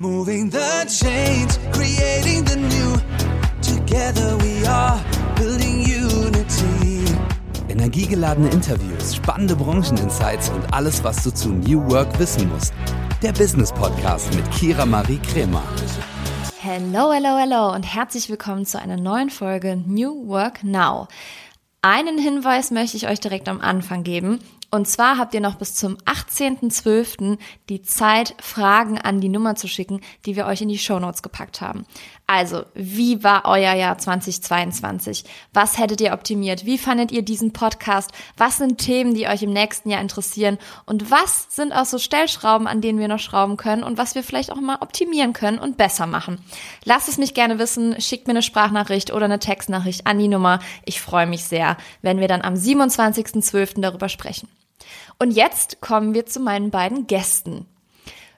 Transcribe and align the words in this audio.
Moving 0.00 0.48
the 0.48 0.86
change, 0.86 1.58
creating 1.72 2.44
the 2.44 2.54
new. 2.54 2.94
Together 3.60 4.36
we 4.36 4.64
are 4.64 4.96
building 5.34 5.80
unity. 5.80 7.02
Energiegeladene 7.68 8.48
Interviews, 8.50 9.16
spannende 9.16 9.56
Brancheninsights 9.56 10.50
und 10.50 10.72
alles, 10.72 11.02
was 11.02 11.24
du 11.24 11.32
zu 11.32 11.48
New 11.48 11.90
Work 11.90 12.16
wissen 12.20 12.48
musst. 12.48 12.72
Der 13.24 13.32
Business 13.32 13.72
Podcast 13.72 14.32
mit 14.36 14.48
Kira 14.52 14.86
Marie 14.86 15.18
Kremer. 15.18 15.64
Hello, 16.60 17.12
hello, 17.12 17.36
hello 17.36 17.74
und 17.74 17.82
herzlich 17.82 18.28
willkommen 18.28 18.66
zu 18.66 18.78
einer 18.80 18.98
neuen 18.98 19.30
Folge 19.30 19.82
New 19.84 20.28
Work 20.28 20.62
Now. 20.62 21.08
Einen 21.82 22.18
Hinweis 22.18 22.70
möchte 22.70 22.96
ich 22.96 23.08
euch 23.08 23.18
direkt 23.18 23.48
am 23.48 23.60
Anfang 23.60 24.04
geben. 24.04 24.38
Und 24.70 24.86
zwar 24.86 25.16
habt 25.16 25.32
ihr 25.32 25.40
noch 25.40 25.54
bis 25.54 25.74
zum 25.74 25.96
18.12. 26.04 27.38
die 27.70 27.80
Zeit, 27.80 28.34
Fragen 28.38 28.98
an 28.98 29.18
die 29.18 29.30
Nummer 29.30 29.54
zu 29.54 29.66
schicken, 29.66 30.02
die 30.26 30.36
wir 30.36 30.44
euch 30.44 30.60
in 30.60 30.68
die 30.68 30.78
Shownotes 30.78 31.22
gepackt 31.22 31.62
haben. 31.62 31.86
Also, 32.26 32.66
wie 32.74 33.24
war 33.24 33.46
euer 33.46 33.72
Jahr 33.72 33.96
2022? 33.96 35.24
Was 35.54 35.78
hättet 35.78 36.02
ihr 36.02 36.12
optimiert? 36.12 36.66
Wie 36.66 36.76
fandet 36.76 37.10
ihr 37.10 37.22
diesen 37.22 37.54
Podcast? 37.54 38.10
Was 38.36 38.58
sind 38.58 38.76
Themen, 38.76 39.14
die 39.14 39.26
euch 39.26 39.42
im 39.42 39.54
nächsten 39.54 39.88
Jahr 39.88 40.02
interessieren? 40.02 40.58
Und 40.84 41.10
was 41.10 41.46
sind 41.48 41.72
auch 41.72 41.86
so 41.86 41.96
Stellschrauben, 41.96 42.66
an 42.66 42.82
denen 42.82 42.98
wir 42.98 43.08
noch 43.08 43.20
schrauben 43.20 43.56
können 43.56 43.82
und 43.82 43.96
was 43.96 44.14
wir 44.14 44.22
vielleicht 44.22 44.52
auch 44.52 44.60
mal 44.60 44.76
optimieren 44.82 45.32
können 45.32 45.58
und 45.58 45.78
besser 45.78 46.06
machen? 46.06 46.44
Lasst 46.84 47.08
es 47.08 47.16
mich 47.16 47.32
gerne 47.32 47.58
wissen. 47.58 47.98
Schickt 48.02 48.26
mir 48.26 48.32
eine 48.32 48.42
Sprachnachricht 48.42 49.14
oder 49.14 49.24
eine 49.24 49.38
Textnachricht 49.38 50.06
an 50.06 50.18
die 50.18 50.28
Nummer. 50.28 50.58
Ich 50.84 51.00
freue 51.00 51.26
mich 51.26 51.44
sehr, 51.44 51.78
wenn 52.02 52.20
wir 52.20 52.28
dann 52.28 52.42
am 52.42 52.52
27.12. 52.52 53.80
darüber 53.80 54.10
sprechen. 54.10 54.48
Und 55.18 55.32
jetzt 55.32 55.80
kommen 55.80 56.14
wir 56.14 56.26
zu 56.26 56.38
meinen 56.38 56.70
beiden 56.70 57.06
Gästen. 57.08 57.66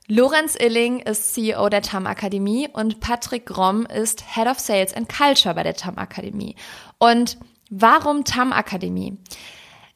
Lorenz 0.07 0.57
Illing 0.59 1.01
ist 1.01 1.35
CEO 1.35 1.69
der 1.69 1.83
TAM 1.83 2.07
Akademie 2.07 2.69
und 2.73 3.01
Patrick 3.01 3.47
Gromm 3.47 3.87
ist 3.87 4.25
Head 4.35 4.49
of 4.49 4.59
Sales 4.59 4.95
and 4.95 5.09
Culture 5.09 5.55
bei 5.55 5.63
der 5.63 5.75
TAM 5.75 5.99
Akademie. 5.99 6.57
Und 6.99 7.39
warum 7.69 8.25
TAM 8.25 8.53
Akademie? 8.53 9.19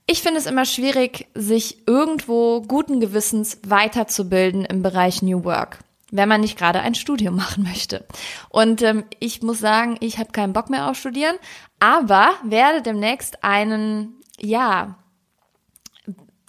Ich 0.06 0.20
finde 0.20 0.39
es 0.39 0.47
immer 0.47 0.67
schwierig, 0.67 1.27
sich 1.34 1.89
irgendwo 1.89 2.61
guten 2.61 3.00
Gewissens 3.00 3.59
weiterzubilden 3.66 4.66
im 4.66 4.83
Bereich 4.83 5.22
New 5.22 5.42
Work, 5.44 5.78
wenn 6.11 6.28
man 6.28 6.42
nicht 6.42 6.59
gerade 6.59 6.81
ein 6.81 6.94
Studium 6.94 7.37
machen 7.37 7.64
möchte. 7.64 8.06
Und 8.50 8.83
ähm, 8.83 9.05
ich 9.19 9.42
muss 9.42 9.59
sagen, 9.59 9.97
ich 10.00 10.19
habe 10.19 10.33
keinen 10.33 10.53
Bock 10.53 10.69
mehr 10.69 10.91
auf 10.91 10.98
Studieren, 10.98 11.37
aber 11.81 12.34
werde 12.44 12.83
demnächst 12.83 13.42
einen, 13.42 14.20
ja, 14.39 14.98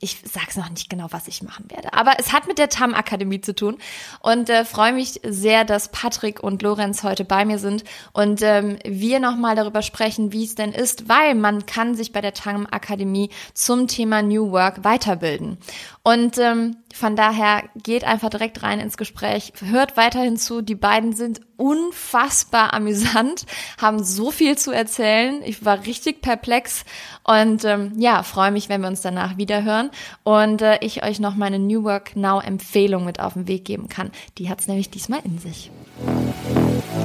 ich 0.06 0.22
sag's 0.24 0.56
noch 0.56 0.70
nicht 0.70 0.90
genau, 0.90 1.08
was 1.10 1.28
ich 1.28 1.42
machen 1.42 1.66
werde. 1.70 1.94
Aber 1.94 2.14
es 2.20 2.32
hat 2.32 2.48
mit 2.48 2.58
der 2.58 2.70
TAM 2.70 2.94
Akademie 2.94 3.42
zu 3.42 3.54
tun 3.54 3.78
und 4.22 4.50
äh, 4.50 4.64
freue 4.64 4.94
mich 4.94 5.20
sehr, 5.24 5.66
dass 5.66 5.90
Patrick 5.90 6.42
und 6.42 6.62
Lorenz 6.62 7.04
heute 7.04 7.26
bei 7.26 7.44
mir 7.44 7.60
sind 7.60 7.84
und 8.14 8.42
ähm, 8.42 8.78
wir 8.86 9.20
nochmal 9.20 9.56
darüber 9.56 9.82
sprechen, 9.82 10.32
wie 10.32 10.46
es 10.46 10.56
denn 10.56 10.72
ist, 10.72 11.10
weil 11.10 11.36
man 11.36 11.66
kann 11.66 11.96
sich 11.96 12.12
bei 12.12 12.22
der 12.22 12.34
TAM 12.34 12.68
Akademie 12.70 13.32
zum 13.54 13.88
Thema 13.88 14.22
New 14.22 14.52
Work 14.52 14.84
weiterbilden. 14.84 15.58
Und 16.04 16.38
ähm, 16.38 16.78
von 16.94 17.16
daher 17.16 17.64
geht 17.76 18.04
einfach 18.04 18.30
direkt 18.30 18.62
rein 18.62 18.80
ins 18.80 18.96
Gespräch, 18.96 19.54
hört 19.60 19.98
weiterhin 19.98 20.38
zu. 20.38 20.62
Die 20.62 20.76
beiden 20.76 21.14
sind 21.14 21.42
unfassbar 21.58 22.74
amüsant, 22.74 23.46
haben 23.80 24.04
so 24.04 24.32
viel 24.32 24.58
zu 24.58 24.72
erzählen. 24.72 25.42
Ich 25.46 25.66
war 25.66 25.86
richtig 25.86 26.22
perplex 26.22 26.86
und 27.24 27.66
ähm, 27.66 27.94
ja, 27.98 28.24
freue 28.24 28.52
mich, 28.52 28.70
wenn 28.70 28.82
wir 28.82 28.88
uns 28.88 29.02
danach 29.02 29.38
wieder 29.38 29.64
hören 29.64 29.90
und 30.24 30.62
äh, 30.62 30.78
ich 30.82 31.04
euch 31.04 31.20
noch 31.20 31.36
meine 31.36 31.60
New 31.60 31.84
Work 31.84 32.16
Now 32.16 32.40
Empfehlung 32.40 33.06
mit 33.06 33.20
auf 33.20 33.34
den 33.34 33.48
Weg 33.48 33.66
geben 33.66 33.90
kann. 33.90 34.12
Die 34.38 34.50
hat's 34.50 34.68
nämlich 34.68 34.90
diesmal 34.90 35.22
in 35.24 35.40
sich. 35.40 35.72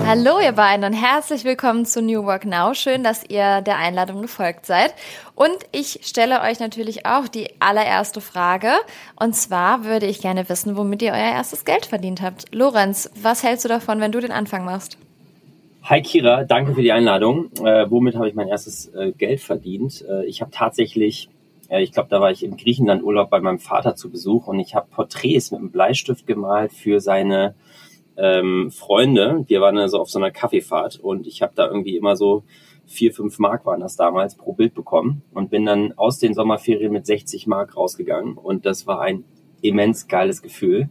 Hallo 0.06 0.40
ihr 0.42 0.52
beiden 0.52 0.84
und 0.84 0.92
herzlich 0.92 1.44
willkommen 1.44 1.84
zu 1.84 2.02
New 2.02 2.24
Work 2.24 2.44
Now. 2.44 2.74
Schön, 2.74 3.04
dass 3.04 3.22
ihr 3.28 3.60
der 3.60 3.78
Einladung 3.78 4.22
gefolgt 4.22 4.66
seid. 4.66 4.94
Und 5.34 5.56
ich 5.72 6.00
stelle 6.02 6.40
euch 6.40 6.58
natürlich 6.58 7.06
auch 7.06 7.28
die 7.28 7.48
allererste 7.61 8.20
Frage. 8.20 8.70
Und 9.18 9.36
zwar 9.36 9.84
würde 9.84 10.06
ich 10.06 10.20
gerne 10.20 10.48
wissen, 10.48 10.77
womit 10.77 11.02
ihr 11.02 11.12
euer 11.12 11.34
erstes 11.34 11.64
Geld 11.64 11.86
verdient 11.86 12.22
habt. 12.22 12.52
Lorenz, 12.55 13.10
was 13.22 13.44
hältst 13.44 13.64
du 13.64 13.68
davon, 13.68 14.00
wenn 14.00 14.12
du 14.12 14.20
den 14.20 14.33
Anfang 14.33 14.64
machst? 14.64 14.98
Hi 15.84 16.02
Kira, 16.02 16.44
danke 16.44 16.74
für 16.74 16.83
die 16.83 16.92
Einladung. 16.92 17.50
Äh, 17.64 17.90
womit 17.90 18.14
habe 18.14 18.28
ich 18.28 18.34
mein 18.34 18.48
erstes 18.48 18.92
äh, 18.94 19.12
Geld 19.12 19.40
verdient? 19.40 20.05
Äh, 20.08 20.27
ich 20.27 20.40
habe 20.40 20.50
tatsächlich, 20.50 21.30
ich 21.68 21.92
glaube, 21.92 22.08
da 22.08 22.20
war 22.20 22.30
ich 22.30 22.42
im 22.42 22.56
Griechenland 22.56 23.02
Urlaub 23.02 23.30
bei 23.30 23.40
meinem 23.40 23.60
Vater 23.60 23.94
zu 23.94 24.10
Besuch 24.10 24.46
und 24.46 24.60
ich 24.60 24.74
habe 24.74 24.89
Porträts 24.90 25.52
mit 25.52 25.60
einem 25.60 25.70
Bleistift 25.70 26.27
gemalt 26.27 26.72
für 26.72 27.00
seine 27.00 27.55
ähm, 28.20 28.70
Freunde. 28.70 29.45
Wir 29.48 29.61
waren 29.61 29.79
also 29.79 29.98
auf 29.98 30.11
so 30.11 30.19
einer 30.19 30.31
Kaffeefahrt 30.31 31.01
und 31.01 31.27
ich 31.27 31.42
habe 31.42 31.53
da 31.55 31.67
irgendwie 31.67 31.97
immer 31.97 32.17
so 32.17 32.45
vier, 32.86 33.13
fünf 33.13 33.39
Mark 33.39 33.64
waren 33.67 33.81
das 33.81 33.97
damals 33.97 34.35
pro 34.35 34.53
Bild 34.53 34.75
bekommen 34.75 35.23
und 35.33 35.51
bin 35.51 35.64
dann 35.64 35.92
aus 35.97 36.19
den 36.19 36.35
Sommerferien 36.35 36.92
mit 36.92 37.07
60 37.07 37.47
Mark 37.47 37.77
rausgegangen 37.77 38.35
und 38.36 38.67
das 38.67 38.86
war 38.86 39.01
ein 39.01 39.25
immens 39.63 40.08
geiles 40.08 40.42
Gefühl. 40.42 40.91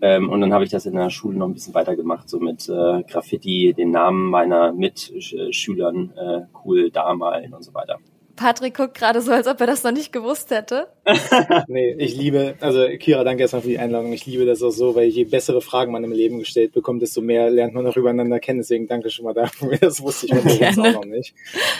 Ähm, 0.00 0.28
und 0.28 0.40
dann 0.40 0.52
habe 0.52 0.64
ich 0.64 0.70
das 0.70 0.86
in 0.86 0.94
der 0.94 1.10
Schule 1.10 1.38
noch 1.38 1.46
ein 1.46 1.54
bisschen 1.54 1.74
weitergemacht, 1.74 2.28
so 2.28 2.38
mit 2.38 2.68
äh, 2.68 3.02
Graffiti, 3.04 3.74
den 3.74 3.90
Namen 3.90 4.28
meiner 4.28 4.72
Mitschülern 4.72 6.12
äh, 6.16 6.40
cool 6.64 6.90
da 6.90 7.14
malen 7.14 7.54
und 7.54 7.62
so 7.62 7.74
weiter. 7.74 7.98
Patrick 8.36 8.76
guckt 8.76 8.94
gerade 8.94 9.20
so, 9.20 9.32
als 9.32 9.46
ob 9.46 9.60
er 9.60 9.66
das 9.66 9.84
noch 9.84 9.92
nicht 9.92 10.12
gewusst 10.12 10.50
hätte. 10.50 10.88
nee, 11.68 11.94
ich 11.98 12.16
liebe, 12.16 12.54
also 12.60 12.86
Kira, 12.98 13.24
danke 13.24 13.42
erstmal 13.42 13.62
für 13.62 13.68
die 13.68 13.78
Einladung. 13.78 14.12
Ich 14.12 14.26
liebe 14.26 14.46
das 14.46 14.62
auch 14.62 14.70
so, 14.70 14.94
weil 14.94 15.08
je 15.08 15.24
bessere 15.24 15.60
Fragen 15.60 15.92
man 15.92 16.02
im 16.02 16.12
Leben 16.12 16.38
gestellt 16.38 16.72
bekommt, 16.72 17.02
desto 17.02 17.20
mehr 17.20 17.50
lernt 17.50 17.74
man 17.74 17.86
auch 17.86 17.96
übereinander 17.96 18.40
kennen. 18.40 18.60
Deswegen 18.60 18.86
danke 18.86 19.10
schon 19.10 19.24
mal 19.24 19.34
dafür. 19.34 19.76
Das 19.78 20.02
wusste 20.02 20.26
ich 20.26 20.32
übrigens 20.32 20.78
auch 20.78 20.92
noch 20.92 21.04
nicht. 21.04 21.34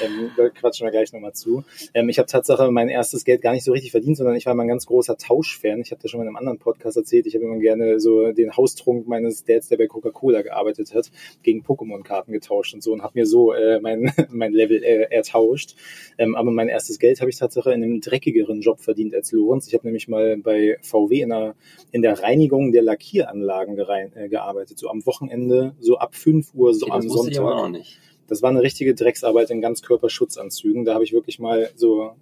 Ähm, 0.05 0.31
da 0.37 0.49
quatschen 0.51 0.87
wir 0.87 0.91
gleich 0.91 1.13
nochmal 1.13 1.33
zu. 1.33 1.65
Ähm, 1.95 2.09
ich 2.09 2.19
habe 2.19 2.27
Tatsache 2.27 2.71
mein 2.71 2.89
erstes 2.89 3.25
Geld 3.25 3.41
gar 3.41 3.53
nicht 3.53 3.65
so 3.65 3.73
richtig 3.73 3.93
verdient, 3.93 4.17
sondern 4.17 4.37
ich 4.37 4.47
war 4.47 4.55
mal 4.55 4.65
ein 4.65 4.69
ganz 4.69 4.87
großer 4.87 5.17
Tauschfan. 5.17 5.81
Ich 5.81 5.91
habe 5.91 6.03
das 6.03 6.11
schon 6.11 6.19
mal 6.19 6.25
in 6.25 6.29
einem 6.29 6.37
anderen 6.37 6.59
Podcast 6.59 6.97
erzählt. 6.97 7.27
Ich 7.27 7.35
habe 7.35 7.45
immer 7.45 7.59
gerne 7.59 8.01
so 8.01 8.33
den 8.33 8.57
Haustrunk 8.57 9.09
meines 9.09 9.45
Dads, 9.45 9.69
der 9.69 9.79
bei 9.79 9.87
Coca-Cola 9.87 10.43
gearbeitet 10.43 10.95
hat, 10.95 11.11
gegen 11.43 11.63
Pokémon-Karten 11.63 12.33
getauscht 12.33 12.75
und 12.75 12.83
so 12.83 12.93
und 12.93 13.03
habe 13.03 13.19
mir 13.19 13.27
so 13.27 13.53
äh, 13.53 13.81
mein, 13.81 14.13
mein 14.31 14.53
Level 14.53 14.83
äh, 14.83 15.07
ertauscht. 15.11 15.77
Ähm, 16.19 16.37
aber 16.45 16.53
mein 16.53 16.69
erstes 16.69 16.99
Geld 16.99 17.21
habe 17.21 17.31
ich 17.31 17.39
tatsächlich 17.39 17.75
in 17.75 17.83
einem 17.83 18.01
dreckigeren 18.03 18.61
Job 18.61 18.81
verdient 18.81 19.15
als 19.15 19.33
Lorenz. 19.33 19.67
Ich 19.67 19.73
habe 19.73 19.87
nämlich 19.87 20.09
mal 20.09 20.37
bei 20.37 20.77
VW 20.83 21.23
in 21.23 21.31
der, 21.31 21.55
in 21.91 22.03
der 22.03 22.23
Reinigung 22.23 22.71
der 22.71 22.83
Lackieranlagen 22.83 23.77
gerein, 23.77 24.13
äh, 24.15 24.29
gearbeitet, 24.29 24.79
so 24.79 24.91
am 24.91 25.05
Wochenende, 25.07 25.75
so 25.81 25.97
ab 25.97 26.15
5 26.15 26.55
Uhr 26.55 26.75
so 26.75 26.87
okay, 26.87 26.95
am 26.95 27.09
Sonntag. 27.09 27.33
Ich 27.33 27.41
aber 27.41 27.57
auch 27.57 27.69
nicht. 27.69 27.99
Das 28.27 28.43
war 28.43 28.51
eine 28.51 28.61
richtige 28.61 28.95
Drecksarbeit 28.95 29.51
in 29.51 29.63
Ganzkörperschutzanzügen. 29.63 30.85
Da 30.85 30.93
habe 30.93 31.05
ich 31.05 31.13
wirklich 31.13 31.39
mal 31.39 31.71
so 31.77 32.13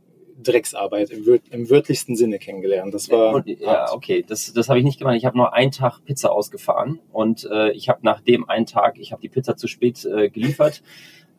Drecksarbeit 0.40 1.10
im, 1.10 1.26
wör 1.26 1.38
im 1.50 1.68
wörtlichsten 1.68 2.16
Sinne 2.16 2.38
kennengelernt. 2.38 2.94
Das 2.94 3.10
war 3.10 3.42
ja, 3.46 3.54
ja 3.60 3.92
okay, 3.92 4.24
das, 4.26 4.52
das 4.52 4.68
habe 4.68 4.78
ich 4.78 4.84
nicht 4.84 4.98
gemacht. 4.98 5.16
Ich 5.16 5.24
habe 5.24 5.36
nur 5.36 5.52
einen 5.52 5.72
Tag 5.72 6.00
Pizza 6.04 6.32
ausgefahren 6.32 7.00
und 7.12 7.48
äh, 7.50 7.72
ich 7.72 7.88
habe 7.88 8.00
nach 8.02 8.20
dem 8.20 8.48
einen 8.48 8.66
Tag, 8.66 8.98
ich 8.98 9.12
habe 9.12 9.20
die 9.20 9.28
Pizza 9.28 9.56
zu 9.56 9.66
spät 9.66 10.04
äh, 10.04 10.30
geliefert 10.30 10.82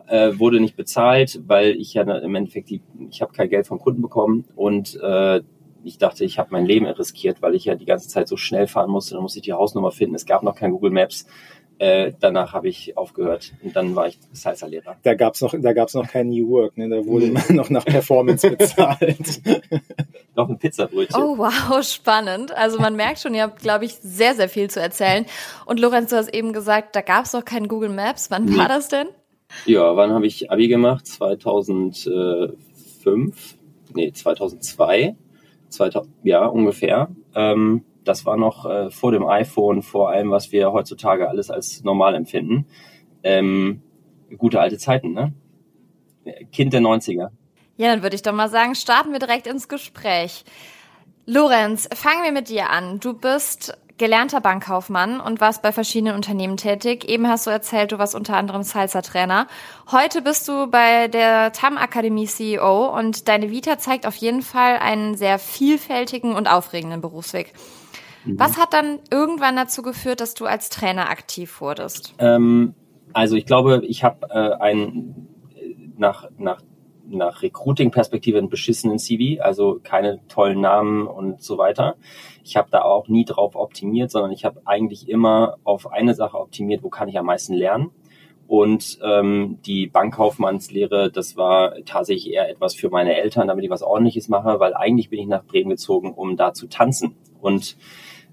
äh, 0.07 0.37
wurde 0.37 0.59
nicht 0.59 0.75
bezahlt, 0.75 1.41
weil 1.47 1.71
ich 1.71 1.93
ja 1.93 2.03
im 2.03 2.35
Endeffekt 2.35 2.69
die, 2.69 2.81
ich 3.09 3.21
habe 3.21 3.33
kein 3.33 3.49
Geld 3.49 3.67
vom 3.67 3.79
Kunden 3.79 4.01
bekommen 4.01 4.45
und 4.55 4.99
äh, 5.01 5.41
ich 5.83 5.97
dachte, 5.97 6.23
ich 6.23 6.39
habe 6.39 6.49
mein 6.51 6.65
Leben 6.65 6.85
riskiert, 6.85 7.41
weil 7.41 7.55
ich 7.55 7.65
ja 7.65 7.75
die 7.75 7.85
ganze 7.85 8.07
Zeit 8.07 8.27
so 8.27 8.37
schnell 8.37 8.67
fahren 8.67 8.89
musste. 8.89 9.15
Dann 9.15 9.23
musste 9.23 9.39
ich 9.39 9.45
die 9.45 9.53
Hausnummer 9.53 9.91
finden. 9.91 10.15
Es 10.15 10.25
gab 10.25 10.43
noch 10.43 10.55
kein 10.55 10.71
Google 10.71 10.91
Maps. 10.91 11.25
Äh, 11.79 12.13
danach 12.19 12.53
habe 12.53 12.69
ich 12.69 12.95
aufgehört 12.97 13.53
und 13.63 13.75
dann 13.75 13.95
war 13.95 14.07
ich 14.07 14.19
Salsa-Lehrer. 14.31 14.95
Da 15.01 15.15
gab's 15.15 15.41
noch, 15.41 15.55
da 15.59 15.73
gab's 15.73 15.95
noch 15.95 16.07
kein 16.07 16.29
New 16.29 16.47
Work, 16.49 16.77
ne? 16.77 16.87
Da 16.87 17.03
wurde 17.05 17.27
man 17.27 17.43
noch 17.49 17.69
nach 17.71 17.83
Performance 17.83 18.49
bezahlt. 18.49 19.41
noch 20.35 20.49
ein 20.49 20.59
Pizzabrötchen. 20.59 21.19
Oh 21.19 21.37
wow, 21.37 21.83
spannend. 21.83 22.55
Also 22.55 22.79
man 22.79 22.95
merkt 22.95 23.19
schon, 23.19 23.33
ihr 23.33 23.41
habt, 23.41 23.59
glaube 23.59 23.85
ich, 23.85 23.95
sehr, 23.95 24.35
sehr 24.35 24.49
viel 24.49 24.69
zu 24.69 24.79
erzählen. 24.79 25.25
Und 25.65 25.79
Lorenz, 25.79 26.11
du 26.11 26.15
hast 26.15 26.33
eben 26.33 26.53
gesagt, 26.53 26.95
da 26.95 27.01
gab's 27.01 27.33
noch 27.33 27.43
kein 27.43 27.67
Google 27.67 27.89
Maps. 27.89 28.29
Wann 28.29 28.45
nee. 28.45 28.57
war 28.57 28.67
das 28.67 28.87
denn? 28.87 29.07
Ja, 29.65 29.95
wann 29.95 30.11
habe 30.11 30.27
ich 30.27 30.51
Abi 30.51 30.67
gemacht? 30.67 31.07
2005? 31.07 33.57
Nee, 33.93 34.11
2002. 34.11 35.15
2000, 35.69 36.13
ja, 36.23 36.45
ungefähr. 36.45 37.09
Ähm, 37.35 37.83
das 38.03 38.25
war 38.25 38.37
noch 38.37 38.65
äh, 38.65 38.91
vor 38.91 39.11
dem 39.11 39.25
iPhone, 39.25 39.81
vor 39.81 40.09
allem, 40.09 40.31
was 40.31 40.51
wir 40.51 40.71
heutzutage 40.71 41.29
alles 41.29 41.49
als 41.49 41.83
normal 41.83 42.15
empfinden. 42.15 42.65
Ähm, 43.23 43.81
gute 44.37 44.59
alte 44.59 44.77
Zeiten, 44.77 45.13
ne? 45.13 45.33
Kind 46.51 46.73
der 46.73 46.81
90er. 46.81 47.29
Ja, 47.77 47.87
dann 47.87 48.03
würde 48.03 48.15
ich 48.15 48.21
doch 48.21 48.33
mal 48.33 48.49
sagen, 48.49 48.75
starten 48.75 49.11
wir 49.11 49.19
direkt 49.19 49.47
ins 49.47 49.67
Gespräch. 49.67 50.43
Lorenz, 51.25 51.89
fangen 51.93 52.23
wir 52.23 52.31
mit 52.31 52.49
dir 52.49 52.69
an. 52.69 52.99
Du 52.99 53.13
bist 53.13 53.77
gelernter 53.97 54.41
Bankkaufmann 54.41 55.19
und 55.19 55.39
warst 55.39 55.61
bei 55.61 55.71
verschiedenen 55.71 56.15
Unternehmen 56.15 56.57
tätig. 56.57 57.07
Eben 57.07 57.27
hast 57.27 57.45
du 57.45 57.51
erzählt, 57.51 57.91
du 57.91 57.99
warst 57.99 58.15
unter 58.15 58.35
anderem 58.35 58.63
Salsa-Trainer. 58.63 59.47
Heute 59.91 60.21
bist 60.21 60.47
du 60.47 60.67
bei 60.67 61.07
der 61.07 61.51
TAM 61.51 61.77
Akademie 61.77 62.25
CEO 62.25 62.97
und 62.97 63.27
deine 63.27 63.51
Vita 63.51 63.77
zeigt 63.77 64.07
auf 64.07 64.15
jeden 64.15 64.41
Fall 64.41 64.77
einen 64.77 65.15
sehr 65.15 65.37
vielfältigen 65.37 66.35
und 66.35 66.47
aufregenden 66.47 67.01
Berufsweg. 67.01 67.53
Mhm. 68.25 68.39
Was 68.39 68.57
hat 68.57 68.73
dann 68.73 68.99
irgendwann 69.11 69.55
dazu 69.55 69.83
geführt, 69.83 70.21
dass 70.21 70.33
du 70.33 70.45
als 70.45 70.69
Trainer 70.69 71.09
aktiv 71.09 71.61
wurdest? 71.61 72.15
Ähm, 72.17 72.73
also 73.13 73.35
ich 73.35 73.45
glaube, 73.45 73.81
ich 73.85 74.03
habe 74.03 74.27
äh, 74.29 74.59
ein 74.59 75.27
nach 75.97 76.29
nach 76.37 76.61
nach 77.07 77.41
Recruiting-Perspektive 77.41 78.37
einen 78.37 78.49
beschissenen 78.49 78.99
CV, 78.99 79.41
also 79.41 79.79
keine 79.83 80.19
tollen 80.27 80.61
Namen 80.61 81.07
und 81.07 81.41
so 81.41 81.57
weiter. 81.57 81.95
Ich 82.43 82.55
habe 82.55 82.69
da 82.71 82.81
auch 82.81 83.07
nie 83.07 83.25
drauf 83.25 83.55
optimiert, 83.55 84.11
sondern 84.11 84.31
ich 84.31 84.45
habe 84.45 84.61
eigentlich 84.65 85.09
immer 85.09 85.57
auf 85.63 85.91
eine 85.91 86.13
Sache 86.13 86.39
optimiert, 86.39 86.83
wo 86.83 86.89
kann 86.89 87.09
ich 87.09 87.17
am 87.17 87.25
meisten 87.25 87.53
lernen. 87.53 87.91
Und 88.47 88.99
ähm, 89.03 89.59
die 89.65 89.87
Bankkaufmannslehre, 89.87 91.09
das 91.11 91.37
war 91.37 91.75
tatsächlich 91.85 92.33
eher 92.33 92.49
etwas 92.49 92.75
für 92.75 92.89
meine 92.89 93.15
Eltern, 93.15 93.47
damit 93.47 93.63
ich 93.63 93.71
was 93.71 93.83
Ordentliches 93.83 94.27
mache, 94.27 94.59
weil 94.59 94.73
eigentlich 94.73 95.09
bin 95.09 95.19
ich 95.19 95.27
nach 95.27 95.45
Bremen 95.45 95.69
gezogen, 95.69 96.13
um 96.13 96.35
da 96.35 96.53
zu 96.53 96.67
tanzen. 96.67 97.15
Und 97.41 97.77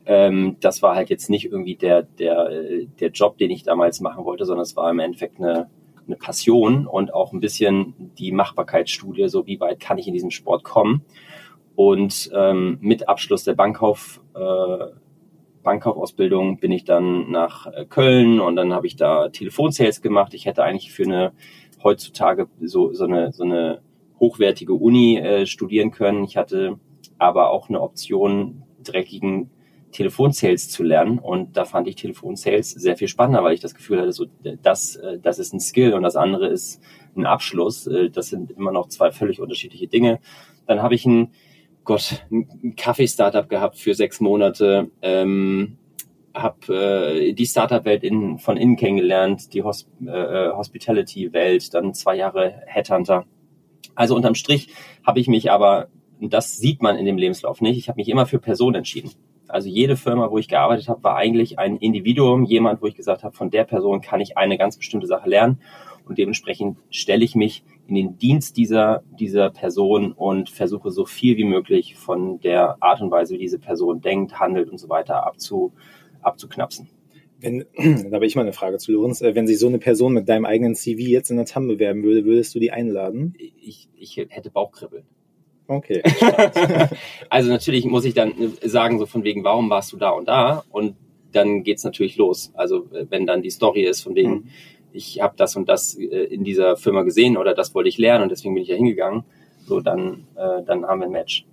ähm, 0.07 0.57
das 0.61 0.83
war 0.83 0.97
halt 0.97 1.11
jetzt 1.11 1.31
nicht 1.31 1.47
irgendwie 1.47 1.77
der, 1.77 2.03
der, 2.03 2.51
der 2.99 3.11
Job, 3.11 3.39
den 3.39 3.51
ich 3.51 3.63
damals 3.63 4.01
machen 4.01 4.25
wollte, 4.25 4.45
sondern 4.45 4.63
es 4.63 4.77
war 4.77 4.91
im 4.91 4.99
Endeffekt 4.99 5.39
eine, 5.39 5.71
eine 6.07 6.17
Passion 6.17 6.87
und 6.87 7.15
auch 7.15 7.33
ein 7.33 7.41
bisschen 7.41 8.13
die 8.19 8.33
Machbarkeitsstudie, 8.33 9.29
so 9.29 9.47
wie 9.47 9.61
weit 9.61 9.81
kann 9.81 9.99
ich 9.99 10.07
in 10.07 10.15
diesem 10.15 10.31
Sport 10.31 10.65
kommen. 10.65 11.05
Und 11.77 12.31
ähm, 12.35 12.79
mit 12.81 13.09
Abschluss 13.09 13.45
der 13.45 13.55
Bankkauf, 13.55 14.21
äh, 14.35 14.87
Bankkaufausbildung 15.63 16.59
bin 16.59 16.73
ich 16.73 16.85
dann 16.85 17.31
nach 17.31 17.67
äh, 17.67 17.85
Köln 17.87 18.41
und 18.41 18.57
dann 18.57 18.73
habe 18.73 18.87
ich 18.87 18.97
da 18.97 19.29
Telefonsales 19.29 20.03
gemacht. 20.03 20.35
Ich 20.35 20.47
hätte 20.47 20.63
eigentlich 20.63 20.93
für 20.93 21.05
eine 21.05 21.33
heutzutage 21.83 22.49
so, 22.61 22.93
so, 22.93 23.05
eine, 23.05 23.33
so 23.33 23.45
eine 23.45 23.81
hochwertige 24.19 24.75
Uni 24.75 25.19
äh, 25.19 25.47
studieren 25.47 25.91
können. 25.91 26.25
Ich 26.25 26.37
hatte 26.37 26.79
aber 27.19 27.51
auch 27.51 27.69
eine 27.69 27.81
Option, 27.81 28.63
dreckigen 28.83 29.51
Telefonsales 29.93 30.69
zu 30.69 30.83
lernen. 30.83 31.19
Und 31.19 31.57
da 31.57 31.65
fand 31.65 31.89
ich 31.89 31.97
Telefonsales 31.97 32.71
sehr 32.71 32.97
viel 32.97 33.09
spannender, 33.09 33.43
weil 33.43 33.55
ich 33.55 33.61
das 33.61 33.75
Gefühl 33.75 34.01
hatte, 34.01 34.13
so, 34.13 34.27
das, 34.63 34.97
äh, 34.97 35.19
das 35.19 35.39
ist 35.39 35.53
ein 35.53 35.61
Skill 35.61 35.95
und 35.95 36.03
das 36.03 36.17
andere 36.17 36.49
ist 36.49 36.81
ein 37.17 37.27
Abschluss. 37.27 37.87
Äh, 37.87 38.11
das 38.11 38.29
sind 38.29 38.51
immer 38.53 38.73
noch 38.73 38.89
zwei 38.89 39.11
völlig 39.11 39.41
unterschiedliche 39.41 39.89
Dinge. 39.89 40.21
Dann 40.67 40.83
habe 40.83 40.95
ich 40.95 41.07
ein, 41.07 41.33
Gott, 41.85 42.25
ein 42.31 42.77
Kaffee-Startup 42.77 43.49
gehabt 43.49 43.77
für 43.77 43.95
sechs 43.95 44.21
Monate. 44.21 44.91
Ähm, 45.03 45.79
habe 46.35 46.75
äh, 46.75 47.33
die 47.33 47.47
Startup-Welt 47.47 48.05
in, 48.05 48.39
von 48.39 48.57
innen 48.57 48.77
kennengelernt, 48.77 49.53
die 49.53 49.63
Hosp 49.63 49.89
äh, 50.07 50.51
Hospitality-Welt, 50.51 51.75
dann 51.75 51.95
zwei 51.95 52.17
Jahre 52.17 52.63
Headhunter. 52.67 53.25
Also 53.95 54.15
unterm 54.15 54.35
Strich 54.35 54.69
habe 55.05 55.21
ich 55.21 55.29
mich 55.29 55.51
aber, 55.51 55.89
das 56.21 56.57
sieht 56.57 56.83
man 56.83 56.97
in 56.97 57.07
dem 57.07 57.19
Lebenslauf 57.19 57.61
nicht, 57.61 57.79
ich 57.79 57.89
habe 57.89 57.99
mich 57.99 58.09
immer 58.09 58.27
für 58.27 58.39
Personen 58.39 58.77
entschieden. 58.77 59.11
Also 59.51 59.69
jede 59.69 59.97
Firma, 59.97 60.31
wo 60.31 60.39
ich 60.39 60.49
gearbeitet 60.49 60.89
habe, 60.89 61.03
war 61.03 61.17
eigentlich 61.17 61.59
ein 61.59 61.77
Individuum, 61.77 62.45
jemand, 62.45 62.83
wo 62.83 62.87
ich 62.87 62.95
gesagt 62.95 63.25
habe, 63.25 63.37
von 63.37 63.51
der 63.51 63.65
Person 63.65 64.01
kann 64.01 64.21
ich 64.21 64.37
eine 64.37 64.59
ganz 64.59 64.77
bestimmte 64.77 65.07
Sache 65.07 65.29
lernen. 65.29 65.61
Und 66.07 66.19
dementsprechend 66.19 66.79
stelle 66.91 67.25
ich 67.25 67.35
mich 67.35 67.63
in 67.87 67.95
den 67.95 68.19
Dienst 68.19 68.57
dieser, 68.57 69.03
dieser 69.19 69.51
Person 69.51 70.13
und 70.13 70.51
versuche 70.51 70.91
so 70.91 71.05
viel 71.05 71.37
wie 71.37 71.45
möglich 71.45 71.97
von 71.97 72.41
der 72.41 72.83
Art 72.83 73.01
und 73.01 73.11
Weise, 73.11 73.35
wie 73.35 73.39
diese 73.39 73.59
Person 73.59 74.01
denkt, 74.01 74.41
handelt 74.41 74.71
und 74.71 74.79
so 74.79 74.89
weiter 74.89 75.27
abzu, 75.27 75.73
abzuknapsen. 76.23 76.89
Wenn, 77.41 77.65
da 78.11 78.17
habe 78.17 78.27
ich 78.27 78.37
mal 78.37 78.43
eine 78.43 78.53
Frage 78.53 78.79
zu 78.79 78.93
Lorenz. 78.93 79.23
Äh, 79.23 79.35
wenn 79.35 79.47
sich 79.47 79.59
so 79.59 79.67
eine 79.67 79.79
Person 79.79 80.13
mit 80.13 80.29
deinem 80.29 80.45
eigenen 80.45 80.75
CV 80.75 81.01
jetzt 81.01 81.31
in 81.31 81.37
der 81.37 81.47
TAM 81.47 81.69
bewerben 81.69 82.03
würde, 82.03 82.25
würdest 82.25 82.55
du 82.55 82.59
die 82.59 82.71
einladen? 82.71 83.35
Ich, 83.39 83.89
ich 83.97 84.17
hätte 84.17 84.51
Bauchkribbeln. 84.51 85.05
Okay. 85.71 86.03
also 87.29 87.49
natürlich 87.49 87.85
muss 87.85 88.05
ich 88.05 88.13
dann 88.13 88.33
sagen, 88.61 88.99
so 88.99 89.07
von 89.07 89.23
wegen, 89.23 89.45
warum 89.45 89.71
warst 89.71 89.93
du 89.93 89.97
da 89.97 90.11
und 90.11 90.27
da? 90.27 90.65
Und 90.71 90.97
dann 91.31 91.63
geht's 91.63 91.85
natürlich 91.85 92.17
los. 92.17 92.51
Also 92.55 92.89
wenn 92.91 93.25
dann 93.25 93.41
die 93.41 93.51
Story 93.51 93.85
ist 93.85 94.03
von 94.03 94.17
wegen, 94.17 94.31
mhm. 94.33 94.49
ich 94.93 95.23
habe 95.23 95.35
das 95.37 95.55
und 95.55 95.69
das 95.69 95.95
äh, 95.95 96.07
in 96.07 96.43
dieser 96.43 96.77
Firma 96.77 97.03
gesehen 97.03 97.37
oder 97.37 97.55
das 97.55 97.73
wollte 97.73 97.89
ich 97.89 97.99
lernen 97.99 98.25
und 98.25 98.31
deswegen 98.31 98.55
bin 98.55 98.65
ich 98.65 98.69
ja 98.69 98.75
hingegangen, 98.75 99.23
so 99.65 99.81
dann, 99.81 100.27
äh, 100.35 100.65
dann 100.67 100.85
haben 100.85 100.99
wir 100.99 101.07
ein 101.07 101.13
Match. 101.13 101.47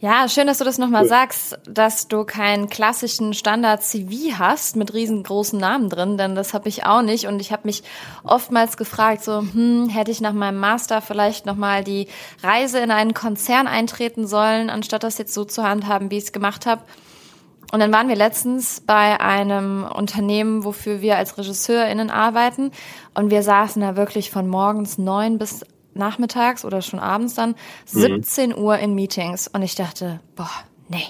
Ja, 0.00 0.28
schön, 0.28 0.46
dass 0.46 0.58
du 0.58 0.64
das 0.64 0.78
nochmal 0.78 1.02
cool. 1.02 1.08
sagst, 1.08 1.58
dass 1.68 2.06
du 2.06 2.22
keinen 2.22 2.68
klassischen 2.68 3.34
Standard-CV 3.34 4.38
hast 4.38 4.76
mit 4.76 4.94
riesengroßen 4.94 5.58
Namen 5.58 5.88
drin, 5.88 6.16
denn 6.16 6.36
das 6.36 6.54
habe 6.54 6.68
ich 6.68 6.86
auch 6.86 7.02
nicht. 7.02 7.26
Und 7.26 7.40
ich 7.40 7.50
habe 7.50 7.62
mich 7.64 7.82
oftmals 8.22 8.76
gefragt, 8.76 9.24
so, 9.24 9.40
hm, 9.40 9.88
hätte 9.88 10.12
ich 10.12 10.20
nach 10.20 10.32
meinem 10.32 10.60
Master 10.60 11.02
vielleicht 11.02 11.46
nochmal 11.46 11.82
die 11.82 12.06
Reise 12.44 12.78
in 12.78 12.92
einen 12.92 13.12
Konzern 13.12 13.66
eintreten 13.66 14.28
sollen, 14.28 14.70
anstatt 14.70 15.02
das 15.02 15.18
jetzt 15.18 15.34
so 15.34 15.44
zu 15.44 15.64
handhaben, 15.64 16.12
wie 16.12 16.18
ich 16.18 16.24
es 16.24 16.32
gemacht 16.32 16.64
habe. 16.64 16.82
Und 17.72 17.80
dann 17.80 17.92
waren 17.92 18.08
wir 18.08 18.16
letztens 18.16 18.80
bei 18.80 19.18
einem 19.18 19.84
Unternehmen, 19.84 20.62
wofür 20.62 21.00
wir 21.00 21.16
als 21.16 21.36
RegisseurInnen 21.36 22.08
arbeiten. 22.08 22.70
Und 23.14 23.32
wir 23.32 23.42
saßen 23.42 23.82
da 23.82 23.96
wirklich 23.96 24.30
von 24.30 24.46
morgens 24.46 24.96
neun 24.96 25.38
bis 25.38 25.64
nachmittags 25.98 26.64
oder 26.64 26.82
schon 26.82 27.00
abends 27.00 27.34
dann 27.34 27.54
17 27.86 28.50
mhm. 28.50 28.58
Uhr 28.58 28.78
in 28.78 28.94
Meetings 28.94 29.48
und 29.48 29.62
ich 29.62 29.74
dachte, 29.74 30.20
boah, 30.36 30.50
nee. 30.88 31.06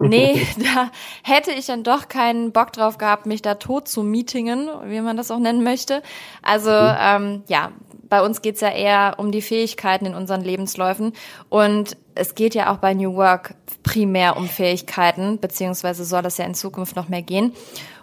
Nee, 0.00 0.46
da 0.58 0.90
hätte 1.22 1.52
ich 1.52 1.66
dann 1.66 1.84
doch 1.84 2.08
keinen 2.08 2.52
Bock 2.52 2.72
drauf 2.72 2.98
gehabt, 2.98 3.26
mich 3.26 3.42
da 3.42 3.56
tot 3.56 3.88
zu 3.88 4.02
meetingen, 4.02 4.68
wie 4.86 5.00
man 5.00 5.16
das 5.16 5.30
auch 5.30 5.38
nennen 5.38 5.62
möchte. 5.62 6.02
Also 6.42 6.70
mhm. 6.70 6.96
ähm, 7.00 7.42
ja, 7.48 7.72
bei 8.10 8.22
uns 8.22 8.42
geht's 8.42 8.60
ja 8.60 8.70
eher 8.70 9.14
um 9.18 9.30
die 9.30 9.40
Fähigkeiten 9.40 10.04
in 10.04 10.14
unseren 10.14 10.42
Lebensläufen. 10.42 11.12
Und 11.48 11.96
es 12.14 12.34
geht 12.34 12.54
ja 12.54 12.72
auch 12.72 12.78
bei 12.78 12.92
New 12.92 13.14
Work 13.14 13.54
primär 13.82 14.36
um 14.36 14.48
Fähigkeiten, 14.48 15.38
beziehungsweise 15.38 16.04
soll 16.04 16.22
das 16.22 16.36
ja 16.36 16.44
in 16.44 16.54
Zukunft 16.54 16.96
noch 16.96 17.08
mehr 17.08 17.22
gehen. 17.22 17.52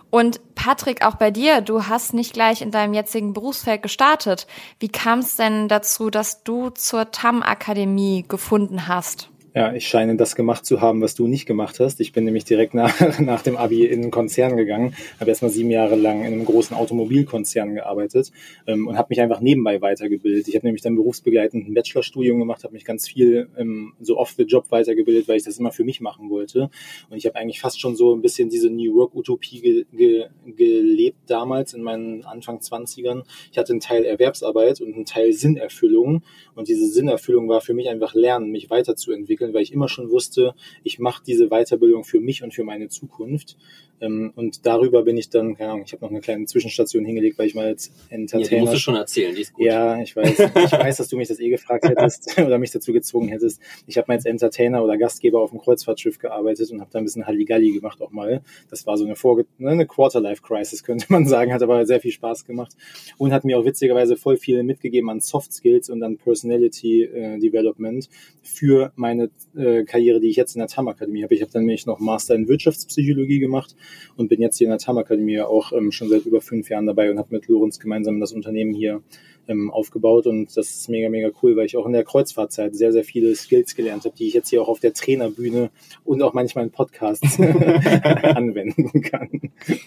Und 0.10 0.56
Patrick, 0.56 1.06
auch 1.06 1.16
bei 1.16 1.32
dir, 1.32 1.62
du 1.62 1.88
hast 1.88 2.14
nicht 2.14 2.34
gleich 2.34 2.62
in 2.62 2.72
deinem 2.72 2.94
jetzigen 2.94 3.34
Berufsfeld 3.34 3.82
gestartet. 3.82 4.48
Wie 4.80 4.90
kam 4.90 5.20
es 5.20 5.36
denn 5.36 5.68
dazu, 5.68 6.10
dass 6.10 6.44
du 6.44 6.70
zur 6.70 7.12
TAM-Akademie 7.12 8.26
gefunden 8.28 8.88
hast? 8.88 9.30
Ja, 9.58 9.74
ich 9.74 9.88
scheine 9.88 10.16
das 10.18 10.36
gemacht 10.36 10.68
zu 10.68 10.82
haben, 10.82 11.02
was 11.02 11.16
du 11.16 11.26
nicht 11.26 11.48
gemacht 11.48 11.80
hast. 11.80 12.00
Ich 12.00 12.12
bin 12.12 12.26
nämlich 12.26 12.46
direkt 12.46 12.76
nach, 12.76 12.94
nach 13.20 13.42
dem 13.42 13.58
Abi 13.58 13.86
in 13.86 14.04
einen 14.04 14.12
Konzern 14.12 14.56
gegangen, 14.56 14.94
habe 15.20 15.32
erstmal 15.32 15.50
sieben 15.50 15.72
Jahre 15.72 15.96
lang 15.96 16.20
in 16.20 16.28
einem 16.28 16.46
großen 16.46 16.78
Automobilkonzern 16.78 17.74
gearbeitet 17.74 18.32
ähm, 18.68 18.88
und 18.88 19.00
habe 19.00 19.08
mich 19.10 19.20
einfach 19.20 19.42
nebenbei 19.42 19.82
weitergebildet. 19.82 20.48
Ich 20.48 20.56
habe 20.56 20.68
nämlich 20.68 20.84
dann 20.84 20.96
berufsbegleitend 20.96 21.68
ein 21.68 21.74
Bachelorstudium 21.74 22.38
gemacht, 22.38 22.64
habe 22.66 22.74
mich 22.76 22.86
ganz 22.86 23.08
viel 23.08 23.50
ähm, 23.58 23.94
so 24.00 24.18
off 24.20 24.36
the 24.38 24.44
job 24.44 24.70
weitergebildet, 24.70 25.28
weil 25.28 25.38
ich 25.38 25.44
das 25.44 25.58
immer 25.58 25.72
für 25.72 25.84
mich 25.84 26.02
machen 26.02 26.30
wollte. 26.30 26.70
Und 27.10 27.18
ich 27.18 27.26
habe 27.26 27.38
eigentlich 27.38 27.60
fast 27.60 27.82
schon 27.82 27.96
so 27.96 28.14
ein 28.14 28.22
bisschen 28.22 28.50
diese 28.50 28.70
New 28.70 28.94
Work-Utopie 28.94 29.62
ge 29.62 29.86
ge 29.92 30.28
gelebt 30.56 31.18
damals 31.26 31.74
in 31.74 31.82
meinen 31.82 32.24
Anfang 32.26 32.60
20ern. 32.60 33.24
Ich 33.52 33.58
hatte 33.58 33.74
einen 33.74 33.80
Teil 33.80 34.06
Erwerbsarbeit 34.06 34.82
und 34.82 34.94
einen 34.94 35.06
Teil 35.06 35.34
Sinnerfüllung. 35.34 36.22
Und 36.54 36.68
diese 36.68 36.88
Sinnerfüllung 36.88 37.50
war 37.50 37.62
für 37.62 37.74
mich 37.74 37.90
einfach 37.90 38.14
Lernen, 38.14 38.52
mich 38.52 38.70
weiterzuentwickeln 38.70 39.47
entwickeln, 39.48 39.54
weil 39.54 39.64
ich 39.64 39.74
immer 39.74 39.88
schon 39.88 40.10
wusste, 40.10 40.54
ich 40.84 41.00
mache 41.00 41.24
diese 41.26 41.50
Weiterbildung 41.50 42.04
für 42.04 42.20
mich 42.20 42.44
und 42.44 42.54
für 42.54 42.64
meine 42.64 42.90
Zukunft. 42.90 43.58
Ähm, 44.00 44.32
und 44.36 44.66
darüber 44.66 45.04
bin 45.04 45.18
ich 45.18 45.30
dann, 45.30 45.56
keine 45.56 45.72
Ahnung, 45.72 45.84
ich 45.86 45.94
habe 45.94 46.04
noch 46.06 46.12
eine 46.12 46.22
kleine 46.22 46.46
Zwischenstation 46.46 47.06
hingelegt, 47.06 47.38
weil 47.40 47.48
ich 47.48 47.56
mal 47.56 47.66
als 47.66 47.92
Entertainer. 48.10 48.44
Ja, 48.44 48.50
die 48.50 48.60
musst 48.62 48.74
du 48.74 48.80
schon 48.80 48.96
erzählen, 48.96 49.34
die 49.34 49.42
ist 49.42 49.54
gut. 49.54 49.66
Ja, 49.66 50.00
ich 50.02 50.16
weiß. 50.16 50.40
Ich 50.40 50.72
weiß, 50.72 50.98
dass 50.98 51.08
du 51.08 51.18
mich 51.18 51.28
das 51.28 51.40
eh 51.40 51.50
gefragt 51.50 51.86
hättest 51.86 52.38
oder 52.40 52.58
mich 52.58 52.72
dazu 52.72 52.94
gezwungen 52.94 53.30
hättest. 53.30 53.62
Ich 53.88 53.98
habe 53.98 54.06
mal 54.08 54.16
als 54.16 54.26
Entertainer 54.26 54.84
oder 54.84 54.98
Gastgeber 54.98 55.42
auf 55.42 55.52
dem 55.52 55.60
Kreuzfahrtschiff 55.60 56.20
gearbeitet 56.20 56.70
und 56.72 56.82
habe 56.82 56.92
da 56.92 57.00
ein 57.00 57.06
bisschen 57.06 57.26
Halligalli 57.26 57.72
gemacht 57.72 58.02
auch 58.02 58.12
mal. 58.12 58.42
Das 58.70 58.86
war 58.86 58.98
so 58.98 59.06
eine, 59.06 59.16
Vorge 59.16 59.46
ne, 59.58 59.72
eine 59.72 59.88
Quarterlife-Crisis, 59.88 60.84
könnte 60.84 61.08
man 61.10 61.26
sagen, 61.26 61.54
hat 61.54 61.64
aber 61.64 61.86
sehr 61.86 62.00
viel 62.00 62.12
Spaß 62.12 62.46
gemacht 62.46 62.74
und 63.18 63.32
hat 63.32 63.46
mir 63.46 63.58
auch 63.58 63.66
witzigerweise 63.66 64.16
voll 64.18 64.38
viel 64.38 64.62
mitgegeben 64.64 65.10
an 65.10 65.22
Soft 65.22 65.54
Skills 65.54 65.90
und 65.90 66.04
an 66.04 66.18
Personality 66.18 67.04
äh, 67.04 67.40
Development 67.40 68.08
für 68.44 68.92
meine 68.96 69.30
äh, 69.56 69.84
Karriere, 69.84 70.20
die 70.20 70.30
ich 70.30 70.36
jetzt 70.36 70.56
in 70.56 70.60
der 70.60 70.68
TAM 70.68 70.88
Akademie 70.88 71.24
habe. 71.24 71.34
Ich 71.34 71.42
habe 71.42 71.52
dann 71.52 71.64
nämlich 71.64 71.86
noch 71.86 72.00
Master 72.00 72.36
in 72.36 72.48
Wirtschaftspsychologie 72.48 73.40
gemacht 73.40 73.76
und 74.16 74.28
bin 74.28 74.42
jetzt 74.42 74.58
hier 74.58 74.66
in 74.66 74.72
der 74.72 74.80
TAM 74.80 74.98
Akademie 74.98 75.42
auch 75.42 75.72
ähm, 75.72 75.92
schon 75.92 76.10
seit 76.10 76.26
über 76.26 76.42
fünf 76.42 76.70
Jahren 76.70 76.88
dabei 76.88 77.12
und 77.12 77.18
habe 77.18 77.30
mit 77.32 77.48
Lorenz 77.48 77.80
gemeinsam 77.80 78.20
das 78.20 78.32
Unternehmen 78.32 78.74
hier 78.74 79.02
ähm, 79.48 79.72
aufgebaut 79.72 80.28
und 80.28 80.56
das 80.58 80.70
ist 80.72 80.90
mega, 80.90 81.10
mega 81.10 81.30
cool, 81.42 81.56
weil 81.56 81.66
ich 81.66 81.78
auch 81.78 81.86
in 81.86 81.94
der 81.94 82.04
Kreuzfahrtzeit 82.04 82.76
sehr, 82.76 82.92
sehr 82.92 83.04
viele 83.04 83.36
Skills 83.36 83.76
gelernt 83.76 84.06
habe, 84.06 84.16
die 84.16 84.28
ich 84.28 84.34
jetzt 84.34 84.50
hier 84.50 84.62
auch 84.62 84.68
auf 84.68 84.80
der 84.80 84.94
Trainerbühne 84.94 85.70
und 86.04 86.22
auch 86.22 86.34
manchmal 86.34 86.66
in 86.66 86.72
Podcasts 86.72 87.40
anwenden 87.40 89.02
kann. 89.02 89.30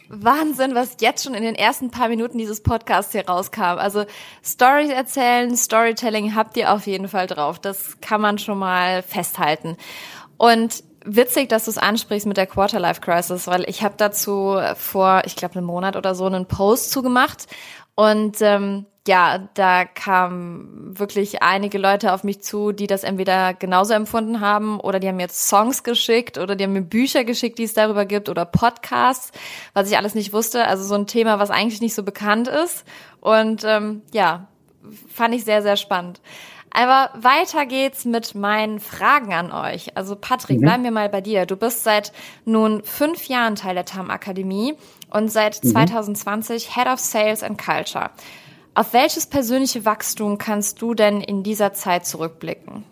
Wahnsinn, 0.09 0.75
was 0.75 0.97
jetzt 1.01 1.25
schon 1.25 1.35
in 1.35 1.43
den 1.43 1.55
ersten 1.55 1.91
paar 1.91 2.09
Minuten 2.09 2.39
dieses 2.39 2.63
Podcasts 2.63 3.13
hier 3.13 3.27
rauskam. 3.27 3.79
Also 3.79 4.05
Stories 4.43 4.91
erzählen, 4.91 5.55
Storytelling 5.57 6.35
habt 6.35 6.57
ihr 6.57 6.73
auf 6.73 6.87
jeden 6.87 7.09
Fall 7.09 7.27
drauf. 7.27 7.59
Das 7.59 8.01
kann 8.01 8.21
man 8.21 8.39
schon 8.39 8.59
mal 8.59 9.03
festhalten. 9.03 9.77
Und 10.39 10.85
witzig, 11.05 11.49
dass 11.49 11.65
du 11.65 11.71
es 11.71 11.79
ansprichst 11.79 12.27
mit 12.27 12.37
der 12.37 12.47
Quarterlife 12.47 13.01
Crisis, 13.01 13.47
weil 13.47 13.69
ich 13.69 13.83
habe 13.83 13.95
dazu 13.97 14.59
vor, 14.77 15.23
ich 15.25 15.37
glaube, 15.37 15.57
einem 15.57 15.67
Monat 15.67 15.97
oder 15.97 16.15
so 16.15 16.27
einen 16.27 16.47
Post 16.47 16.91
zugemacht 16.91 17.47
und 17.95 18.41
ähm, 18.41 18.87
ja, 19.07 19.49
da 19.55 19.85
kamen 19.85 20.99
wirklich 20.99 21.43
einige 21.43 21.79
Leute 21.79 22.13
auf 22.13 22.23
mich 22.23 22.43
zu, 22.43 22.73
die 22.73 22.87
das 22.87 23.03
entweder 23.03 23.55
genauso 23.55 23.95
empfunden 23.95 24.41
haben 24.41 24.79
oder 24.79 25.01
die 25.01 25.09
haben 25.09 25.17
mir 25.17 25.23
jetzt 25.23 25.49
Songs 25.49 25.83
geschickt 25.83 26.37
oder 26.37 26.55
die 26.55 26.65
haben 26.65 26.75
mir 26.75 26.83
Bücher 26.83 27.25
geschickt, 27.25 27.59
die 27.59 27.65
es 27.65 27.75
darüber 27.75 28.05
gibt 28.05 28.29
oder 28.29 28.45
Podcasts, 28.45 29.33
was 29.73 29.91
ich 29.91 29.97
alles 29.97 30.15
nicht 30.15 30.33
wusste. 30.33 30.67
Also 30.67 30.85
so 30.85 30.95
ein 30.95 31.07
Thema, 31.07 31.39
was 31.39 31.51
eigentlich 31.51 31.81
nicht 31.81 31.95
so 31.95 32.03
bekannt 32.03 32.49
ist. 32.49 32.85
Und 33.21 33.65
ähm, 33.65 34.03
ja, 34.13 34.49
fand 35.13 35.35
ich 35.35 35.45
sehr, 35.45 35.63
sehr 35.63 35.77
spannend. 35.77 36.21
Aber 36.71 37.11
weiter 37.21 37.67
geht's 37.67 38.05
mit 38.05 38.35
meinen 38.35 38.79
Fragen 38.79 39.33
an 39.33 39.53
euch. 39.53 39.97
Also 39.97 40.15
Patrick, 40.15 40.59
mhm. 40.59 40.63
bleiben 40.63 40.85
wir 40.85 40.93
mal 40.93 41.09
bei 41.09 41.21
dir. 41.21 41.45
Du 41.47 41.57
bist 41.57 41.83
seit 41.83 42.13
nun 42.45 42.83
fünf 42.85 43.27
Jahren 43.27 43.57
Teil 43.57 43.75
der 43.75 43.85
TAM 43.85 44.11
Akademie 44.11 44.75
und 45.11 45.31
seit 45.31 45.63
mhm. 45.65 45.69
2020 45.69 46.75
Head 46.75 46.87
of 46.87 47.01
Sales 47.01 47.43
and 47.43 47.61
Culture. 47.61 48.11
Auf 48.75 48.93
welches 48.93 49.27
persönliche 49.27 49.85
Wachstum 49.85 50.39
kannst 50.39 50.81
du 50.81 50.95
denn 50.95 51.21
in 51.21 51.43
dieser 51.43 51.73
Zeit 51.73 52.07
zurückblicken? 52.07 52.85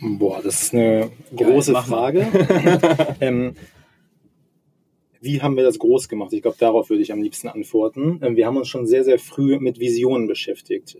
Boah, 0.00 0.42
das 0.42 0.62
ist 0.62 0.74
eine 0.74 1.10
große 1.34 1.72
Geil, 1.72 1.82
Frage. 1.82 3.16
ähm, 3.20 3.54
wie 5.20 5.40
haben 5.40 5.56
wir 5.56 5.62
das 5.62 5.78
groß 5.78 6.08
gemacht? 6.08 6.32
Ich 6.32 6.42
glaube, 6.42 6.56
darauf 6.58 6.90
würde 6.90 7.02
ich 7.02 7.12
am 7.12 7.22
liebsten 7.22 7.48
antworten. 7.48 8.20
Ähm, 8.22 8.36
wir 8.36 8.46
haben 8.46 8.56
uns 8.56 8.68
schon 8.68 8.86
sehr, 8.86 9.04
sehr 9.04 9.18
früh 9.18 9.58
mit 9.60 9.78
Visionen 9.78 10.26
beschäftigt. 10.26 10.96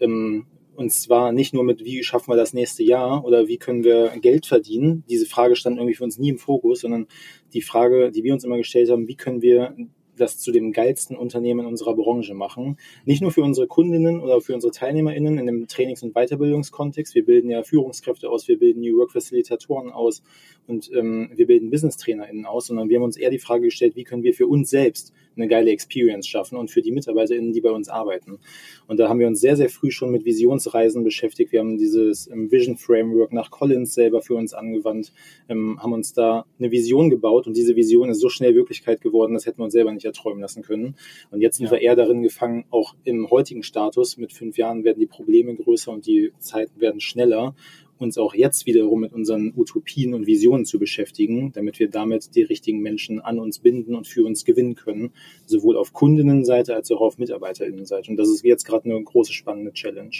Und 0.76 0.90
zwar 0.90 1.32
nicht 1.32 1.54
nur 1.54 1.64
mit, 1.64 1.84
wie 1.84 2.02
schaffen 2.02 2.32
wir 2.32 2.36
das 2.36 2.52
nächste 2.52 2.82
Jahr 2.82 3.24
oder 3.24 3.46
wie 3.46 3.58
können 3.58 3.84
wir 3.84 4.08
Geld 4.20 4.46
verdienen. 4.46 5.04
Diese 5.08 5.26
Frage 5.26 5.56
stand 5.56 5.78
irgendwie 5.78 5.94
für 5.94 6.04
uns 6.04 6.18
nie 6.18 6.30
im 6.30 6.38
Fokus, 6.38 6.80
sondern 6.80 7.06
die 7.52 7.62
Frage, 7.62 8.10
die 8.10 8.24
wir 8.24 8.32
uns 8.32 8.44
immer 8.44 8.56
gestellt 8.56 8.90
haben, 8.90 9.06
wie 9.06 9.16
können 9.16 9.40
wir 9.40 9.76
das 10.16 10.38
zu 10.38 10.52
dem 10.52 10.72
geilsten 10.72 11.16
Unternehmen 11.16 11.66
unserer 11.66 11.94
Branche 11.94 12.34
machen. 12.34 12.78
Nicht 13.04 13.22
nur 13.22 13.32
für 13.32 13.42
unsere 13.42 13.66
Kundinnen 13.66 14.20
oder 14.20 14.40
für 14.40 14.54
unsere 14.54 14.72
TeilnehmerInnen 14.72 15.38
in 15.38 15.46
dem 15.46 15.66
Trainings- 15.66 16.02
und 16.02 16.14
Weiterbildungskontext. 16.14 17.14
Wir 17.14 17.24
bilden 17.24 17.50
ja 17.50 17.62
Führungskräfte 17.62 18.28
aus, 18.30 18.48
wir 18.48 18.58
bilden 18.58 18.80
New 18.80 18.98
Work 18.98 19.12
Facilitatoren 19.12 19.90
aus 19.90 20.22
und 20.66 20.90
ähm, 20.94 21.30
wir 21.34 21.46
bilden 21.46 21.70
Business-TrainerInnen 21.70 22.46
aus, 22.46 22.66
sondern 22.66 22.88
wir 22.88 22.98
haben 22.98 23.04
uns 23.04 23.16
eher 23.16 23.30
die 23.30 23.38
Frage 23.38 23.64
gestellt, 23.64 23.96
wie 23.96 24.04
können 24.04 24.22
wir 24.22 24.34
für 24.34 24.46
uns 24.46 24.70
selbst 24.70 25.12
eine 25.36 25.48
geile 25.48 25.70
Experience 25.70 26.26
schaffen 26.26 26.56
und 26.56 26.70
für 26.70 26.82
die 26.82 26.92
MitarbeiterInnen, 26.92 27.52
die 27.52 27.60
bei 27.60 27.70
uns 27.70 27.88
arbeiten. 27.88 28.38
Und 28.86 28.98
da 28.98 29.08
haben 29.08 29.18
wir 29.18 29.26
uns 29.26 29.40
sehr, 29.40 29.56
sehr 29.56 29.68
früh 29.68 29.90
schon 29.90 30.10
mit 30.10 30.24
Visionsreisen 30.24 31.04
beschäftigt. 31.04 31.52
Wir 31.52 31.60
haben 31.60 31.76
dieses 31.76 32.30
ähm, 32.30 32.50
Vision 32.50 32.76
Framework 32.76 33.32
nach 33.32 33.50
Collins 33.50 33.94
selber 33.94 34.22
für 34.22 34.34
uns 34.34 34.54
angewandt, 34.54 35.12
ähm, 35.48 35.78
haben 35.82 35.92
uns 35.92 36.12
da 36.12 36.44
eine 36.58 36.70
Vision 36.70 37.10
gebaut 37.10 37.46
und 37.46 37.56
diese 37.56 37.76
Vision 37.76 38.10
ist 38.10 38.20
so 38.20 38.28
schnell 38.28 38.54
Wirklichkeit 38.54 39.00
geworden, 39.00 39.34
das 39.34 39.46
hätten 39.46 39.58
wir 39.58 39.64
uns 39.64 39.72
selber 39.72 39.92
nicht 39.92 40.04
erträumen 40.04 40.40
lassen 40.40 40.62
können. 40.62 40.96
Und 41.30 41.40
jetzt 41.40 41.56
sind 41.56 41.66
ja. 41.66 41.72
wir 41.72 41.80
eher 41.80 41.96
darin 41.96 42.22
gefangen, 42.22 42.64
auch 42.70 42.94
im 43.04 43.30
heutigen 43.30 43.62
Status, 43.62 44.16
mit 44.16 44.32
fünf 44.32 44.56
Jahren 44.56 44.84
werden 44.84 45.00
die 45.00 45.06
Probleme 45.06 45.54
größer 45.54 45.92
und 45.92 46.06
die 46.06 46.32
Zeiten 46.38 46.80
werden 46.80 47.00
schneller 47.00 47.54
uns 47.98 48.18
auch 48.18 48.34
jetzt 48.34 48.66
wiederum 48.66 49.00
mit 49.00 49.12
unseren 49.12 49.52
Utopien 49.56 50.14
und 50.14 50.26
Visionen 50.26 50.64
zu 50.64 50.78
beschäftigen, 50.78 51.52
damit 51.52 51.78
wir 51.78 51.88
damit 51.88 52.34
die 52.34 52.42
richtigen 52.42 52.80
Menschen 52.80 53.20
an 53.20 53.38
uns 53.38 53.58
binden 53.58 53.94
und 53.94 54.06
für 54.06 54.24
uns 54.24 54.44
gewinnen 54.44 54.74
können, 54.74 55.12
sowohl 55.46 55.76
auf 55.76 55.92
Kundinnenseite 55.92 56.74
als 56.74 56.90
auch 56.90 57.00
auf 57.00 57.18
Mitarbeiterinnenseite. 57.18 58.10
Und 58.10 58.16
das 58.16 58.28
ist 58.28 58.44
jetzt 58.44 58.64
gerade 58.64 58.84
eine 58.90 59.02
große 59.02 59.32
spannende 59.32 59.72
Challenge. 59.72 60.14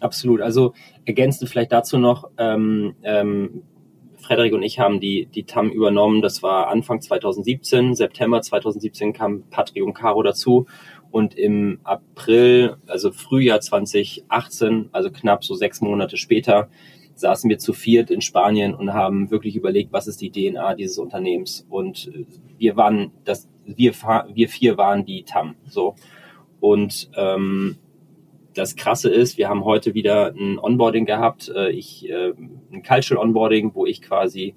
Absolut. 0.00 0.40
Also 0.40 0.74
ergänzend 1.04 1.50
vielleicht 1.50 1.72
dazu 1.72 1.98
noch, 1.98 2.30
ähm, 2.38 2.94
ähm, 3.02 3.62
Frederik 4.20 4.52
und 4.52 4.62
ich 4.62 4.78
haben 4.78 5.00
die, 5.00 5.26
die 5.26 5.44
TAM 5.44 5.70
übernommen. 5.70 6.22
Das 6.22 6.42
war 6.42 6.68
Anfang 6.68 7.00
2017, 7.00 7.94
September 7.94 8.42
2017 8.42 9.12
kam 9.12 9.44
Patrick 9.48 9.84
und 9.84 9.94
Caro 9.94 10.22
dazu 10.22 10.66
und 11.10 11.36
im 11.36 11.80
April, 11.84 12.76
also 12.86 13.12
Frühjahr 13.12 13.60
2018, 13.60 14.90
also 14.92 15.10
knapp 15.10 15.44
so 15.44 15.54
sechs 15.54 15.80
Monate 15.80 16.16
später, 16.16 16.68
saßen 17.14 17.50
wir 17.50 17.58
zu 17.58 17.72
viert 17.72 18.10
in 18.10 18.20
Spanien 18.20 18.74
und 18.74 18.92
haben 18.92 19.30
wirklich 19.30 19.56
überlegt, 19.56 19.92
was 19.92 20.06
ist 20.06 20.20
die 20.20 20.30
DNA 20.30 20.74
dieses 20.74 20.98
Unternehmens. 20.98 21.66
Und 21.68 22.10
wir 22.58 22.76
waren, 22.76 23.10
das, 23.24 23.48
wir, 23.66 23.92
wir 24.32 24.48
vier 24.48 24.76
waren 24.76 25.04
die 25.04 25.24
TAM. 25.24 25.56
So. 25.66 25.96
Und 26.60 27.10
ähm, 27.16 27.76
das 28.54 28.76
Krasse 28.76 29.10
ist, 29.10 29.38
wir 29.38 29.48
haben 29.48 29.64
heute 29.64 29.94
wieder 29.94 30.34
ein 30.34 30.58
Onboarding 30.58 31.06
gehabt, 31.06 31.48
äh, 31.54 31.70
ich 31.70 32.08
äh, 32.08 32.32
ein 32.72 32.82
Cultural 32.82 33.24
Onboarding, 33.24 33.74
wo 33.74 33.86
ich 33.86 34.02
quasi 34.02 34.54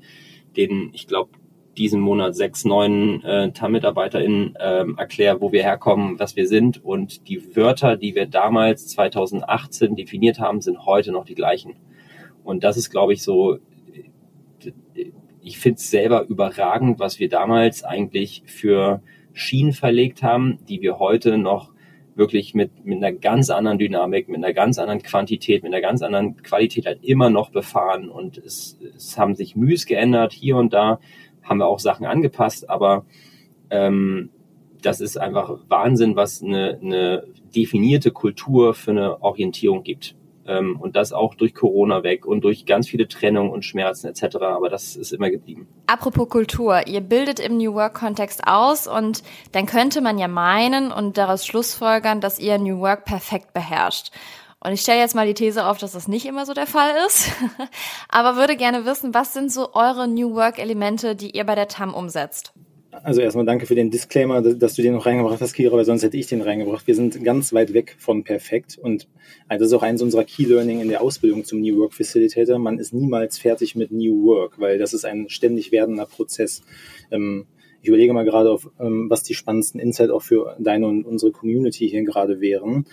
den, 0.58 0.90
ich 0.94 1.08
glaube, 1.08 1.32
diesen 1.78 2.02
Monat 2.02 2.36
sechs 2.36 2.66
neuen 2.66 3.24
äh, 3.24 3.52
TAM-MitarbeiterInnen 3.52 4.58
ähm, 4.60 4.98
erkläre, 4.98 5.42
wo 5.42 5.52
wir 5.52 5.64
herkommen, 5.64 6.20
was 6.20 6.36
wir 6.36 6.48
sind. 6.48 6.84
Und 6.84 7.28
die 7.28 7.56
Wörter, 7.56 7.98
die 7.98 8.16
wir 8.16 8.26
damals 8.26 8.88
2018 8.88 9.96
definiert 9.96 10.40
haben, 10.40 10.62
sind 10.62 10.86
heute 10.86 11.12
noch 11.12 11.26
die 11.26 11.36
gleichen. 11.36 11.76
Und 12.44 12.64
das 12.64 12.78
ist, 12.78 12.90
glaube 12.90 13.14
ich, 13.14 13.24
so, 13.24 13.58
ich 15.42 15.58
finde 15.60 15.78
es 15.78 15.90
selber 15.90 16.26
überragend, 16.28 17.00
was 17.00 17.20
wir 17.20 17.30
damals 17.30 17.84
eigentlich 17.84 18.44
für 18.46 19.02
Schienen 19.34 19.74
verlegt 19.74 20.24
haben, 20.24 20.60
die 20.68 20.82
wir 20.82 21.00
heute 21.00 21.38
noch 21.38 21.72
wirklich 22.16 22.54
mit, 22.54 22.86
mit 22.86 22.98
einer 22.98 23.14
ganz 23.14 23.50
anderen 23.50 23.78
Dynamik, 23.78 24.28
mit 24.28 24.44
einer 24.44 24.54
ganz 24.54 24.78
anderen 24.78 25.02
Quantität, 25.02 25.64
mit 25.64 25.74
einer 25.74 25.82
ganz 25.82 26.02
anderen 26.02 26.36
Qualität 26.44 26.86
halt 26.86 27.04
immer 27.04 27.30
noch 27.30 27.52
befahren. 27.52 28.10
Und 28.10 28.38
es, 28.38 28.78
es 28.96 29.18
haben 29.18 29.36
sich 29.36 29.56
Mühes 29.56 29.86
geändert 29.86 30.34
hier 30.34 30.58
und 30.58 30.74
da 30.74 31.00
haben 31.44 31.58
wir 31.58 31.68
auch 31.68 31.80
Sachen 31.80 32.06
angepasst, 32.06 32.70
aber 32.70 33.06
ähm, 33.70 34.30
das 34.82 35.00
ist 35.00 35.18
einfach 35.18 35.58
Wahnsinn, 35.68 36.16
was 36.16 36.42
eine, 36.42 36.80
eine 36.82 37.24
definierte 37.56 38.12
Kultur 38.12 38.74
für 38.74 38.92
eine 38.92 39.22
Orientierung 39.22 39.84
gibt. 39.84 40.16
Ähm, 40.48 40.78
und 40.80 40.96
das 40.96 41.14
auch 41.14 41.36
durch 41.36 41.54
Corona 41.54 42.02
weg 42.02 42.26
und 42.26 42.44
durch 42.44 42.66
ganz 42.66 42.88
viele 42.88 43.08
Trennungen 43.08 43.52
und 43.52 43.64
Schmerzen 43.64 44.08
etc. 44.08 44.38
Aber 44.38 44.70
das 44.70 44.96
ist 44.96 45.14
immer 45.14 45.30
geblieben. 45.30 45.68
Apropos 45.86 46.30
Kultur, 46.30 46.88
ihr 46.88 47.02
bildet 47.02 47.40
im 47.40 47.58
New 47.58 47.76
Work-Kontext 47.76 48.48
aus 48.48 48.88
und 48.88 49.22
dann 49.52 49.68
könnte 49.68 50.02
man 50.02 50.18
ja 50.18 50.28
meinen 50.28 50.92
und 50.92 51.18
daraus 51.18 51.46
schlussfolgern, 51.46 52.22
dass 52.22 52.40
ihr 52.40 52.58
New 52.58 52.80
Work 52.80 53.06
perfekt 53.06 53.54
beherrscht. 53.54 54.12
Und 54.64 54.74
ich 54.74 54.82
stelle 54.82 55.00
jetzt 55.00 55.16
mal 55.16 55.26
die 55.26 55.34
These 55.34 55.66
auf, 55.66 55.80
dass 55.80 55.94
das 55.94 56.08
nicht 56.08 56.26
immer 56.26 56.46
so 56.46 56.54
der 56.54 56.68
Fall 56.68 56.92
ist, 57.08 57.32
aber 58.10 58.36
würde 58.36 58.56
gerne 58.56 58.86
wissen, 58.86 59.14
was 59.14 59.34
sind 59.34 59.52
so 59.52 59.74
eure 59.74 60.08
New 60.08 60.36
Work-Elemente, 60.36 61.16
die 61.16 61.36
ihr 61.36 61.46
bei 61.46 61.56
der 61.56 61.68
TAM 61.68 61.94
umsetzt? 61.94 62.54
Also 63.04 63.22
erstmal 63.22 63.46
danke 63.46 63.66
für 63.66 63.74
den 63.74 63.90
Disclaimer, 63.90 64.42
dass 64.42 64.76
du 64.76 64.82
den 64.82 64.94
noch 64.94 65.06
reingebracht 65.06 65.42
hast, 65.42 65.54
Kira, 65.54 65.76
weil 65.76 65.86
sonst 65.86 66.04
hätte 66.04 66.18
ich 66.18 66.28
den 66.28 66.42
reingebracht. 66.42 66.86
Wir 66.86 66.94
sind 66.94 67.24
ganz 67.24 67.54
weit 67.54 67.74
weg 67.74 67.96
von 67.98 68.24
perfekt 68.24 68.78
und 68.78 69.08
das 69.50 69.62
ist 69.62 69.74
auch 69.74 69.82
eins 69.82 70.02
unserer 70.02 70.26
Key 70.26 70.44
Learning 70.44 70.82
in 70.82 70.90
der 70.90 71.02
Ausbildung 71.02 71.46
zum 71.46 71.62
New 71.62 71.80
Work 71.80 71.94
Facilitator. 71.94 72.60
Man 72.60 72.78
ist 72.78 72.94
niemals 72.94 73.40
fertig 73.40 73.76
mit 73.76 73.92
New 73.92 74.26
Work, 74.26 74.60
weil 74.60 74.78
das 74.78 74.94
ist 74.94 75.06
ein 75.06 75.30
ständig 75.30 75.72
werdender 75.72 76.06
Prozess. 76.06 76.62
Ähm, 77.10 77.48
ich 77.82 77.88
überlege 77.88 78.14
mal 78.14 78.26
gerade 78.26 78.52
auf, 78.52 78.70
ähm, 78.80 79.10
was 79.10 79.24
die 79.24 79.34
spannendsten 79.34 79.80
Insights 79.80 80.12
auch 80.12 80.22
für 80.22 80.56
deine 80.60 80.86
und 80.86 81.06
unsere 81.06 81.32
Community 81.32 81.90
hier 81.90 82.04
gerade 82.04 82.42
wären. 82.42 82.86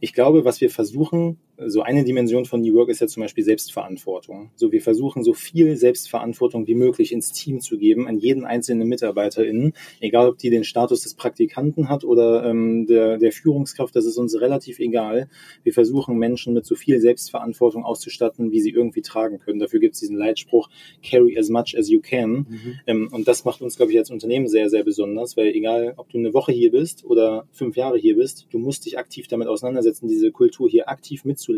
Ich 0.00 0.12
glaube, 0.12 0.44
was 0.44 0.60
wir 0.60 0.70
versuchen, 0.70 1.38
so 1.58 1.82
eine 1.82 2.04
Dimension 2.04 2.44
von 2.46 2.62
New 2.62 2.74
Work 2.74 2.88
ist 2.88 3.00
ja 3.00 3.06
zum 3.06 3.22
Beispiel 3.22 3.44
Selbstverantwortung. 3.44 4.50
So, 4.54 4.72
wir 4.72 4.80
versuchen 4.80 5.22
so 5.22 5.34
viel 5.34 5.76
Selbstverantwortung 5.76 6.66
wie 6.66 6.74
möglich 6.74 7.12
ins 7.12 7.32
Team 7.32 7.60
zu 7.60 7.76
geben, 7.76 8.08
an 8.08 8.18
jeden 8.18 8.44
einzelnen 8.44 8.88
MitarbeiterInnen, 8.88 9.74
egal 10.00 10.28
ob 10.28 10.38
die 10.38 10.48
den 10.48 10.64
Status 10.64 11.02
des 11.02 11.14
Praktikanten 11.14 11.88
hat 11.88 12.04
oder 12.04 12.44
ähm, 12.44 12.86
der, 12.86 13.18
der 13.18 13.32
Führungskraft, 13.32 13.94
das 13.94 14.06
ist 14.06 14.16
uns 14.16 14.40
relativ 14.40 14.78
egal. 14.78 15.28
Wir 15.62 15.74
versuchen 15.74 16.16
Menschen 16.16 16.54
mit 16.54 16.64
so 16.64 16.74
viel 16.74 17.00
Selbstverantwortung 17.00 17.84
auszustatten, 17.84 18.50
wie 18.50 18.60
sie 18.60 18.70
irgendwie 18.70 19.02
tragen 19.02 19.38
können. 19.38 19.58
Dafür 19.58 19.80
gibt 19.80 19.94
es 19.94 20.00
diesen 20.00 20.16
Leitspruch, 20.16 20.70
carry 21.06 21.38
as 21.38 21.50
much 21.50 21.76
as 21.78 21.90
you 21.90 22.00
can. 22.00 22.30
Mhm. 22.30 22.80
Ähm, 22.86 23.08
und 23.12 23.28
das 23.28 23.44
macht 23.44 23.60
uns, 23.60 23.76
glaube 23.76 23.92
ich, 23.92 23.98
als 23.98 24.10
Unternehmen 24.10 24.48
sehr, 24.48 24.70
sehr 24.70 24.84
besonders, 24.84 25.36
weil 25.36 25.48
egal, 25.48 25.94
ob 25.98 26.08
du 26.08 26.18
eine 26.18 26.32
Woche 26.32 26.52
hier 26.52 26.70
bist 26.70 27.04
oder 27.04 27.46
fünf 27.52 27.76
Jahre 27.76 27.98
hier 27.98 28.16
bist, 28.16 28.46
du 28.50 28.58
musst 28.58 28.86
dich 28.86 28.98
aktiv 28.98 29.28
damit 29.28 29.48
auseinandersetzen, 29.48 30.08
diese 30.08 30.30
Kultur 30.30 30.68
hier 30.68 30.88
aktiv 30.88 31.24
mitzunehmen 31.24 31.41
zu 31.42 31.52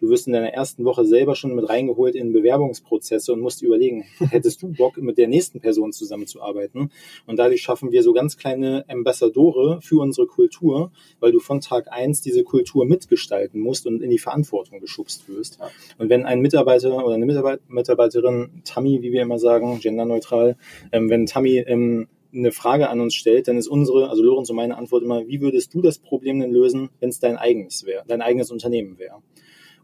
Du 0.00 0.08
wirst 0.08 0.26
in 0.26 0.32
deiner 0.32 0.52
ersten 0.52 0.84
Woche 0.84 1.04
selber 1.04 1.34
schon 1.34 1.54
mit 1.54 1.68
reingeholt 1.68 2.14
in 2.14 2.32
Bewerbungsprozesse 2.32 3.32
und 3.32 3.40
musst 3.40 3.62
überlegen, 3.62 4.04
hättest 4.30 4.62
du 4.62 4.68
Bock, 4.68 4.96
mit 4.98 5.18
der 5.18 5.28
nächsten 5.28 5.60
Person 5.60 5.92
zusammenzuarbeiten? 5.92 6.90
Und 7.26 7.38
dadurch 7.38 7.62
schaffen 7.62 7.92
wir 7.92 8.02
so 8.02 8.12
ganz 8.12 8.36
kleine 8.36 8.84
Ambassadore 8.88 9.80
für 9.82 10.00
unsere 10.00 10.26
Kultur, 10.26 10.92
weil 11.20 11.32
du 11.32 11.40
von 11.40 11.60
Tag 11.60 11.90
eins 11.90 12.20
diese 12.20 12.44
Kultur 12.44 12.86
mitgestalten 12.86 13.60
musst 13.60 13.86
und 13.86 14.02
in 14.02 14.10
die 14.10 14.18
Verantwortung 14.18 14.80
geschubst 14.80 15.28
wirst. 15.28 15.58
Und 15.98 16.08
wenn 16.08 16.24
ein 16.24 16.40
Mitarbeiter 16.40 17.04
oder 17.04 17.14
eine 17.14 17.26
Mitarbeiterin, 17.68 18.62
Tammy, 18.64 19.02
wie 19.02 19.12
wir 19.12 19.22
immer 19.22 19.38
sagen, 19.38 19.80
genderneutral, 19.80 20.56
ähm, 20.92 21.10
wenn 21.10 21.26
Tammy 21.26 21.58
ähm, 21.58 22.08
eine 22.36 22.52
Frage 22.52 22.88
an 22.88 23.00
uns 23.00 23.14
stellt, 23.14 23.48
dann 23.48 23.56
ist 23.56 23.68
unsere, 23.68 24.10
also 24.10 24.22
Lorenz 24.22 24.50
und 24.50 24.56
meine 24.56 24.76
Antwort 24.76 25.02
immer, 25.02 25.26
wie 25.26 25.40
würdest 25.40 25.74
du 25.74 25.80
das 25.80 25.98
Problem 25.98 26.40
denn 26.40 26.52
lösen, 26.52 26.90
wenn 27.00 27.08
es 27.08 27.18
dein 27.18 27.36
eigenes 27.36 27.86
wäre, 27.86 28.04
dein 28.06 28.22
eigenes 28.22 28.50
Unternehmen 28.50 28.98
wäre? 28.98 29.22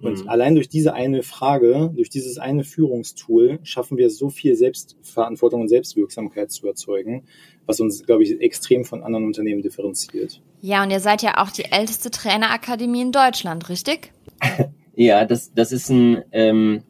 Und 0.02 0.25
mhm. 0.25 0.28
allein 0.28 0.56
durch 0.56 0.68
diese 0.68 0.94
eine 0.94 1.23
Frage, 1.23 1.92
durch 1.94 2.11
dieses 2.11 2.38
eine 2.38 2.64
Führungstool 2.64 3.61
schaffen 3.62 3.97
wir 3.99 4.11
so 4.11 4.30
viel 4.30 4.56
Selbstverantwortung 4.56 5.61
und 5.61 5.68
Selbstwirksamkeit 5.68 6.50
zu 6.50 6.66
erzeugen, 6.66 7.25
was 7.66 7.78
uns, 7.78 8.04
glaube 8.04 8.25
ich, 8.25 8.40
extrem 8.40 8.85
von 8.85 9.04
anderen 9.04 9.26
Unternehmen 9.26 9.62
differenziert. 9.62 10.42
Ja, 10.61 10.82
und 10.82 10.90
ihr 10.90 10.99
seid 10.99 11.23
ja 11.23 11.40
auch 11.40 11.50
die 11.50 11.66
älteste 11.66 12.11
Trainerakademie 12.11 13.02
in 13.02 13.12
Deutschland, 13.12 13.68
richtig? 13.68 14.12
ja, 14.97 15.25
das, 15.25 15.54
das 15.54 15.71
ist 15.71 15.88
ein, 15.88 16.25
ähm, 16.32 16.82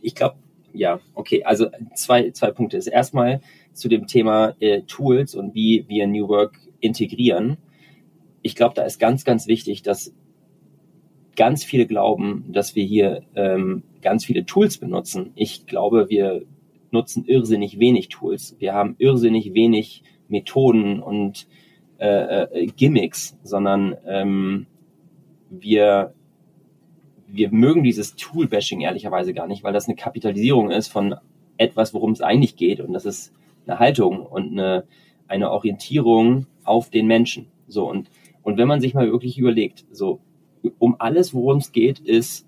ich 0.00 0.14
glaube, 0.14 0.36
ja, 0.72 1.00
okay, 1.14 1.44
also 1.44 1.68
zwei, 1.94 2.30
zwei 2.32 2.50
Punkte. 2.50 2.76
Ist 2.76 2.88
erstmal 2.88 3.40
zu 3.74 3.88
dem 3.88 4.06
Thema 4.06 4.54
äh, 4.60 4.82
Tools 4.82 5.34
und 5.34 5.54
wie 5.54 5.84
wir 5.88 6.06
New 6.06 6.28
Work 6.28 6.58
integrieren. 6.80 7.58
Ich 8.42 8.54
glaube, 8.54 8.74
da 8.74 8.82
ist 8.82 8.98
ganz, 8.98 9.24
ganz 9.24 9.46
wichtig, 9.46 9.82
dass 9.82 10.14
ganz 11.36 11.64
viele 11.64 11.86
glauben, 11.86 12.44
dass 12.48 12.74
wir 12.74 12.84
hier 12.84 13.22
ähm, 13.34 13.82
ganz 14.02 14.24
viele 14.24 14.46
Tools 14.46 14.78
benutzen. 14.78 15.32
Ich 15.34 15.66
glaube, 15.66 16.08
wir 16.08 16.42
nutzen 16.90 17.24
irrsinnig 17.26 17.78
wenig 17.78 18.08
Tools. 18.08 18.56
Wir 18.58 18.72
haben 18.72 18.94
irrsinnig 18.98 19.52
wenig 19.54 20.02
Methoden 20.28 21.00
und 21.00 21.46
äh, 21.98 22.42
äh, 22.42 22.66
Gimmicks, 22.66 23.36
sondern 23.42 23.96
ähm, 24.06 24.66
wir 25.50 26.14
wir 27.34 27.50
mögen 27.50 27.82
dieses 27.82 28.14
Tool-Bashing 28.14 28.80
ehrlicherweise 28.80 29.34
gar 29.34 29.48
nicht, 29.48 29.64
weil 29.64 29.72
das 29.72 29.86
eine 29.88 29.96
Kapitalisierung 29.96 30.70
ist 30.70 30.88
von 30.88 31.16
etwas, 31.56 31.92
worum 31.92 32.12
es 32.12 32.20
eigentlich 32.20 32.56
geht. 32.56 32.80
Und 32.80 32.92
das 32.92 33.04
ist 33.04 33.32
eine 33.66 33.78
Haltung 33.78 34.26
und 34.26 34.52
eine, 34.52 34.84
eine 35.28 35.50
Orientierung 35.50 36.46
auf 36.64 36.90
den 36.90 37.06
Menschen. 37.06 37.46
So, 37.66 37.88
und, 37.88 38.10
und 38.42 38.58
wenn 38.58 38.68
man 38.68 38.80
sich 38.80 38.94
mal 38.94 39.10
wirklich 39.10 39.38
überlegt, 39.38 39.84
so, 39.90 40.20
um 40.78 40.96
alles, 40.98 41.34
worum 41.34 41.58
es 41.58 41.72
geht, 41.72 42.00
ist, 42.00 42.46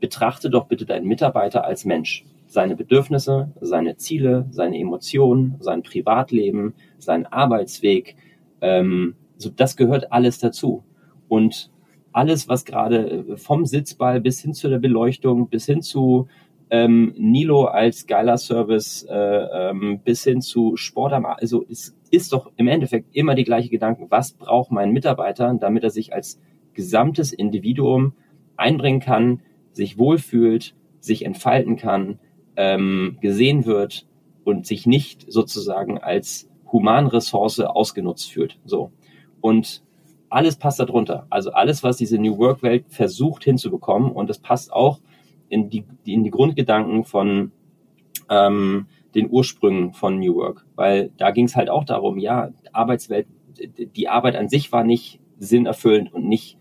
betrachte 0.00 0.50
doch 0.50 0.66
bitte 0.66 0.84
deinen 0.84 1.06
Mitarbeiter 1.06 1.64
als 1.64 1.84
Mensch. 1.84 2.24
Seine 2.46 2.76
Bedürfnisse, 2.76 3.52
seine 3.60 3.96
Ziele, 3.96 4.46
seine 4.50 4.78
Emotionen, 4.78 5.56
sein 5.60 5.82
Privatleben, 5.82 6.74
seinen 6.98 7.26
Arbeitsweg, 7.26 8.16
ähm, 8.60 9.14
so, 9.36 9.50
das 9.50 9.76
gehört 9.76 10.12
alles 10.12 10.38
dazu. 10.38 10.84
Und 11.28 11.70
alles, 12.12 12.48
was 12.48 12.64
gerade 12.64 13.36
vom 13.36 13.66
Sitzball 13.66 14.20
bis 14.20 14.40
hin 14.40 14.54
zu 14.54 14.68
der 14.68 14.78
Beleuchtung, 14.78 15.48
bis 15.48 15.66
hin 15.66 15.82
zu 15.82 16.28
ähm, 16.70 17.14
Nilo 17.16 17.64
als 17.64 18.06
geiler 18.06 18.38
Service, 18.38 19.06
äh, 19.08 19.14
ähm, 19.14 20.00
bis 20.04 20.24
hin 20.24 20.40
zu 20.40 20.76
Sport 20.76 21.12
am, 21.12 21.24
also 21.24 21.64
es 21.68 21.96
ist 22.10 22.32
doch 22.32 22.50
im 22.56 22.68
Endeffekt 22.68 23.14
immer 23.14 23.34
die 23.34 23.44
gleiche 23.44 23.68
Gedanken. 23.68 24.06
Was 24.10 24.32
braucht 24.32 24.70
mein 24.70 24.92
Mitarbeiter, 24.92 25.54
damit 25.54 25.84
er 25.84 25.90
sich 25.90 26.12
als 26.12 26.40
gesamtes 26.74 27.32
Individuum 27.32 28.14
einbringen 28.56 29.00
kann, 29.00 29.42
sich 29.72 29.98
wohlfühlt, 29.98 30.74
sich 31.00 31.24
entfalten 31.24 31.76
kann, 31.76 32.18
ähm, 32.56 33.18
gesehen 33.20 33.66
wird 33.66 34.06
und 34.44 34.66
sich 34.66 34.86
nicht 34.86 35.26
sozusagen 35.28 35.98
als 35.98 36.48
Humanressource 36.72 37.60
ausgenutzt 37.60 38.30
fühlt. 38.30 38.58
So. 38.64 38.90
Und 39.40 39.82
alles 40.28 40.56
passt 40.56 40.80
darunter. 40.80 41.26
Also 41.30 41.52
alles, 41.52 41.82
was 41.82 41.96
diese 41.96 42.18
New 42.18 42.38
Work 42.38 42.62
Welt 42.62 42.86
versucht 42.88 43.44
hinzubekommen 43.44 44.10
und 44.10 44.28
das 44.28 44.38
passt 44.38 44.72
auch 44.72 45.00
in 45.48 45.70
die, 45.70 45.84
in 46.04 46.24
die 46.24 46.30
Grundgedanken 46.30 47.04
von 47.04 47.52
ähm, 48.28 48.86
den 49.14 49.30
Ursprüngen 49.30 49.92
von 49.92 50.18
New 50.18 50.34
Work, 50.36 50.66
weil 50.74 51.10
da 51.16 51.30
ging 51.30 51.46
es 51.46 51.56
halt 51.56 51.70
auch 51.70 51.84
darum, 51.84 52.18
ja, 52.18 52.50
Arbeitswelt, 52.72 53.26
die 53.96 54.08
Arbeit 54.08 54.36
an 54.36 54.48
sich 54.48 54.72
war 54.72 54.84
nicht 54.84 55.20
sinnerfüllend 55.38 56.12
und 56.12 56.28
nicht 56.28 56.58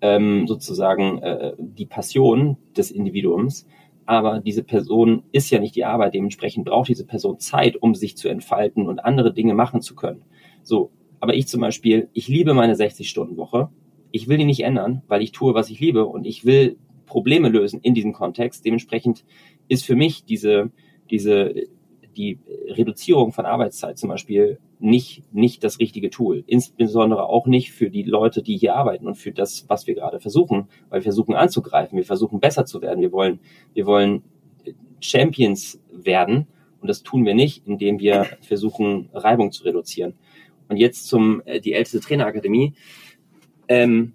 ähm, 0.00 0.46
sozusagen 0.46 1.18
äh, 1.18 1.52
die 1.58 1.86
Passion 1.86 2.56
des 2.76 2.90
Individuums, 2.90 3.66
aber 4.06 4.40
diese 4.40 4.64
Person 4.64 5.24
ist 5.30 5.50
ja 5.50 5.60
nicht 5.60 5.76
die 5.76 5.84
Arbeit, 5.84 6.14
dementsprechend 6.14 6.64
braucht 6.64 6.88
diese 6.88 7.06
Person 7.06 7.38
Zeit, 7.38 7.76
um 7.76 7.94
sich 7.94 8.16
zu 8.16 8.28
entfalten 8.28 8.88
und 8.88 8.98
andere 8.98 9.32
Dinge 9.32 9.54
machen 9.54 9.82
zu 9.82 9.94
können. 9.94 10.22
So, 10.62 10.90
aber 11.20 11.34
ich 11.34 11.46
zum 11.46 11.60
Beispiel, 11.60 12.08
ich 12.12 12.28
liebe 12.28 12.54
meine 12.54 12.74
60-Stunden-Woche. 12.74 13.68
Ich 14.10 14.26
will 14.26 14.38
die 14.38 14.44
nicht 14.44 14.64
ändern, 14.64 15.02
weil 15.06 15.22
ich 15.22 15.32
tue, 15.32 15.54
was 15.54 15.70
ich 15.70 15.78
liebe 15.78 16.06
und 16.06 16.24
ich 16.24 16.44
will 16.44 16.76
Probleme 17.10 17.48
lösen 17.48 17.80
in 17.82 17.92
diesem 17.92 18.12
Kontext. 18.12 18.64
Dementsprechend 18.64 19.24
ist 19.66 19.84
für 19.84 19.96
mich 19.96 20.24
diese, 20.24 20.70
diese, 21.10 21.52
die 22.16 22.38
Reduzierung 22.68 23.32
von 23.32 23.46
Arbeitszeit 23.46 23.98
zum 23.98 24.08
Beispiel 24.08 24.60
nicht, 24.78 25.24
nicht 25.34 25.64
das 25.64 25.80
richtige 25.80 26.08
Tool. 26.08 26.44
Insbesondere 26.46 27.24
auch 27.26 27.46
nicht 27.46 27.72
für 27.72 27.90
die 27.90 28.04
Leute, 28.04 28.42
die 28.42 28.56
hier 28.56 28.76
arbeiten 28.76 29.08
und 29.08 29.16
für 29.16 29.32
das, 29.32 29.64
was 29.68 29.88
wir 29.88 29.96
gerade 29.96 30.20
versuchen, 30.20 30.68
weil 30.88 31.00
wir 31.00 31.04
versuchen 31.04 31.34
anzugreifen. 31.34 31.98
Wir 31.98 32.04
versuchen 32.04 32.38
besser 32.38 32.64
zu 32.64 32.80
werden. 32.80 33.00
Wir 33.00 33.10
wollen, 33.10 33.40
wir 33.74 33.86
wollen 33.86 34.22
Champions 35.00 35.80
werden. 35.92 36.46
Und 36.80 36.88
das 36.88 37.02
tun 37.02 37.26
wir 37.26 37.34
nicht, 37.34 37.66
indem 37.66 37.98
wir 37.98 38.24
versuchen, 38.40 39.10
Reibung 39.12 39.50
zu 39.50 39.64
reduzieren. 39.64 40.14
Und 40.68 40.76
jetzt 40.76 41.08
zum 41.08 41.42
äh, 41.44 41.60
die 41.60 41.72
älteste 41.72 41.98
Trainerakademie. 41.98 42.74
Ähm, 43.66 44.14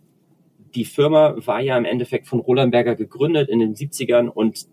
die 0.75 0.85
Firma 0.85 1.35
war 1.45 1.61
ja 1.61 1.77
im 1.77 1.85
Endeffekt 1.85 2.27
von 2.27 2.39
Roland 2.39 2.71
Berger 2.71 2.95
gegründet 2.95 3.49
in 3.49 3.59
den 3.59 3.75
70ern 3.75 4.27
und 4.27 4.67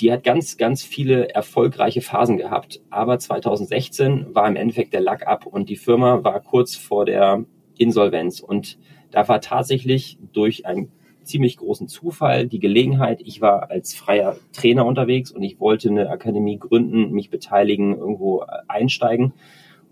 die 0.00 0.12
hat 0.12 0.24
ganz, 0.24 0.56
ganz 0.56 0.82
viele 0.82 1.28
erfolgreiche 1.30 2.00
Phasen 2.00 2.36
gehabt. 2.36 2.82
Aber 2.90 3.18
2016 3.18 4.34
war 4.34 4.48
im 4.48 4.56
Endeffekt 4.56 4.92
der 4.92 5.00
Lack 5.00 5.26
ab 5.26 5.46
und 5.46 5.68
die 5.68 5.76
Firma 5.76 6.24
war 6.24 6.40
kurz 6.40 6.74
vor 6.74 7.04
der 7.04 7.44
Insolvenz. 7.78 8.40
Und 8.40 8.78
da 9.10 9.28
war 9.28 9.40
tatsächlich 9.40 10.18
durch 10.32 10.66
einen 10.66 10.90
ziemlich 11.22 11.56
großen 11.56 11.88
Zufall 11.88 12.48
die 12.48 12.58
Gelegenheit, 12.58 13.20
ich 13.24 13.40
war 13.40 13.70
als 13.70 13.94
freier 13.94 14.36
Trainer 14.52 14.84
unterwegs 14.84 15.30
und 15.30 15.42
ich 15.42 15.60
wollte 15.60 15.88
eine 15.88 16.10
Akademie 16.10 16.58
gründen, 16.58 17.12
mich 17.12 17.30
beteiligen, 17.30 17.96
irgendwo 17.96 18.44
einsteigen 18.66 19.32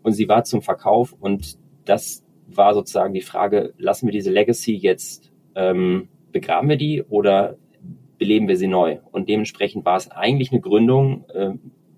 und 0.02 0.12
sie 0.12 0.28
war 0.28 0.42
zum 0.42 0.60
Verkauf 0.60 1.14
und 1.18 1.56
das 1.84 2.24
war 2.56 2.74
sozusagen 2.74 3.14
die 3.14 3.20
Frage, 3.20 3.74
lassen 3.78 4.06
wir 4.06 4.12
diese 4.12 4.30
Legacy 4.30 4.74
jetzt, 4.74 5.30
ähm, 5.54 6.08
begraben 6.32 6.68
wir 6.68 6.76
die 6.76 7.02
oder 7.02 7.56
beleben 8.18 8.48
wir 8.48 8.56
sie 8.56 8.68
neu? 8.68 8.98
Und 9.10 9.28
dementsprechend 9.28 9.84
war 9.84 9.96
es 9.96 10.10
eigentlich 10.10 10.52
eine 10.52 10.60
Gründung 10.60 11.24
äh, 11.34 11.50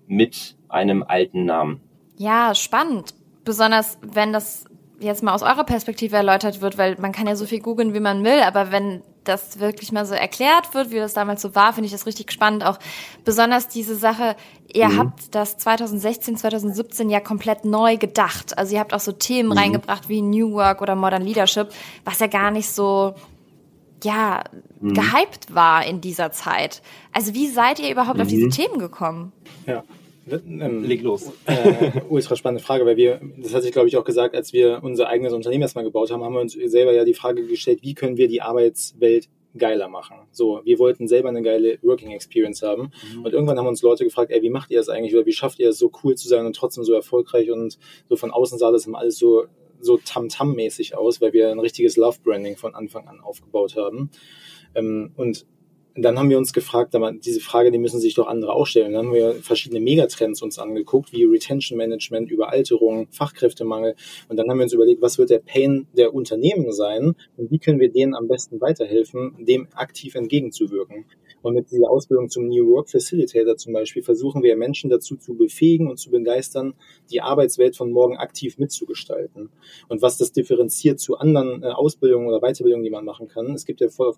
mit 0.07 0.55
einem 0.69 1.03
alten 1.03 1.45
Namen. 1.45 1.81
Ja, 2.17 2.55
spannend. 2.55 3.13
Besonders 3.43 3.99
wenn 4.01 4.31
das 4.31 4.65
jetzt 4.99 5.23
mal 5.23 5.33
aus 5.33 5.43
eurer 5.43 5.65
Perspektive 5.65 6.15
erläutert 6.15 6.61
wird, 6.61 6.77
weil 6.77 6.95
man 6.99 7.11
kann 7.11 7.27
ja 7.27 7.35
so 7.35 7.45
viel 7.45 7.59
googeln, 7.59 7.93
wie 7.93 7.99
man 7.99 8.23
will, 8.23 8.39
aber 8.41 8.71
wenn 8.71 9.01
das 9.23 9.59
wirklich 9.59 9.91
mal 9.91 10.05
so 10.05 10.13
erklärt 10.13 10.73
wird, 10.73 10.91
wie 10.91 10.97
das 10.97 11.13
damals 11.13 11.41
so 11.41 11.55
war, 11.55 11.73
finde 11.73 11.85
ich 11.85 11.91
das 11.91 12.05
richtig 12.05 12.31
spannend. 12.31 12.65
Auch 12.65 12.79
besonders 13.25 13.67
diese 13.67 13.95
Sache, 13.95 14.35
ihr 14.71 14.89
mhm. 14.89 14.97
habt 14.99 15.35
das 15.35 15.57
2016, 15.57 16.37
2017 16.37 17.09
ja 17.09 17.19
komplett 17.19 17.65
neu 17.65 17.97
gedacht. 17.97 18.57
Also 18.57 18.75
ihr 18.75 18.79
habt 18.79 18.93
auch 18.93 18.99
so 18.99 19.11
Themen 19.11 19.49
mhm. 19.49 19.57
reingebracht 19.57 20.09
wie 20.09 20.21
New 20.21 20.53
Work 20.53 20.81
oder 20.81 20.95
Modern 20.95 21.23
Leadership, 21.23 21.69
was 22.03 22.19
ja 22.19 22.27
gar 22.27 22.51
nicht 22.51 22.69
so 22.69 23.15
ja, 24.03 24.43
mhm. 24.81 24.93
gehypt 24.93 25.53
war 25.53 25.85
in 25.85 26.01
dieser 26.01 26.31
Zeit. 26.31 26.81
Also 27.11 27.33
wie 27.33 27.47
seid 27.47 27.79
ihr 27.79 27.89
überhaupt 27.89 28.19
auf 28.19 28.27
diese 28.27 28.47
mhm. 28.47 28.51
Themen 28.51 28.79
gekommen? 28.79 29.31
Ja, 29.65 29.83
ähm, 30.29 30.83
Leg 30.83 31.01
los. 31.01 31.31
Äh, 31.45 32.01
ultra 32.09 32.35
spannende 32.35 32.63
Frage, 32.63 32.85
weil 32.85 32.97
wir, 32.97 33.21
das 33.37 33.53
hatte 33.53 33.65
ich 33.65 33.71
glaube 33.71 33.87
ich 33.87 33.97
auch 33.97 34.05
gesagt, 34.05 34.35
als 34.35 34.53
wir 34.53 34.79
unser 34.83 35.07
eigenes 35.07 35.33
Unternehmen 35.33 35.63
erstmal 35.63 35.83
gebaut 35.83 36.11
haben, 36.11 36.23
haben 36.23 36.33
wir 36.33 36.41
uns 36.41 36.53
selber 36.53 36.93
ja 36.93 37.03
die 37.03 37.13
Frage 37.13 37.45
gestellt, 37.45 37.79
wie 37.81 37.93
können 37.93 38.17
wir 38.17 38.27
die 38.27 38.41
Arbeitswelt 38.41 39.29
geiler 39.57 39.87
machen. 39.87 40.17
So, 40.31 40.61
wir 40.63 40.79
wollten 40.79 41.07
selber 41.07 41.29
eine 41.29 41.41
geile 41.41 41.77
Working 41.81 42.11
Experience 42.11 42.61
haben. 42.63 42.91
Mhm. 43.15 43.25
Und 43.25 43.33
irgendwann 43.33 43.57
haben 43.57 43.67
uns 43.67 43.81
Leute 43.81 44.03
gefragt, 44.03 44.31
ey, 44.31 44.41
wie 44.41 44.49
macht 44.49 44.71
ihr 44.71 44.77
das 44.77 44.89
eigentlich? 44.89 45.13
Oder 45.13 45.25
wie 45.25 45.33
schafft 45.33 45.59
ihr 45.59 45.69
es 45.69 45.77
so 45.77 45.91
cool 46.03 46.15
zu 46.15 46.27
sein 46.27 46.45
und 46.45 46.55
trotzdem 46.55 46.83
so 46.83 46.93
erfolgreich? 46.93 47.51
Und 47.51 47.77
so 48.09 48.15
von 48.15 48.31
außen 48.31 48.57
sah 48.57 48.71
das 48.71 48.87
immer 48.87 48.99
alles 48.99 49.17
so, 49.17 49.45
so 49.79 49.97
Tam-Tam-mäßig 49.97 50.97
aus, 50.97 51.21
weil 51.21 51.33
wir 51.33 51.51
ein 51.51 51.59
richtiges 51.59 51.97
Love-Branding 51.97 52.57
von 52.57 52.73
Anfang 52.73 53.07
an 53.07 53.19
aufgebaut 53.21 53.75
haben. 53.75 54.09
Ähm, 54.75 55.11
dann 55.95 56.17
haben 56.17 56.29
wir 56.29 56.39
uns 56.39 56.53
gefragt, 56.53 56.95
aber 56.95 57.11
diese 57.11 57.39
Frage, 57.39 57.71
die 57.71 57.77
müssen 57.77 57.99
sich 57.99 58.15
doch 58.15 58.27
andere 58.27 58.53
auch 58.53 58.65
stellen. 58.65 58.93
Dann 58.93 59.07
haben 59.07 59.13
wir 59.13 59.35
verschiedene 59.35 59.79
Megatrends 59.79 60.41
uns 60.41 60.57
angeguckt, 60.57 61.13
wie 61.13 61.23
Retention 61.23 61.77
Management, 61.77 62.31
Überalterung, 62.31 63.07
Fachkräftemangel. 63.11 63.95
Und 64.27 64.37
dann 64.37 64.49
haben 64.49 64.57
wir 64.57 64.63
uns 64.63 64.73
überlegt, 64.73 65.03
was 65.03 65.19
wird 65.19 65.29
der 65.29 65.39
Pain 65.39 65.87
der 65.95 66.13
Unternehmen 66.15 66.71
sein 66.71 67.15
und 67.37 67.51
wie 67.51 67.59
können 67.59 67.79
wir 67.79 67.91
denen 67.91 68.15
am 68.15 68.27
besten 68.27 68.59
weiterhelfen, 68.59 69.35
dem 69.45 69.67
aktiv 69.75 70.15
entgegenzuwirken. 70.15 71.05
Und 71.43 71.55
mit 71.55 71.69
dieser 71.71 71.89
Ausbildung 71.89 72.29
zum 72.29 72.47
New 72.47 72.71
Work 72.71 72.89
Facilitator 72.89 73.57
zum 73.57 73.73
Beispiel 73.73 74.01
versuchen 74.01 74.41
wir 74.43 74.55
Menschen 74.55 74.89
dazu 74.89 75.17
zu 75.17 75.35
befähigen 75.35 75.89
und 75.89 75.97
zu 75.97 76.09
begeistern, 76.09 76.73
die 77.11 77.21
Arbeitswelt 77.21 77.75
von 77.75 77.91
morgen 77.91 78.17
aktiv 78.17 78.57
mitzugestalten. 78.57 79.49
Und 79.89 80.01
was 80.01 80.17
das 80.17 80.31
differenziert 80.31 81.01
zu 81.01 81.17
anderen 81.17 81.61
äh, 81.61 81.67
Ausbildungen 81.67 82.27
oder 82.27 82.39
Weiterbildungen, 82.39 82.83
die 82.83 82.89
man 82.89 83.03
machen 83.03 83.27
kann. 83.27 83.51
Es 83.51 83.65
gibt 83.65 83.81
ja 83.81 83.89
voll 83.89 84.07
auf 84.07 84.17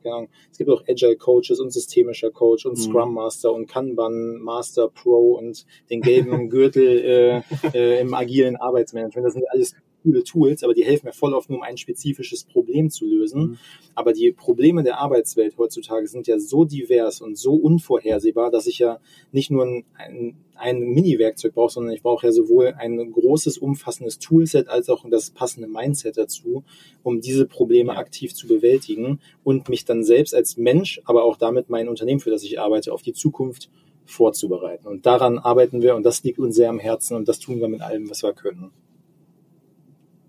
es 0.51 0.57
gibt 0.59 0.69
auch 0.69 0.83
Agile 0.87 1.15
Coaches 1.15 1.59
und 1.65 1.71
systemischer 1.71 2.31
Coach 2.31 2.65
und 2.65 2.77
mhm. 2.77 2.81
Scrum 2.81 3.13
Master 3.13 3.51
und 3.51 3.67
Kanban 3.67 4.37
Master 4.37 4.87
Pro 4.89 5.33
und 5.33 5.65
den 5.89 6.01
gelben 6.01 6.49
Gürtel 6.49 7.43
äh, 7.73 7.77
äh, 7.77 7.99
im 7.99 8.13
agilen 8.13 8.55
Arbeitsmanagement. 8.55 9.25
Das 9.25 9.33
sind 9.33 9.45
alles 9.49 9.75
coole 10.05 10.23
Tools, 10.23 10.63
aber 10.63 10.73
die 10.73 10.85
helfen 10.85 11.07
mir 11.07 11.13
voll 11.13 11.33
oft 11.33 11.49
nur, 11.49 11.59
um 11.59 11.63
ein 11.63 11.77
spezifisches 11.77 12.43
Problem 12.43 12.89
zu 12.89 13.05
lösen. 13.05 13.41
Mhm. 13.41 13.57
Aber 13.95 14.13
die 14.13 14.31
Probleme 14.31 14.83
der 14.83 14.99
Arbeitswelt 14.99 15.57
heutzutage 15.57 16.07
sind 16.07 16.27
ja 16.27 16.37
so 16.39 16.63
divers 16.63 17.21
und 17.21 17.37
so 17.37 17.55
unvorhersehbar, 17.55 18.51
dass 18.51 18.67
ich 18.67 18.79
ja 18.79 18.99
nicht 19.31 19.49
nur 19.49 19.65
ein, 19.65 19.85
ein, 19.97 20.37
ein 20.55 20.79
Mini-Werkzeug 20.79 21.55
brauche, 21.55 21.73
sondern 21.73 21.93
ich 21.93 22.03
brauche 22.03 22.27
ja 22.27 22.31
sowohl 22.31 22.75
ein 22.77 23.11
großes, 23.11 23.57
umfassendes 23.57 24.19
Toolset 24.19 24.67
als 24.67 24.89
auch 24.89 25.03
das 25.09 25.31
passende 25.31 25.67
Mindset 25.67 26.17
dazu, 26.17 26.63
um 27.03 27.19
diese 27.19 27.45
Probleme 27.45 27.97
aktiv 27.97 28.33
zu 28.33 28.47
bewältigen 28.47 29.19
und 29.43 29.69
mich 29.69 29.85
dann 29.85 30.03
selbst 30.03 30.35
als 30.35 30.57
Mensch, 30.57 31.01
aber 31.05 31.23
auch 31.23 31.37
damit 31.37 31.69
mein 31.69 31.89
Unternehmen, 31.89 32.19
für 32.19 32.31
das 32.31 32.43
ich 32.43 32.59
arbeite, 32.59 32.93
auf 32.93 33.01
die 33.01 33.13
Zukunft 33.13 33.69
vorzubereiten. 34.05 34.87
Und 34.87 35.05
daran 35.05 35.39
arbeiten 35.39 35.81
wir 35.81 35.95
und 35.95 36.03
das 36.03 36.23
liegt 36.23 36.37
uns 36.37 36.55
sehr 36.55 36.69
am 36.69 36.79
Herzen 36.79 37.15
und 37.15 37.27
das 37.27 37.39
tun 37.39 37.59
wir 37.59 37.67
mit 37.67 37.81
allem, 37.81 38.09
was 38.09 38.21
wir 38.21 38.33
können. 38.33 38.71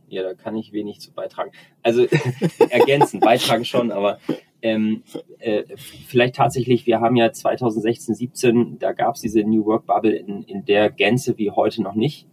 Ja, 0.09 0.23
da 0.23 0.35
kann 0.35 0.57
ich 0.57 0.73
wenig 0.73 1.01
zu 1.01 1.13
beitragen. 1.13 1.51
Also 1.83 2.07
ergänzen, 2.71 3.21
beitragen 3.21 3.65
schon, 3.65 3.91
aber 3.91 4.19
ähm, 4.63 5.03
äh, 5.39 5.65
vielleicht 6.07 6.37
tatsächlich, 6.37 6.87
wir 6.87 7.01
haben 7.01 7.17
ja 7.17 7.33
2016, 7.33 8.15
17, 8.15 8.79
da 8.79 8.93
gab 8.93 9.17
es 9.17 9.21
diese 9.21 9.43
New 9.43 9.65
Work 9.65 9.87
Bubble 9.87 10.15
in, 10.15 10.43
in 10.45 10.65
der 10.65 10.91
Gänze 10.91 11.39
wie 11.39 11.51
heute 11.51 11.83
noch 11.83 11.95
nicht. 11.95 12.27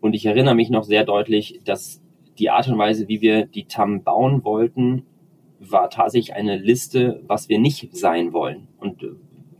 Und 0.00 0.14
ich 0.14 0.26
erinnere 0.26 0.54
mich 0.54 0.70
noch 0.70 0.84
sehr 0.84 1.04
deutlich, 1.04 1.60
dass 1.64 2.02
die 2.38 2.50
Art 2.50 2.68
und 2.68 2.78
Weise, 2.78 3.08
wie 3.08 3.20
wir 3.20 3.46
die 3.46 3.64
TAM 3.64 4.02
bauen 4.02 4.44
wollten, 4.44 5.04
war 5.60 5.88
tatsächlich 5.88 6.34
eine 6.34 6.58
Liste, 6.58 7.22
was 7.26 7.48
wir 7.48 7.58
nicht 7.58 7.96
sein 7.96 8.32
wollen 8.32 8.68
und 8.78 9.06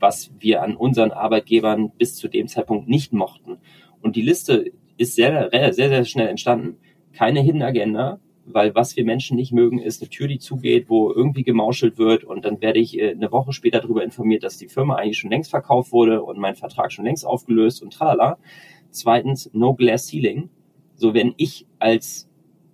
was 0.01 0.33
wir 0.39 0.63
an 0.63 0.77
unseren 0.77 1.13
Arbeitgebern 1.13 1.91
bis 1.97 2.17
zu 2.17 2.29
dem 2.29 2.49
Zeitpunkt 2.49 2.89
nicht 2.89 3.13
mochten. 3.13 3.59
Und 4.03 4.17
die 4.17 4.23
Liste 4.23 4.73
ist 4.99 5.15
sehr, 5.15 5.49
sehr, 5.51 5.73
sehr 5.73 6.05
schnell 6.05 6.29
entstanden 6.29 6.79
keine 7.15 7.41
Hidden 7.41 7.63
Agenda, 7.63 8.21
weil 8.47 8.75
was 8.75 8.97
wir 8.97 9.05
Menschen 9.05 9.37
nicht 9.37 9.53
mögen, 9.53 9.79
ist 9.79 10.03
eine 10.03 10.11
Tür, 10.11 10.29
die 10.29 10.39
zugeht, 10.39 10.89
wo 10.89 11.11
irgendwie 11.11 11.45
gemauschelt 11.45 11.97
wird 11.99 12.25
und 12.25 12.45
dann 12.45 12.61
werde 12.61 12.79
ich 12.79 12.99
äh, 12.99 13.13
eine 13.13 13.33
Woche 13.33 13.53
später 13.53 13.81
darüber 13.81 14.05
informiert, 14.05 14.45
dass 14.45 14.59
die 14.59 14.69
Firma 14.69 14.97
eigentlich 14.97 15.19
schon 15.19 15.31
längst 15.31 15.51
verkauft 15.51 15.93
wurde 15.93 16.23
und 16.23 16.39
mein 16.39 16.55
Vertrag 16.55 16.93
schon 16.93 17.05
längst 17.05 17.27
aufgelöst 17.27 17.83
und 17.83 17.93
tralala. 17.93 18.39
Zweitens, 18.91 19.51
no 19.53 19.75
glass 19.75 20.09
ceiling. 20.09 20.51
So, 20.97 21.15
wenn 21.15 21.35
ich 21.37 21.67
als 21.79 22.29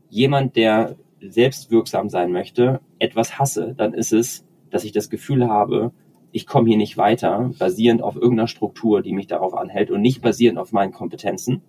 jemand, 0.09 0.57
der 0.57 0.97
selbstwirksam 1.21 2.09
sein 2.09 2.33
möchte, 2.33 2.81
etwas 2.99 3.39
hasse, 3.39 3.75
dann 3.77 3.95
ist 3.95 4.13
es, 4.13 4.45
dass 4.71 4.85
ich 4.85 4.93
das 4.93 5.11
Gefühl 5.11 5.49
habe, 5.49 5.93
ich 6.33 6.47
komme 6.47 6.69
hier 6.69 6.77
nicht 6.77 6.97
weiter, 6.97 7.53
basierend 7.59 8.03
auf 8.03 8.17
irgendeiner 8.17 8.49
Struktur, 8.49 9.03
die 9.03 9.13
mich 9.13 9.27
darauf 9.27 9.55
anhält 9.55 9.91
und 9.91 10.01
nicht 10.01 10.23
basierend 10.23 10.59
auf 10.59 10.73
meinen 10.73 10.93
Kompetenzen. 10.93 11.63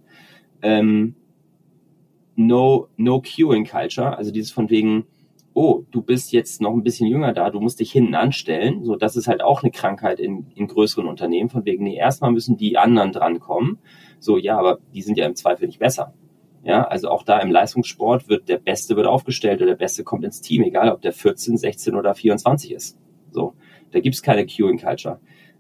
Ähm, 0.62 1.16
No, 2.48 2.88
No 2.98 3.22
Queuing 3.22 3.66
Culture, 3.66 4.18
also 4.18 4.32
dieses 4.32 4.52
von 4.52 4.70
wegen, 4.70 5.06
oh, 5.54 5.84
du 5.92 6.02
bist 6.02 6.32
jetzt 6.32 6.62
noch 6.62 6.72
ein 6.72 6.84
bisschen 6.84 7.08
jünger 7.08 7.34
da, 7.34 7.50
du 7.50 7.60
musst 7.60 7.80
dich 7.80 7.92
hinten 7.92 8.16
anstellen. 8.16 8.84
So, 8.84 8.96
das 8.96 9.16
ist 9.16 9.28
halt 9.28 9.42
auch 9.42 9.64
eine 9.64 9.72
Krankheit 9.72 10.20
in, 10.20 10.48
in 10.56 10.68
größeren 10.68 11.08
Unternehmen, 11.08 11.50
von 11.50 11.66
wegen, 11.66 11.84
nee, 11.84 11.96
erstmal 11.96 12.32
müssen 12.32 12.58
die 12.58 12.78
anderen 12.78 13.12
drankommen. 13.12 13.80
So, 14.20 14.38
ja, 14.38 14.58
aber 14.58 14.80
die 14.94 15.02
sind 15.02 15.18
ja 15.18 15.26
im 15.26 15.36
Zweifel 15.36 15.68
nicht 15.68 15.80
besser. 15.80 16.14
Ja, 16.64 16.84
also 16.84 17.10
auch 17.10 17.24
da 17.24 17.40
im 17.40 17.52
Leistungssport 17.52 18.30
wird 18.30 18.48
der 18.48 18.60
Beste 18.60 18.96
wird 18.96 19.08
aufgestellt 19.08 19.62
oder 19.62 19.72
der 19.72 19.78
Beste 19.78 20.04
kommt 20.04 20.24
ins 20.24 20.42
Team, 20.42 20.62
egal 20.62 20.92
ob 20.92 21.02
der 21.02 21.12
14, 21.12 21.58
16 21.58 21.96
oder 21.96 22.14
24 22.14 22.72
ist. 22.72 23.00
So, 23.32 23.56
da 23.92 24.00
gibt's 24.00 24.22
keine 24.22 24.46
Queuing 24.46 24.78
Culture. 24.78 25.20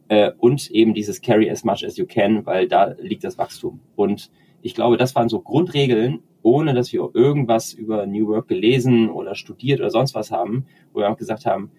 Äh, 0.09 0.31
und 0.37 0.69
eben 0.69 0.93
dieses 0.93 1.21
Carry 1.21 1.49
as 1.49 1.63
much 1.63 1.83
as 1.83 1.97
you 1.97 2.05
can, 2.05 2.45
weil 2.45 2.67
da 2.67 2.95
liegt 2.99 3.23
das 3.23 3.39
Wachstum. 3.39 3.79
Und 3.95 4.29
ich 4.61 4.75
glaube, 4.75 4.97
das 4.97 5.15
waren 5.15 5.27
so 5.27 5.39
Grundregeln, 5.39 6.19
ohne 6.43 6.73
dass 6.73 6.91
wir 6.91 7.09
irgendwas 7.13 7.73
über 7.73 8.05
New 8.05 8.27
Work 8.27 8.47
gelesen 8.47 9.09
oder 9.09 9.35
studiert 9.35 9.79
oder 9.79 9.91
sonst 9.91 10.15
was 10.15 10.31
haben, 10.31 10.65
wo 10.93 10.99
wir 10.99 11.09
auch 11.09 11.17
gesagt 11.17 11.45
haben, 11.45 11.71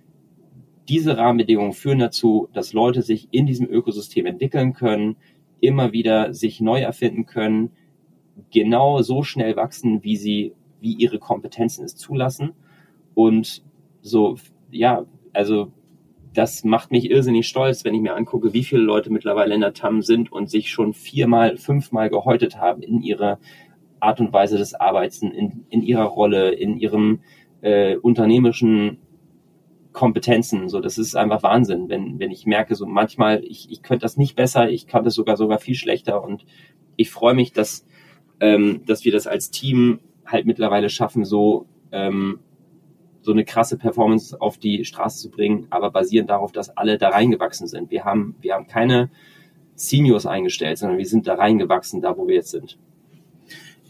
diese 0.89 1.17
Rahmenbedingungen 1.17 1.73
führen 1.73 1.99
dazu, 1.99 2.49
dass 2.53 2.73
Leute 2.73 3.03
sich 3.03 3.29
in 3.31 3.47
diesem 3.47 3.69
Ökosystem 3.69 4.27
entwickeln 4.27 4.73
können, 4.73 5.17
immer 5.61 5.93
wieder 5.93 6.35
sich 6.35 6.61
neu 6.61 6.81
erfinden 6.81 7.27
können, 7.27 7.71
genau 8.51 9.03
so 9.03 9.23
schnell 9.23 9.57
wachsen, 9.57 10.03
wie 10.03 10.17
sie, 10.17 10.55
wie 10.81 10.95
ihre 10.95 11.19
Kompetenzen 11.19 11.85
es 11.85 11.97
zulassen. 11.97 12.53
Und 13.15 13.63
so, 14.01 14.37
ja, 14.71 15.05
also 15.33 15.73
das 16.35 16.65
macht 16.65 16.91
mich 16.91 17.11
irrsinnig 17.11 17.47
stolz, 17.47 17.85
wenn 17.85 17.95
ich 17.95 18.01
mir 18.01 18.15
angucke, 18.15 18.53
wie 18.53 18.65
viele 18.65 18.83
Leute 18.83 19.11
mittlerweile 19.13 19.55
in 19.55 19.61
der 19.61 19.75
TAM 19.75 20.03
sind 20.03 20.33
und 20.33 20.51
sich 20.51 20.71
schon 20.71 20.95
viermal, 20.95 21.57
fünfmal 21.59 22.09
gehäutet 22.11 22.57
haben 22.57 22.83
in 22.83 23.03
ihrer 23.03 23.39
Art 24.03 24.21
und 24.21 24.33
Weise 24.33 24.59
des 24.59 24.75
Arbeits, 24.75 25.23
in, 25.23 25.65
in 25.69 25.83
ihrer 25.83 26.05
Rolle, 26.05 26.51
in 26.51 26.77
ihrem 26.77 27.21
äh, 27.61 27.97
unternehmerischen 27.97 28.99
Kompetenzen. 29.93 30.69
So, 30.69 30.81
das 30.81 30.99
ist 30.99 31.15
einfach 31.15 31.43
Wahnsinn, 31.43 31.89
wenn, 31.89 32.19
wenn 32.19 32.31
ich 32.31 32.47
merke, 32.47 32.75
so 32.75 32.87
manchmal, 32.87 33.45
ich, 33.45 33.71
ich 33.71 33.83
könnte 33.83 34.03
das 34.03 34.17
nicht 34.17 34.37
besser, 34.37 34.71
ich 34.71 34.87
kann 34.87 35.05
das 35.05 35.15
sogar 35.15 35.37
sogar 35.37 35.59
viel 35.59 35.75
schlechter 35.75 36.23
und 36.23 36.45
ich 36.97 37.11
freue 37.11 37.35
mich, 37.35 37.53
dass, 37.53 37.87
ähm, 38.41 38.83
dass 38.87 39.05
wir 39.05 39.13
das 39.13 39.27
als 39.27 39.51
Team 39.51 40.01
halt 40.27 40.47
mittlerweile 40.47 40.89
schaffen, 40.89 41.25
so, 41.25 41.67
ähm, 41.93 42.41
so 43.21 43.33
eine 43.33 43.45
krasse 43.45 43.79
Performance 43.79 44.41
auf 44.41 44.59
die 44.59 44.85
Straße 44.85 45.21
zu 45.21 45.31
bringen, 45.31 45.67
aber 45.71 45.91
basierend 45.91 46.31
darauf, 46.31 46.53
dass 46.53 46.77
alle 46.77 46.99
da 46.99 47.11
reingewachsen 47.11 47.67
sind. 47.67 47.91
Wir 47.91 48.05
haben, 48.05 48.35
wir 48.41 48.55
haben 48.55 48.67
keine 48.67 49.11
Seniors 49.75 50.27
eingestellt, 50.27 50.79
sondern 50.79 50.99
wir 50.99 51.07
sind 51.07 51.27
da 51.27 51.35
reingewachsen, 51.35 52.01
da 52.01 52.17
wo 52.17 52.27
wir 52.27 52.37
jetzt 52.37 52.51
sind. 52.51 52.79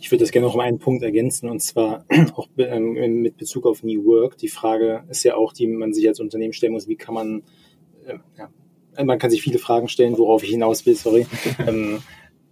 Ich 0.02 0.10
würde 0.10 0.24
das 0.24 0.32
gerne 0.32 0.48
noch 0.48 0.54
um 0.54 0.60
einen 0.60 0.80
Punkt 0.80 1.04
ergänzen 1.04 1.48
und 1.48 1.60
zwar 1.60 2.04
auch 2.34 2.48
ähm, 2.58 3.22
mit 3.22 3.36
Bezug 3.36 3.66
auf 3.66 3.84
New 3.84 4.04
Work. 4.04 4.36
Die 4.36 4.48
Frage 4.48 5.04
ist 5.08 5.22
ja 5.22 5.36
auch, 5.36 5.52
die 5.52 5.68
man 5.68 5.92
sich 5.92 6.08
als 6.08 6.18
Unternehmen 6.18 6.52
stellen 6.52 6.72
muss, 6.72 6.88
wie 6.88 6.96
kann 6.96 7.14
man, 7.14 7.44
äh, 8.04 8.18
ja, 8.36 8.50
man 9.04 9.20
kann 9.20 9.30
sich 9.30 9.42
viele 9.42 9.60
Fragen 9.60 9.86
stellen, 9.86 10.18
worauf 10.18 10.42
ich 10.42 10.50
hinaus 10.50 10.84
will, 10.86 10.96
sorry. 10.96 11.24
ähm, 11.68 12.02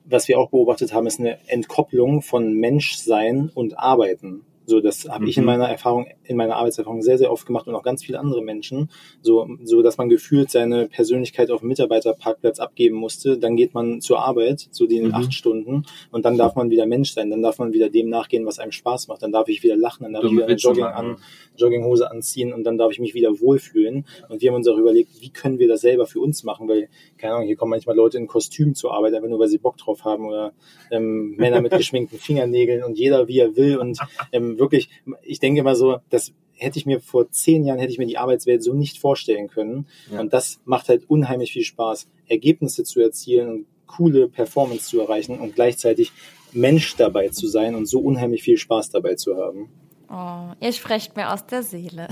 was 0.05 0.29
wir 0.29 0.39
auch 0.39 0.51
beobachtet 0.51 0.95
haben, 0.95 1.09
ist 1.09 1.19
eine 1.19 1.39
Entkopplung 1.49 2.23
von 2.23 2.55
Menschsein 2.55 3.51
und 3.53 3.77
Arbeiten. 3.77 4.45
So, 4.65 4.81
das 4.81 5.09
habe 5.09 5.25
mhm. 5.25 5.31
ich 5.31 5.37
in 5.37 5.43
mhm. 5.43 5.47
meiner 5.47 5.69
Erfahrung, 5.69 6.07
in 6.31 6.37
meiner 6.37 6.57
Arbeitserfahrung 6.57 7.03
sehr, 7.03 7.19
sehr 7.19 7.33
oft 7.33 7.45
gemacht 7.45 7.67
und 7.67 7.75
auch 7.75 7.83
ganz 7.83 8.05
viele 8.05 8.21
andere 8.21 8.41
Menschen. 8.41 8.89
So, 9.21 9.49
so 9.65 9.83
dass 9.83 9.99
man 9.99 10.09
gefühlt 10.09 10.49
seine 10.51 10.87
Persönlichkeit 10.87 11.51
auf 11.51 11.61
dem 11.61 11.69
Mitarbeiterparkplatz 11.69 12.61
abgeben 12.61 12.97
musste. 12.97 13.37
Dann 13.37 13.57
geht 13.57 13.75
man 13.75 14.01
zur 14.01 14.21
Arbeit, 14.21 14.69
so 14.71 14.87
die 14.87 15.01
mhm. 15.01 15.13
acht 15.13 15.35
Stunden, 15.35 15.85
und 16.13 16.25
dann 16.25 16.39
darf 16.39 16.55
man 16.55 16.71
wieder 16.71 16.87
Mensch 16.87 17.13
sein. 17.13 17.31
Dann 17.31 17.43
darf 17.43 17.59
man 17.59 17.73
wieder 17.73 17.91
dem 17.91 18.09
nachgehen, 18.09 18.47
was 18.47 18.61
einem 18.61 18.71
Spaß 18.71 19.09
macht. 19.09 19.23
Dann 19.23 19.33
darf 19.33 19.49
ich 19.49 19.63
wieder 19.65 19.77
lachen, 19.77 20.05
dann 20.05 20.13
darf 20.13 20.23
Dumme 20.23 20.33
ich 20.33 20.39
wieder 20.39 20.47
eine 20.47 20.57
Jogging 20.57 20.85
an, 20.85 21.17
Jogginghose 21.57 22.09
anziehen 22.09 22.53
und 22.53 22.63
dann 22.63 22.79
darf 22.79 22.93
ich 22.93 23.01
mich 23.01 23.13
wieder 23.15 23.41
wohlfühlen. 23.41 24.07
Und 24.29 24.41
wir 24.41 24.51
haben 24.51 24.57
uns 24.57 24.69
auch 24.69 24.79
überlegt, 24.79 25.21
wie 25.21 25.31
können 25.31 25.59
wir 25.59 25.67
das 25.67 25.81
selber 25.81 26.07
für 26.07 26.21
uns 26.21 26.45
machen, 26.45 26.69
weil, 26.69 26.89
keine 27.19 27.35
Ahnung, 27.35 27.47
hier 27.47 27.57
kommen 27.57 27.71
manchmal 27.71 27.97
Leute 27.97 28.19
in 28.19 28.29
Kostüm 28.29 28.77
zur 28.77 28.95
Arbeit, 28.95 29.15
einfach 29.15 29.29
nur 29.29 29.41
weil 29.41 29.49
sie 29.49 29.59
Bock 29.59 29.77
drauf 29.79 30.05
haben 30.05 30.27
oder 30.27 30.53
ähm, 30.93 31.35
Männer 31.37 31.61
mit 31.61 31.73
geschminkten 31.77 32.19
Fingernägeln 32.19 32.85
und 32.85 32.99
jeder 32.99 33.27
wie 33.27 33.41
er 33.41 33.57
will 33.57 33.79
und 33.79 33.99
ähm, 34.33 34.59
wirklich, 34.59 34.91
ich 35.23 35.41
denke 35.41 35.63
mal 35.63 35.75
so, 35.75 35.99
das 36.11 36.20
hätte 36.61 36.79
ich 36.79 36.87
mir 36.87 37.01
vor 37.01 37.31
zehn 37.31 37.65
Jahren, 37.65 37.79
hätte 37.79 37.93
ich 37.93 37.99
mir 37.99 38.07
die 38.07 38.19
Arbeitswelt 38.19 38.63
so 38.63 38.75
nicht 38.75 38.99
vorstellen 38.99 39.49
können. 39.49 39.87
Ja. 40.13 40.21
Und 40.21 40.33
das 40.33 40.61
macht 40.65 40.89
halt 40.89 41.09
unheimlich 41.09 41.53
viel 41.53 41.65
Spaß, 41.65 42.07
Ergebnisse 42.29 42.85
zu 42.85 43.01
erzielen 43.01 43.49
und 43.49 43.67
coole 43.87 44.29
Performance 44.29 44.87
zu 44.87 45.01
erreichen 45.01 45.41
und 45.41 45.55
gleichzeitig 45.55 46.13
Mensch 46.53 46.97
dabei 46.97 47.29
zu 47.29 47.49
sein 47.49 47.75
und 47.75 47.87
so 47.87 48.01
unheimlich 48.01 48.43
viel 48.43 48.59
Spaß 48.59 48.91
dabei 48.91 49.15
zu 49.15 49.37
haben. 49.37 49.71
Oh, 50.13 50.53
ihr 50.61 50.73
sprecht 50.73 51.17
mir 51.17 51.33
aus 51.33 51.47
der 51.47 51.63
Seele. 51.63 52.09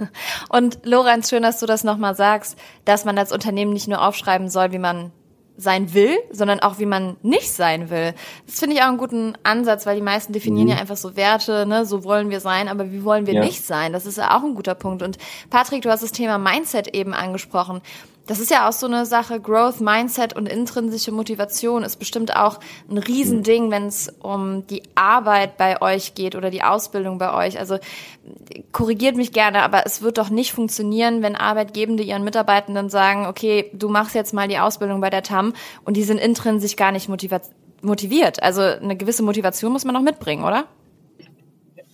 Und 0.48 0.86
Lorenz, 0.86 1.28
schön, 1.28 1.42
dass 1.42 1.60
du 1.60 1.66
das 1.66 1.84
nochmal 1.84 2.14
sagst, 2.14 2.56
dass 2.86 3.04
man 3.04 3.18
als 3.18 3.30
Unternehmen 3.30 3.74
nicht 3.74 3.88
nur 3.88 4.06
aufschreiben 4.06 4.48
soll, 4.48 4.72
wie 4.72 4.78
man 4.78 5.12
sein 5.56 5.94
will, 5.94 6.18
sondern 6.30 6.60
auch 6.60 6.78
wie 6.78 6.86
man 6.86 7.16
nicht 7.22 7.52
sein 7.52 7.90
will. 7.90 8.14
Das 8.46 8.58
finde 8.58 8.76
ich 8.76 8.82
auch 8.82 8.88
einen 8.88 8.98
guten 8.98 9.34
Ansatz, 9.42 9.86
weil 9.86 9.96
die 9.96 10.02
meisten 10.02 10.32
definieren 10.32 10.66
mhm. 10.66 10.72
ja 10.74 10.78
einfach 10.78 10.96
so 10.96 11.16
Werte, 11.16 11.66
ne, 11.66 11.84
so 11.84 12.04
wollen 12.04 12.30
wir 12.30 12.40
sein, 12.40 12.68
aber 12.68 12.90
wie 12.90 13.04
wollen 13.04 13.26
wir 13.26 13.34
ja. 13.34 13.44
nicht 13.44 13.64
sein? 13.64 13.92
Das 13.92 14.06
ist 14.06 14.18
ja 14.18 14.36
auch 14.36 14.42
ein 14.42 14.54
guter 14.54 14.74
Punkt. 14.74 15.02
Und 15.02 15.18
Patrick, 15.50 15.82
du 15.82 15.90
hast 15.90 16.02
das 16.02 16.12
Thema 16.12 16.38
Mindset 16.38 16.88
eben 16.88 17.14
angesprochen. 17.14 17.82
Das 18.26 18.38
ist 18.38 18.50
ja 18.50 18.68
auch 18.68 18.72
so 18.72 18.86
eine 18.86 19.04
Sache, 19.04 19.40
Growth, 19.40 19.80
Mindset 19.80 20.34
und 20.34 20.48
intrinsische 20.48 21.10
Motivation 21.10 21.82
ist 21.82 21.96
bestimmt 21.96 22.36
auch 22.36 22.60
ein 22.88 22.98
Riesending, 22.98 23.70
wenn 23.70 23.86
es 23.86 24.12
um 24.20 24.66
die 24.68 24.82
Arbeit 24.94 25.56
bei 25.56 25.82
euch 25.82 26.14
geht 26.14 26.36
oder 26.36 26.50
die 26.50 26.62
Ausbildung 26.62 27.18
bei 27.18 27.34
euch. 27.34 27.58
Also 27.58 27.78
korrigiert 28.70 29.16
mich 29.16 29.32
gerne, 29.32 29.62
aber 29.62 29.86
es 29.86 30.02
wird 30.02 30.18
doch 30.18 30.30
nicht 30.30 30.52
funktionieren, 30.52 31.22
wenn 31.22 31.34
Arbeitgebende 31.34 32.04
ihren 32.04 32.22
Mitarbeitenden 32.22 32.90
sagen, 32.90 33.26
okay, 33.26 33.70
du 33.72 33.88
machst 33.88 34.14
jetzt 34.14 34.32
mal 34.32 34.46
die 34.46 34.58
Ausbildung 34.58 35.00
bei 35.00 35.10
der 35.10 35.24
TAM 35.24 35.52
und 35.84 35.96
die 35.96 36.04
sind 36.04 36.18
intrinsisch 36.18 36.76
gar 36.76 36.92
nicht 36.92 37.08
motiviert. 37.08 38.42
Also 38.42 38.62
eine 38.62 38.96
gewisse 38.96 39.24
Motivation 39.24 39.72
muss 39.72 39.84
man 39.84 39.94
noch 39.94 40.02
mitbringen, 40.02 40.44
oder? 40.44 40.66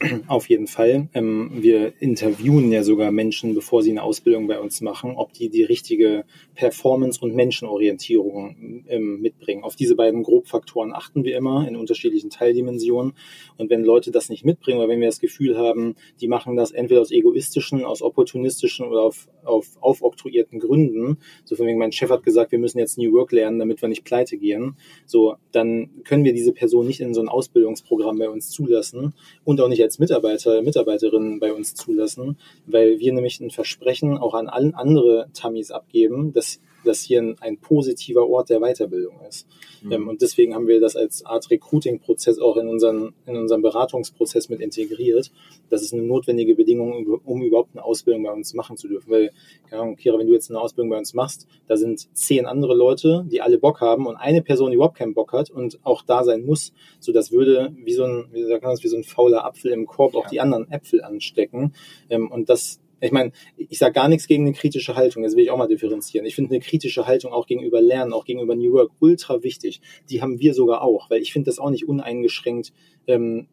Auf 0.29 0.49
jeden 0.49 0.69
Fall. 0.69 1.09
Ähm, 1.13 1.51
wir 1.55 1.93
interviewen 2.01 2.71
ja 2.71 2.85
sogar 2.85 3.11
Menschen, 3.11 3.55
bevor 3.55 3.83
sie 3.83 3.91
eine 3.91 4.03
Ausbildung 4.03 4.47
bei 4.47 4.61
uns 4.61 4.81
machen, 4.81 5.17
ob 5.17 5.33
die 5.33 5.49
die 5.49 5.65
richtige 5.65 6.25
Performance- 6.55 7.21
und 7.21 7.35
Menschenorientierung 7.35 8.85
ähm, 8.87 9.21
mitbringen. 9.21 9.65
Auf 9.65 9.75
diese 9.75 9.97
beiden 9.97 10.23
Grobfaktoren 10.23 10.93
achten 10.93 11.25
wir 11.25 11.37
immer 11.37 11.67
in 11.67 11.75
unterschiedlichen 11.75 12.31
Teildimensionen. 12.31 13.15
Und 13.57 13.71
wenn 13.71 13.83
Leute 13.83 14.13
das 14.13 14.29
nicht 14.29 14.45
mitbringen 14.45 14.79
oder 14.79 14.89
wenn 14.89 15.01
wir 15.01 15.09
das 15.09 15.21
Gefühl 15.21 15.59
haben, 15.59 15.97
die 16.21 16.29
machen 16.29 16.55
das 16.55 16.71
entweder 16.71 17.01
aus 17.01 17.11
egoistischen, 17.11 17.85
aus 17.85 18.01
opportunistischen 18.01 18.87
oder 18.87 19.03
auf, 19.03 19.29
auf 19.43 19.77
aufoktroyierten 19.81 20.61
Gründen, 20.61 21.19
so 21.45 21.57
von 21.57 21.67
wegen 21.67 21.79
mein 21.79 21.93
Chef 21.93 22.11
hat 22.11 22.23
gesagt, 22.23 22.53
wir 22.53 22.59
müssen 22.59 22.79
jetzt 22.79 22.99
New 22.99 23.13
Work 23.15 23.33
lernen, 23.33 23.59
damit 23.59 23.83
wir 23.83 23.89
nicht 23.89 24.05
pleite 24.05 24.37
gehen, 24.37 24.77
so, 25.07 25.35
dann 25.51 25.91
können 26.05 26.25
wir 26.25 26.33
diese 26.33 26.53
Person 26.53 26.87
nicht 26.87 27.01
in 27.01 27.15
so 27.15 27.21
ein 27.21 27.29
Ausbildungsprogramm 27.29 28.19
bei 28.19 28.29
uns 28.29 28.51
zulassen 28.51 29.15
und 29.45 29.61
auch 29.61 29.69
nicht 29.69 29.88
als 29.89 29.99
Mitarbeiter, 29.99 30.61
Mitarbeiterinnen 30.61 31.41
bei 31.41 31.51
uns 31.51 31.75
zulassen, 31.75 32.37
weil 32.67 32.99
wir 32.99 33.15
nämlich 33.15 33.41
ein 33.41 33.51
Versprechen 33.51 34.19
auch 34.19 34.35
an 34.35 34.47
allen 34.47 34.75
andere 34.75 35.29
Tamis 35.33 35.71
abgeben, 35.71 36.35
dass 36.35 36.61
dass 36.85 37.01
hier 37.01 37.21
ein, 37.21 37.37
ein 37.41 37.59
positiver 37.59 38.29
Ort 38.29 38.51
der 38.51 38.61
Weiterbildung 38.61 39.21
ist. 39.29 39.47
Mhm. 39.83 39.93
Ähm, 39.93 40.09
und 40.09 40.23
deswegen 40.23 40.55
haben 40.55 40.67
wir 40.67 40.81
das 40.81 40.97
als 40.97 41.25
Art 41.25 41.51
Recruiting-Prozess 41.51 42.39
auch 42.39 42.57
in 42.57 42.69
unseren, 42.69 43.15
in 43.27 43.37
unserem 43.37 43.63
Beratungsprozess 43.63 44.49
mit 44.49 44.61
integriert. 44.61 45.31
Das 45.71 45.83
ist 45.83 45.93
eine 45.93 46.03
notwendige 46.03 46.55
Bedingung, 46.55 47.21
um 47.25 47.43
überhaupt 47.43 47.71
eine 47.75 47.85
Ausbildung 47.85 48.23
bei 48.25 48.33
uns 48.33 48.55
machen 48.55 48.77
zu 48.77 48.89
dürfen. 48.89 49.11
Weil, 49.11 49.31
keine 49.69 49.83
Ahnung, 49.83 49.97
Kira, 49.97 50.19
wenn 50.19 50.27
du 50.27 50.33
jetzt 50.33 50.51
eine 50.51 50.61
Ausbildung 50.61 50.91
bei 50.91 50.99
uns 50.99 51.15
machst, 51.15 51.47
da 51.67 51.77
sind 51.77 52.09
zehn 52.17 52.47
andere 52.47 52.75
Leute, 52.75 53.27
die 53.31 53.41
alle 53.41 53.59
Bock 53.59 53.81
haben 53.81 54.07
und 54.07 54.17
eine 54.17 54.43
Person, 54.43 54.71
die 54.71 54.77
überhaupt 54.77 54.97
keinen 54.97 55.15
Bock 55.15 55.33
hat 55.33 55.51
und 55.51 55.79
auch 55.85 56.03
da 56.03 56.25
sein 56.25 56.45
muss. 56.45 56.73
So, 57.01 57.13
das 57.13 57.33
würde 57.33 57.75
wie 57.85 57.93
so 57.93 58.05
ein, 58.05 58.27
wie 58.33 58.45
sagt 58.45 58.63
man 58.63 58.73
das, 58.73 58.83
wie 58.83 58.89
so 58.89 58.97
ein 58.97 59.05
fauler 59.05 59.45
Apfel 59.45 59.73
im 59.73 59.87
Korb 59.87 60.15
ja. 60.15 60.21
auch 60.21 60.27
die 60.27 60.41
anderen 60.41 60.71
Äpfel 60.71 61.03
anstecken. 61.03 61.75
Ähm, 62.09 62.31
und 62.31 62.49
das, 62.49 62.81
ich 63.01 63.13
meine, 63.13 63.33
ich 63.57 63.79
sage 63.79 63.93
gar 63.93 64.09
nichts 64.09 64.27
gegen 64.27 64.47
eine 64.47 64.55
kritische 64.55 64.97
Haltung, 64.97 65.23
das 65.23 65.37
will 65.37 65.45
ich 65.45 65.51
auch 65.51 65.57
mal 65.57 65.69
differenzieren. 65.69 66.27
Ich 66.27 66.35
finde 66.35 66.51
eine 66.51 66.61
kritische 66.61 67.07
Haltung 67.07 67.33
auch 67.33 67.47
gegenüber 67.47 67.81
Lernen, 67.81 68.13
auch 68.13 68.25
gegenüber 68.25 68.57
New 68.57 68.73
Work 68.73 68.91
ultra 69.01 69.43
wichtig. 69.43 69.81
Die 70.11 70.21
haben 70.21 70.39
wir 70.41 70.55
sogar 70.55 70.83
auch, 70.83 71.11
weil 71.11 71.23
ich 71.23 71.33
finde 71.33 71.47
das 71.47 71.59
auch 71.59 71.71
nicht 71.71 71.89
uneingeschränkt 71.89 72.73
ähm, 73.07 73.49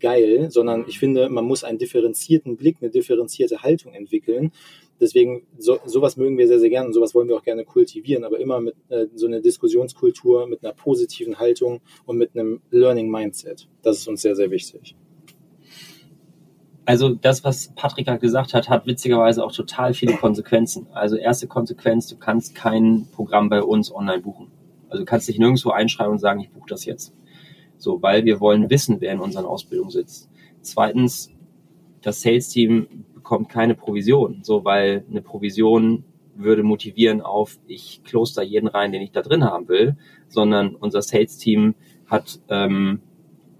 geil, 0.00 0.50
sondern 0.50 0.84
ich 0.88 0.98
finde, 0.98 1.28
man 1.28 1.44
muss 1.44 1.64
einen 1.64 1.78
differenzierten 1.78 2.56
Blick, 2.56 2.78
eine 2.80 2.90
differenzierte 2.90 3.62
Haltung 3.62 3.92
entwickeln. 3.94 4.50
Deswegen, 5.00 5.46
so, 5.56 5.78
sowas 5.84 6.16
mögen 6.16 6.38
wir 6.38 6.48
sehr, 6.48 6.58
sehr 6.58 6.70
gerne 6.70 6.88
und 6.88 6.92
sowas 6.92 7.14
wollen 7.14 7.28
wir 7.28 7.36
auch 7.36 7.44
gerne 7.44 7.64
kultivieren, 7.64 8.24
aber 8.24 8.40
immer 8.40 8.60
mit 8.60 8.74
äh, 8.88 9.06
so 9.14 9.28
einer 9.28 9.40
Diskussionskultur, 9.40 10.48
mit 10.48 10.64
einer 10.64 10.74
positiven 10.74 11.38
Haltung 11.38 11.80
und 12.04 12.18
mit 12.18 12.34
einem 12.34 12.60
Learning 12.70 13.08
Mindset. 13.08 13.68
Das 13.82 13.98
ist 13.98 14.08
uns 14.08 14.22
sehr, 14.22 14.34
sehr 14.34 14.50
wichtig. 14.50 14.96
Also 16.88 17.10
das, 17.10 17.44
was 17.44 17.68
Patrika 17.74 18.16
gesagt 18.16 18.54
hat, 18.54 18.70
hat 18.70 18.86
witzigerweise 18.86 19.44
auch 19.44 19.52
total 19.52 19.92
viele 19.92 20.14
Konsequenzen. 20.14 20.86
Also 20.94 21.16
erste 21.16 21.46
Konsequenz, 21.46 22.06
du 22.06 22.16
kannst 22.16 22.54
kein 22.54 23.06
Programm 23.12 23.50
bei 23.50 23.62
uns 23.62 23.94
online 23.94 24.22
buchen. 24.22 24.50
Also 24.88 25.02
du 25.02 25.04
kannst 25.04 25.28
dich 25.28 25.38
nirgendwo 25.38 25.68
einschreiben 25.68 26.12
und 26.12 26.18
sagen, 26.18 26.40
ich 26.40 26.48
buche 26.48 26.70
das 26.70 26.86
jetzt. 26.86 27.12
So, 27.76 28.00
weil 28.00 28.24
wir 28.24 28.40
wollen 28.40 28.70
wissen, 28.70 29.02
wer 29.02 29.12
in 29.12 29.20
unseren 29.20 29.44
Ausbildungen 29.44 29.90
sitzt. 29.90 30.30
Zweitens, 30.62 31.30
das 32.00 32.22
Sales-Team 32.22 33.04
bekommt 33.12 33.50
keine 33.50 33.74
Provision, 33.74 34.38
so 34.42 34.64
weil 34.64 35.04
eine 35.10 35.20
Provision 35.20 36.04
würde 36.36 36.62
motivieren 36.62 37.20
auf, 37.20 37.58
ich 37.66 38.00
da 38.34 38.40
jeden 38.40 38.66
rein, 38.66 38.92
den 38.92 39.02
ich 39.02 39.12
da 39.12 39.20
drin 39.20 39.44
haben 39.44 39.68
will, 39.68 39.98
sondern 40.28 40.74
unser 40.74 41.02
Sales-Team 41.02 41.74
hat 42.06 42.40
ähm, 42.48 43.02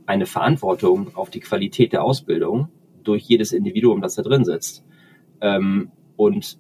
eine 0.07 0.25
Verantwortung 0.25 1.15
auf 1.15 1.29
die 1.29 1.41
Qualität 1.41 1.93
der 1.93 2.03
Ausbildung 2.03 2.71
durch 3.09 3.25
jedes 3.25 3.53
Individuum, 3.53 4.01
das 4.01 4.15
da 4.15 4.23
drin 4.23 4.45
sitzt. 4.45 4.85
Ähm, 5.41 5.91
und 6.17 6.59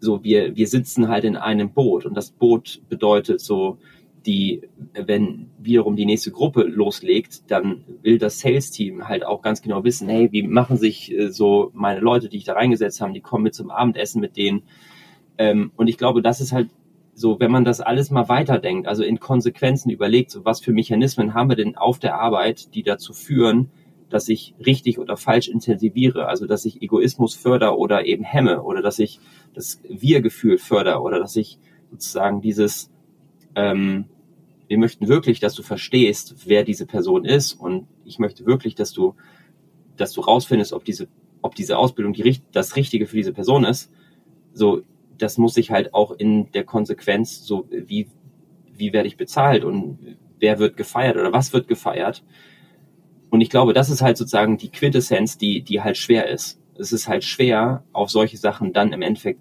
so, 0.00 0.24
wir, 0.24 0.56
wir 0.56 0.66
sitzen 0.66 1.08
halt 1.08 1.24
in 1.24 1.36
einem 1.36 1.72
Boot 1.72 2.06
und 2.06 2.16
das 2.16 2.30
Boot 2.30 2.82
bedeutet 2.88 3.40
so, 3.40 3.78
die, 4.26 4.62
wenn 4.92 5.50
wiederum 5.58 5.96
die 5.96 6.04
nächste 6.04 6.30
Gruppe 6.30 6.62
loslegt, 6.62 7.50
dann 7.50 7.84
will 8.02 8.18
das 8.18 8.40
Sales-Team 8.40 9.08
halt 9.08 9.24
auch 9.24 9.42
ganz 9.42 9.62
genau 9.62 9.82
wissen, 9.84 10.08
hey, 10.08 10.28
wie 10.30 10.42
machen 10.42 10.76
sich 10.76 11.12
äh, 11.12 11.30
so 11.30 11.70
meine 11.74 12.00
Leute, 12.00 12.28
die 12.28 12.36
ich 12.36 12.44
da 12.44 12.52
reingesetzt 12.52 13.00
habe, 13.00 13.12
die 13.12 13.20
kommen 13.20 13.44
mit 13.44 13.54
zum 13.54 13.70
Abendessen 13.70 14.20
mit 14.20 14.36
denen. 14.36 14.62
Ähm, 15.38 15.72
und 15.76 15.88
ich 15.88 15.96
glaube, 15.96 16.22
das 16.22 16.40
ist 16.40 16.52
halt 16.52 16.68
so, 17.14 17.40
wenn 17.40 17.50
man 17.50 17.64
das 17.64 17.80
alles 17.80 18.10
mal 18.10 18.28
weiterdenkt, 18.28 18.86
also 18.86 19.02
in 19.02 19.20
Konsequenzen 19.20 19.90
überlegt, 19.90 20.30
so 20.30 20.44
was 20.44 20.60
für 20.60 20.72
Mechanismen 20.72 21.34
haben 21.34 21.48
wir 21.48 21.56
denn 21.56 21.76
auf 21.76 21.98
der 21.98 22.20
Arbeit, 22.20 22.74
die 22.74 22.82
dazu 22.82 23.12
führen, 23.12 23.70
dass 24.10 24.28
ich 24.28 24.54
richtig 24.64 24.98
oder 24.98 25.16
falsch 25.16 25.48
intensiviere, 25.48 26.26
also 26.26 26.46
dass 26.46 26.64
ich 26.64 26.82
Egoismus 26.82 27.34
förder 27.34 27.78
oder 27.78 28.04
eben 28.04 28.24
hemme 28.24 28.62
oder 28.62 28.82
dass 28.82 28.98
ich 28.98 29.20
das 29.54 29.80
Wir-Gefühl 29.88 30.58
förder 30.58 31.02
oder 31.02 31.18
dass 31.18 31.36
ich 31.36 31.58
sozusagen 31.90 32.40
dieses, 32.40 32.90
ähm, 33.54 34.06
wir 34.68 34.78
möchten 34.78 35.08
wirklich, 35.08 35.40
dass 35.40 35.54
du 35.54 35.62
verstehst, 35.62 36.34
wer 36.46 36.64
diese 36.64 36.86
Person 36.86 37.24
ist 37.24 37.54
und 37.54 37.86
ich 38.04 38.18
möchte 38.18 38.46
wirklich, 38.46 38.74
dass 38.74 38.92
du, 38.92 39.14
dass 39.96 40.12
du 40.12 40.20
rausfindest, 40.20 40.72
ob 40.72 40.84
diese, 40.84 41.08
ob 41.40 41.54
diese 41.54 41.78
Ausbildung 41.78 42.12
die, 42.12 42.40
das 42.52 42.76
Richtige 42.76 43.06
für 43.06 43.16
diese 43.16 43.32
Person 43.32 43.64
ist. 43.64 43.90
So, 44.52 44.82
das 45.18 45.38
muss 45.38 45.56
ich 45.56 45.70
halt 45.70 45.94
auch 45.94 46.10
in 46.12 46.50
der 46.52 46.64
Konsequenz 46.64 47.44
so, 47.44 47.66
wie, 47.70 48.08
wie 48.76 48.92
werde 48.92 49.08
ich 49.08 49.16
bezahlt 49.16 49.64
und 49.64 50.16
wer 50.38 50.58
wird 50.58 50.76
gefeiert 50.76 51.16
oder 51.16 51.32
was 51.32 51.52
wird 51.52 51.68
gefeiert 51.68 52.24
und 53.30 53.40
ich 53.40 53.50
glaube, 53.50 53.72
das 53.72 53.90
ist 53.90 54.02
halt 54.02 54.16
sozusagen 54.16 54.58
die 54.58 54.70
Quintessenz, 54.70 55.38
die, 55.38 55.62
die 55.62 55.80
halt 55.80 55.96
schwer 55.96 56.28
ist. 56.28 56.60
Es 56.76 56.92
ist 56.92 57.08
halt 57.08 57.24
schwer, 57.24 57.84
auf 57.92 58.10
solche 58.10 58.36
Sachen 58.36 58.72
dann 58.72 58.92
im 58.92 59.02
Endeffekt 59.02 59.40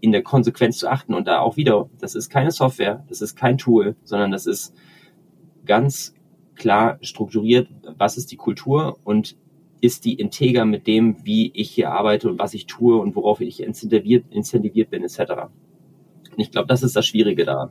in 0.00 0.12
der 0.12 0.22
Konsequenz 0.22 0.78
zu 0.78 0.88
achten. 0.88 1.14
Und 1.14 1.26
da 1.26 1.40
auch 1.40 1.56
wieder, 1.56 1.90
das 1.98 2.14
ist 2.14 2.30
keine 2.30 2.52
Software, 2.52 3.04
das 3.08 3.20
ist 3.20 3.34
kein 3.34 3.58
Tool, 3.58 3.96
sondern 4.04 4.30
das 4.30 4.46
ist 4.46 4.74
ganz 5.64 6.14
klar 6.54 6.98
strukturiert, 7.02 7.68
was 7.98 8.16
ist 8.16 8.30
die 8.30 8.36
Kultur 8.36 8.98
und 9.04 9.36
ist 9.80 10.04
die 10.04 10.14
integer 10.14 10.64
mit 10.64 10.86
dem, 10.86 11.16
wie 11.24 11.50
ich 11.54 11.70
hier 11.70 11.90
arbeite 11.90 12.30
und 12.30 12.38
was 12.38 12.54
ich 12.54 12.66
tue 12.66 12.96
und 12.96 13.14
worauf 13.14 13.40
ich 13.40 13.62
incentiviert, 13.62 14.24
incentiviert 14.30 14.90
bin, 14.90 15.02
etc. 15.02 15.18
Und 16.30 16.38
ich 16.38 16.50
glaube, 16.50 16.68
das 16.68 16.82
ist 16.82 16.96
das 16.96 17.06
Schwierige 17.06 17.44
daran. 17.44 17.70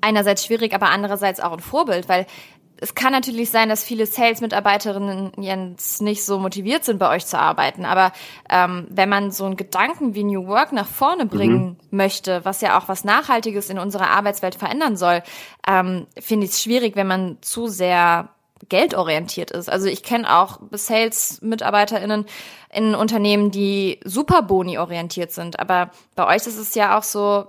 einerseits 0.00 0.44
schwierig, 0.44 0.74
aber 0.74 0.90
andererseits 0.90 1.40
auch 1.40 1.52
ein 1.52 1.60
Vorbild, 1.60 2.08
weil 2.08 2.26
es 2.80 2.94
kann 2.94 3.12
natürlich 3.12 3.50
sein, 3.50 3.68
dass 3.68 3.84
viele 3.84 4.06
Sales-Mitarbeiterinnen 4.06 5.32
jetzt 5.42 6.00
nicht 6.00 6.24
so 6.24 6.38
motiviert 6.38 6.84
sind, 6.84 6.98
bei 6.98 7.14
euch 7.14 7.26
zu 7.26 7.38
arbeiten. 7.38 7.84
Aber 7.84 8.12
ähm, 8.48 8.86
wenn 8.88 9.08
man 9.08 9.30
so 9.30 9.44
einen 9.44 9.56
Gedanken 9.56 10.14
wie 10.14 10.24
New 10.24 10.46
Work 10.46 10.72
nach 10.72 10.86
vorne 10.86 11.26
bringen 11.26 11.76
mhm. 11.90 11.96
möchte, 11.96 12.44
was 12.44 12.62
ja 12.62 12.78
auch 12.78 12.88
was 12.88 13.04
Nachhaltiges 13.04 13.68
in 13.68 13.78
unserer 13.78 14.10
Arbeitswelt 14.10 14.54
verändern 14.54 14.96
soll, 14.96 15.22
ähm, 15.68 16.06
finde 16.18 16.46
ich 16.46 16.52
es 16.52 16.62
schwierig, 16.62 16.96
wenn 16.96 17.06
man 17.06 17.38
zu 17.42 17.68
sehr 17.68 18.30
geldorientiert 18.68 19.50
ist. 19.50 19.70
Also 19.70 19.86
ich 19.86 20.02
kenne 20.02 20.38
auch 20.38 20.60
Sales-MitarbeiterInnen 20.70 22.26
in 22.72 22.94
Unternehmen, 22.94 23.50
die 23.50 24.00
super 24.04 24.42
Boni-orientiert 24.42 25.32
sind. 25.32 25.58
Aber 25.60 25.90
bei 26.14 26.26
euch 26.26 26.46
ist 26.46 26.58
es 26.58 26.74
ja 26.74 26.98
auch 26.98 27.02
so, 27.02 27.46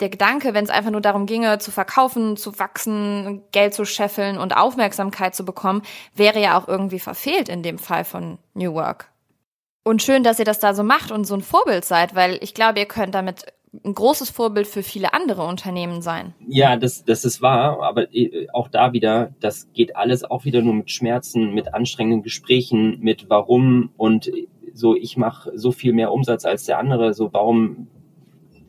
der 0.00 0.08
Gedanke, 0.08 0.54
wenn 0.54 0.64
es 0.64 0.70
einfach 0.70 0.90
nur 0.90 1.00
darum 1.00 1.26
ginge, 1.26 1.58
zu 1.58 1.70
verkaufen, 1.70 2.36
zu 2.36 2.58
wachsen, 2.58 3.42
Geld 3.52 3.74
zu 3.74 3.84
scheffeln 3.84 4.38
und 4.38 4.56
Aufmerksamkeit 4.56 5.34
zu 5.34 5.44
bekommen, 5.44 5.82
wäre 6.14 6.40
ja 6.40 6.58
auch 6.58 6.68
irgendwie 6.68 7.00
verfehlt 7.00 7.48
in 7.48 7.62
dem 7.62 7.78
Fall 7.78 8.04
von 8.04 8.38
New 8.54 8.74
Work. 8.74 9.10
Und 9.82 10.02
schön, 10.02 10.22
dass 10.22 10.38
ihr 10.38 10.44
das 10.44 10.60
da 10.60 10.74
so 10.74 10.82
macht 10.82 11.10
und 11.10 11.24
so 11.24 11.34
ein 11.34 11.40
Vorbild 11.40 11.84
seid, 11.84 12.14
weil 12.14 12.38
ich 12.42 12.54
glaube, 12.54 12.78
ihr 12.78 12.86
könnt 12.86 13.14
damit 13.14 13.46
ein 13.84 13.94
großes 13.94 14.30
Vorbild 14.30 14.66
für 14.66 14.82
viele 14.82 15.14
andere 15.14 15.44
Unternehmen 15.44 16.00
sein. 16.00 16.34
Ja, 16.46 16.76
das, 16.76 17.04
das 17.04 17.24
ist 17.24 17.42
wahr, 17.42 17.82
aber 17.82 18.14
äh, 18.14 18.46
auch 18.52 18.68
da 18.68 18.92
wieder, 18.92 19.34
das 19.40 19.70
geht 19.72 19.96
alles 19.96 20.24
auch 20.24 20.44
wieder 20.44 20.62
nur 20.62 20.74
mit 20.74 20.90
Schmerzen, 20.90 21.52
mit 21.54 21.74
anstrengenden 21.74 22.22
Gesprächen, 22.22 22.98
mit 23.00 23.28
warum 23.28 23.90
und 23.96 24.30
so, 24.72 24.94
ich 24.94 25.16
mache 25.16 25.50
so 25.54 25.72
viel 25.72 25.92
mehr 25.92 26.12
Umsatz 26.12 26.44
als 26.44 26.64
der 26.64 26.78
andere, 26.78 27.12
so 27.12 27.32
warum, 27.32 27.88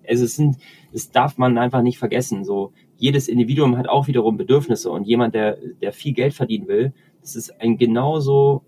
es 0.03 0.19
sind, 0.35 0.57
das 0.91 1.11
darf 1.11 1.37
man 1.37 1.57
einfach 1.57 1.81
nicht 1.81 1.99
vergessen. 1.99 2.43
So, 2.43 2.73
jedes 2.97 3.27
Individuum 3.27 3.77
hat 3.77 3.87
auch 3.87 4.07
wiederum 4.07 4.37
Bedürfnisse 4.37 4.91
und 4.91 5.05
jemand, 5.05 5.35
der, 5.35 5.57
der 5.81 5.93
viel 5.93 6.13
Geld 6.13 6.33
verdienen 6.33 6.67
will, 6.67 6.93
das 7.21 7.35
ist 7.35 7.61
ein 7.61 7.77
genauso 7.77 8.63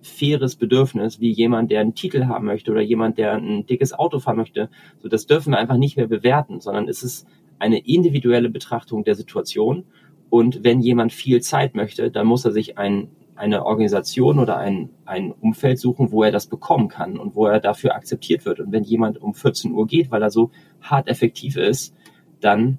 faires 0.00 0.56
Bedürfnis 0.56 1.20
wie 1.20 1.30
jemand, 1.30 1.70
der 1.70 1.80
einen 1.80 1.94
Titel 1.94 2.26
haben 2.26 2.46
möchte 2.46 2.70
oder 2.70 2.80
jemand, 2.80 3.18
der 3.18 3.34
ein 3.34 3.66
dickes 3.66 3.92
Auto 3.92 4.18
fahren 4.18 4.36
möchte. 4.36 4.70
So, 5.02 5.08
das 5.08 5.26
dürfen 5.26 5.52
wir 5.52 5.58
einfach 5.58 5.76
nicht 5.76 5.96
mehr 5.96 6.06
bewerten, 6.06 6.60
sondern 6.60 6.88
es 6.88 7.02
ist 7.02 7.26
eine 7.58 7.78
individuelle 7.78 8.50
Betrachtung 8.50 9.04
der 9.04 9.16
Situation. 9.16 9.84
Und 10.30 10.62
wenn 10.62 10.80
jemand 10.80 11.12
viel 11.12 11.40
Zeit 11.40 11.74
möchte, 11.74 12.10
dann 12.10 12.26
muss 12.26 12.44
er 12.44 12.52
sich 12.52 12.78
ein, 12.78 13.08
eine 13.38 13.64
Organisation 13.64 14.38
oder 14.38 14.56
ein, 14.56 14.90
ein 15.04 15.32
Umfeld 15.32 15.78
suchen, 15.78 16.10
wo 16.10 16.22
er 16.22 16.32
das 16.32 16.46
bekommen 16.46 16.88
kann 16.88 17.18
und 17.18 17.34
wo 17.34 17.46
er 17.46 17.60
dafür 17.60 17.94
akzeptiert 17.94 18.44
wird. 18.44 18.60
Und 18.60 18.72
wenn 18.72 18.84
jemand 18.84 19.22
um 19.22 19.34
14 19.34 19.72
Uhr 19.72 19.86
geht, 19.86 20.10
weil 20.10 20.22
er 20.22 20.30
so 20.30 20.50
hart 20.80 21.08
effektiv 21.08 21.56
ist, 21.56 21.94
dann 22.40 22.78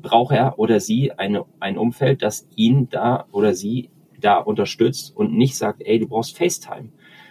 braucht 0.00 0.34
er 0.34 0.58
oder 0.58 0.80
sie 0.80 1.12
eine, 1.12 1.44
ein 1.60 1.78
Umfeld, 1.78 2.22
das 2.22 2.46
ihn 2.54 2.88
da 2.90 3.26
oder 3.32 3.54
sie 3.54 3.90
da 4.20 4.36
unterstützt 4.36 5.16
und 5.16 5.32
nicht 5.34 5.56
sagt, 5.56 5.82
ey, 5.84 5.98
du 5.98 6.06
brauchst 6.06 6.36
FaceTime. 6.36 6.90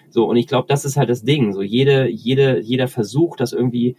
So, 0.10 0.26
und 0.26 0.36
ich 0.36 0.48
glaube, 0.48 0.68
das 0.68 0.84
ist 0.84 0.98
halt 0.98 1.10
das 1.10 1.24
Ding. 1.24 1.54
So, 1.54 1.62
jede, 1.62 2.10
jede, 2.10 2.60
jeder 2.60 2.88
Versuch, 2.88 3.38
das 3.38 3.54
irgendwie 3.54 3.96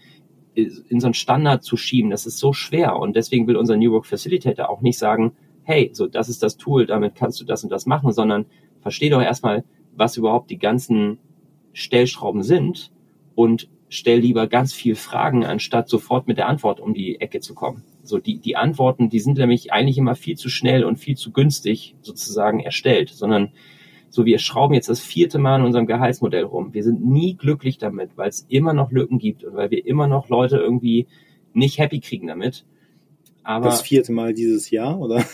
in 0.54 1.00
so 1.00 1.06
einen 1.06 1.14
Standard 1.14 1.64
zu 1.64 1.76
schieben, 1.76 2.10
das 2.10 2.26
ist 2.26 2.38
so 2.38 2.52
schwer. 2.52 2.96
Und 2.96 3.16
deswegen 3.16 3.46
will 3.46 3.56
unser 3.56 3.76
New 3.76 3.92
Work 3.92 4.06
Facilitator 4.06 4.68
auch 4.68 4.82
nicht 4.82 4.98
sagen, 4.98 5.32
hey, 5.64 5.90
so, 5.92 6.06
das 6.06 6.28
ist 6.28 6.42
das 6.42 6.56
Tool, 6.56 6.86
damit 6.86 7.14
kannst 7.14 7.40
du 7.40 7.44
das 7.44 7.62
und 7.64 7.70
das 7.70 7.86
machen, 7.86 8.12
sondern 8.12 8.46
versteh 8.80 9.10
doch 9.10 9.22
erstmal, 9.22 9.64
was 9.94 10.16
überhaupt 10.16 10.50
die 10.50 10.58
ganzen 10.58 11.18
Stellschrauben 11.72 12.42
sind 12.42 12.90
und 13.34 13.68
stell 13.88 14.20
lieber 14.20 14.46
ganz 14.46 14.72
viel 14.72 14.94
Fragen, 14.94 15.44
anstatt 15.44 15.88
sofort 15.88 16.26
mit 16.26 16.38
der 16.38 16.48
Antwort 16.48 16.80
um 16.80 16.94
die 16.94 17.20
Ecke 17.20 17.40
zu 17.40 17.54
kommen. 17.54 17.84
So 18.02 18.18
die, 18.18 18.38
die 18.38 18.56
Antworten, 18.56 19.10
die 19.10 19.20
sind 19.20 19.38
nämlich 19.38 19.72
eigentlich 19.72 19.98
immer 19.98 20.14
viel 20.14 20.36
zu 20.36 20.48
schnell 20.48 20.84
und 20.84 20.96
viel 20.96 21.16
zu 21.16 21.30
günstig 21.30 21.94
sozusagen 22.00 22.60
erstellt, 22.60 23.10
sondern 23.10 23.52
so 24.08 24.26
wir 24.26 24.38
schrauben 24.38 24.74
jetzt 24.74 24.88
das 24.88 25.00
vierte 25.00 25.38
Mal 25.38 25.60
in 25.60 25.66
unserem 25.66 25.86
Gehaltsmodell 25.86 26.44
rum. 26.44 26.74
Wir 26.74 26.82
sind 26.82 27.04
nie 27.04 27.34
glücklich 27.34 27.78
damit, 27.78 28.16
weil 28.16 28.28
es 28.28 28.46
immer 28.48 28.72
noch 28.72 28.90
Lücken 28.90 29.18
gibt 29.18 29.44
und 29.44 29.54
weil 29.54 29.70
wir 29.70 29.86
immer 29.86 30.06
noch 30.06 30.28
Leute 30.28 30.56
irgendwie 30.56 31.06
nicht 31.54 31.78
happy 31.78 32.00
kriegen 32.00 32.26
damit. 32.26 32.64
Aber 33.42 33.66
das 33.66 33.82
vierte 33.82 34.12
Mal 34.12 34.34
dieses 34.34 34.70
Jahr, 34.70 35.00
oder? 35.00 35.24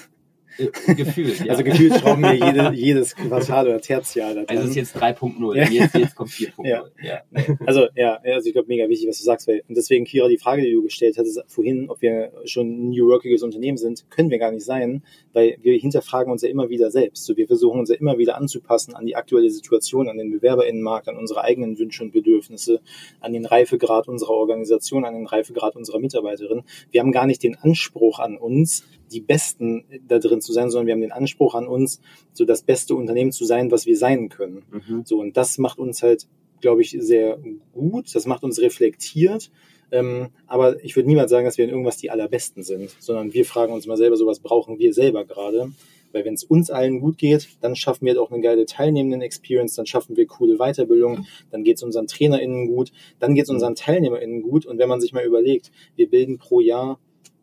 Äh, 0.58 0.94
gefühlt, 0.94 1.44
ja. 1.44 1.52
Also 1.52 1.62
gefühlt 1.62 1.94
schrauben 1.94 2.22
wir 2.22 2.34
jede, 2.34 2.72
jedes 2.74 3.14
Quartal 3.14 3.68
oder 3.68 3.80
Tertial 3.80 4.34
da 4.34 4.42
dran. 4.42 4.46
Also 4.48 4.64
es 4.64 4.70
ist 4.70 4.76
jetzt 4.76 4.96
3.0, 4.96 5.56
ja. 5.56 5.68
jetzt, 5.68 5.94
jetzt 5.94 6.16
kommt 6.16 6.30
4.0. 6.30 6.68
Ja. 6.68 6.84
ja. 7.02 7.22
Also 7.64 7.86
ja, 7.94 8.18
also 8.22 8.46
ich 8.46 8.52
glaube 8.52 8.68
mega 8.68 8.88
wichtig, 8.88 9.08
was 9.08 9.18
du 9.18 9.24
sagst. 9.24 9.46
Weil, 9.46 9.62
und 9.68 9.76
deswegen, 9.76 10.04
Kira, 10.04 10.28
die 10.28 10.38
Frage, 10.38 10.62
die 10.62 10.72
du 10.72 10.82
gestellt 10.82 11.16
hattest 11.16 11.42
vorhin, 11.46 11.88
ob 11.88 12.02
wir 12.02 12.32
schon 12.44 12.68
ein 12.68 12.90
New 12.90 13.08
Workiges 13.08 13.42
Unternehmen 13.42 13.78
sind, 13.78 14.10
können 14.10 14.30
wir 14.30 14.38
gar 14.38 14.50
nicht 14.50 14.64
sein, 14.64 15.02
weil 15.32 15.58
wir 15.62 15.78
hinterfragen 15.78 16.32
uns 16.32 16.42
ja 16.42 16.48
immer 16.48 16.68
wieder 16.68 16.90
selbst. 16.90 17.24
So, 17.24 17.36
wir 17.36 17.46
versuchen 17.46 17.78
uns 17.78 17.90
ja 17.90 17.96
immer 17.96 18.18
wieder 18.18 18.36
anzupassen 18.36 18.94
an 18.94 19.06
die 19.06 19.16
aktuelle 19.16 19.50
Situation, 19.50 20.08
an 20.08 20.18
den 20.18 20.32
Bewerberinnenmarkt, 20.32 21.08
an 21.08 21.16
unsere 21.16 21.44
eigenen 21.44 21.78
Wünsche 21.78 22.02
und 22.02 22.12
Bedürfnisse, 22.12 22.80
an 23.20 23.32
den 23.32 23.44
Reifegrad 23.44 24.08
unserer 24.08 24.30
Organisation, 24.30 25.04
an 25.04 25.14
den 25.14 25.26
Reifegrad 25.26 25.76
unserer 25.76 26.00
Mitarbeiterin. 26.00 26.62
Wir 26.90 27.00
haben 27.00 27.12
gar 27.12 27.26
nicht 27.26 27.42
den 27.42 27.56
Anspruch 27.56 28.18
an 28.18 28.36
uns, 28.36 28.84
die 29.10 29.20
Besten 29.20 29.84
da 30.06 30.18
drin 30.18 30.40
zu 30.40 30.52
sein, 30.52 30.70
sondern 30.70 30.86
wir 30.86 30.94
haben 30.94 31.00
den 31.00 31.12
Anspruch 31.12 31.54
an 31.54 31.66
uns, 31.66 32.00
so 32.32 32.44
das 32.44 32.62
beste 32.62 32.94
Unternehmen 32.94 33.32
zu 33.32 33.44
sein, 33.44 33.70
was 33.70 33.86
wir 33.86 33.96
sein 33.96 34.28
können. 34.28 34.62
Mhm. 34.70 35.02
So, 35.04 35.20
und 35.20 35.36
das 35.36 35.58
macht 35.58 35.78
uns 35.78 36.02
halt, 36.02 36.26
glaube 36.60 36.82
ich, 36.82 36.96
sehr 37.00 37.38
gut. 37.72 38.14
Das 38.14 38.26
macht 38.26 38.42
uns 38.42 38.60
reflektiert. 38.60 39.50
Ähm, 39.90 40.28
aber 40.46 40.82
ich 40.84 40.96
würde 40.96 41.08
niemals 41.08 41.30
sagen, 41.30 41.46
dass 41.46 41.56
wir 41.56 41.64
in 41.64 41.70
irgendwas 41.70 41.96
die 41.96 42.10
allerbesten 42.10 42.62
sind, 42.62 42.94
sondern 42.98 43.32
wir 43.32 43.44
fragen 43.44 43.72
uns 43.72 43.86
mal 43.86 43.96
selber, 43.96 44.16
so 44.16 44.26
was 44.26 44.40
brauchen 44.40 44.78
wir 44.78 44.92
selber 44.92 45.24
gerade. 45.24 45.72
Weil 46.12 46.24
wenn 46.24 46.34
es 46.34 46.44
uns 46.44 46.70
allen 46.70 47.00
gut 47.00 47.18
geht, 47.18 47.48
dann 47.60 47.76
schaffen 47.76 48.06
wir 48.06 48.12
halt 48.12 48.18
auch 48.20 48.30
eine 48.30 48.40
geile 48.40 48.64
Teilnehmenden-Experience, 48.64 49.74
dann 49.74 49.86
schaffen 49.86 50.16
wir 50.16 50.26
coole 50.26 50.56
Weiterbildung, 50.56 51.26
dann 51.50 51.64
geht 51.64 51.76
es 51.76 51.82
unseren 51.82 52.06
TrainerInnen 52.06 52.66
gut, 52.66 52.92
dann 53.18 53.34
geht 53.34 53.44
es 53.44 53.50
unseren 53.50 53.74
TeilnehmerInnen 53.74 54.42
gut. 54.42 54.64
Und 54.64 54.78
wenn 54.78 54.88
man 54.88 55.00
sich 55.00 55.12
mal 55.12 55.24
überlegt, 55.24 55.70
wir 55.96 56.08
bilden 56.08 56.38
pro 56.38 56.60
Jahr 56.60 56.98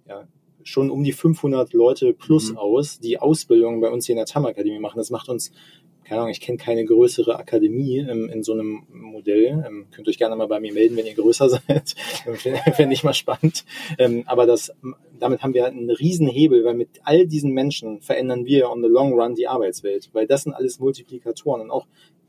ja, 0.08 0.28
schon 0.66 0.90
um 0.90 1.04
die 1.04 1.14
500 1.14 1.74
Leute 1.74 2.14
plus 2.14 2.52
mhm. 2.52 2.58
aus, 2.58 3.00
die 3.00 3.20
Ausbildung 3.20 3.80
bei 3.80 3.90
uns 3.90 4.08
hier 4.08 4.14
in 4.14 4.18
der 4.18 4.26
TAM 4.26 4.46
Akademie 4.46 4.80
machen. 4.80 4.98
Das 4.98 5.12
macht 5.12 5.30
uns, 5.30 5.52
keine 6.04 6.22
Ahnung, 6.22 6.32
ich 6.32 6.42
kenne 6.42 6.58
keine 6.58 6.84
größere 6.84 7.38
Akademie 7.38 8.00
ähm, 8.00 8.30
in 8.30 8.44
so 8.44 8.54
einem 8.54 8.84
Modell. 8.90 9.64
Ähm, 9.66 9.86
könnt 9.92 10.08
euch 10.08 10.18
gerne 10.18 10.36
mal 10.36 10.48
bei 10.48 10.60
mir 10.60 10.74
melden, 10.74 10.98
wenn 10.98 11.06
ihr 11.06 11.14
größer 11.14 11.50
seid. 11.68 11.96
Fände 12.76 12.94
ich 12.94 13.04
mal 13.04 13.14
spannend. 13.14 13.64
Ähm, 14.00 14.24
aber 14.26 14.48
das, 14.48 14.74
damit 15.20 15.44
haben 15.44 15.54
wir 15.54 15.68
einen 15.68 15.92
riesen 15.92 16.28
Hebel, 16.28 16.66
weil 16.66 16.74
mit 16.74 16.90
all 17.04 17.28
diesen 17.28 17.52
Menschen 17.52 18.02
verändern 18.02 18.46
wir 18.46 18.70
on 18.70 18.82
the 18.82 18.90
long 18.90 19.14
run 19.14 19.36
die 19.36 19.48
Arbeitswelt, 19.48 20.10
weil 20.14 20.26
das 20.26 20.44
sind 20.44 20.54
alles 20.54 20.80
Multiplikatoren 20.80 21.62
und 21.62 21.70
auch 21.70 21.86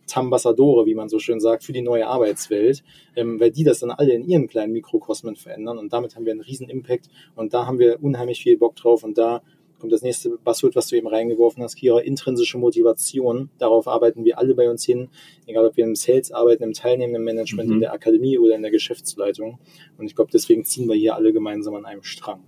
Tambassadore, 0.06 0.86
wie 0.86 0.94
man 0.94 1.08
so 1.08 1.18
schön 1.18 1.40
sagt, 1.40 1.64
für 1.64 1.72
die 1.72 1.82
neue 1.82 2.06
Arbeitswelt, 2.06 2.82
ähm, 3.14 3.40
weil 3.40 3.50
die 3.50 3.64
das 3.64 3.80
dann 3.80 3.90
alle 3.90 4.12
in 4.12 4.24
ihren 4.24 4.48
kleinen 4.48 4.72
Mikrokosmen 4.72 5.36
verändern 5.36 5.78
und 5.78 5.92
damit 5.92 6.16
haben 6.16 6.24
wir 6.24 6.32
einen 6.32 6.40
riesen 6.40 6.68
Impact 6.68 7.08
und 7.34 7.54
da 7.54 7.66
haben 7.66 7.78
wir 7.78 8.02
unheimlich 8.02 8.42
viel 8.42 8.56
Bock 8.56 8.76
drauf 8.76 9.04
und 9.04 9.18
da 9.18 9.42
kommt 9.78 9.92
das 9.92 10.02
nächste 10.02 10.30
Buzzword, 10.38 10.74
was 10.74 10.88
du 10.88 10.96
eben 10.96 11.06
reingeworfen 11.06 11.62
hast, 11.62 11.76
Kira, 11.76 12.00
intrinsische 12.00 12.58
Motivation. 12.58 13.50
Darauf 13.58 13.86
arbeiten 13.88 14.24
wir 14.24 14.38
alle 14.38 14.54
bei 14.54 14.70
uns 14.70 14.84
hin, 14.84 15.08
egal 15.46 15.66
ob 15.66 15.76
wir 15.76 15.84
im 15.84 15.94
Sales 15.94 16.32
arbeiten, 16.32 16.62
im 16.62 16.72
teilnehmenden 16.72 17.24
Management, 17.24 17.68
mhm. 17.68 17.74
in 17.74 17.80
der 17.80 17.92
Akademie 17.92 18.38
oder 18.38 18.54
in 18.54 18.62
der 18.62 18.70
Geschäftsleitung. 18.70 19.58
Und 19.98 20.06
ich 20.06 20.14
glaube, 20.14 20.30
deswegen 20.32 20.64
ziehen 20.64 20.88
wir 20.88 20.96
hier 20.96 21.14
alle 21.14 21.32
gemeinsam 21.32 21.74
an 21.74 21.84
einem 21.84 22.02
Strang. 22.02 22.42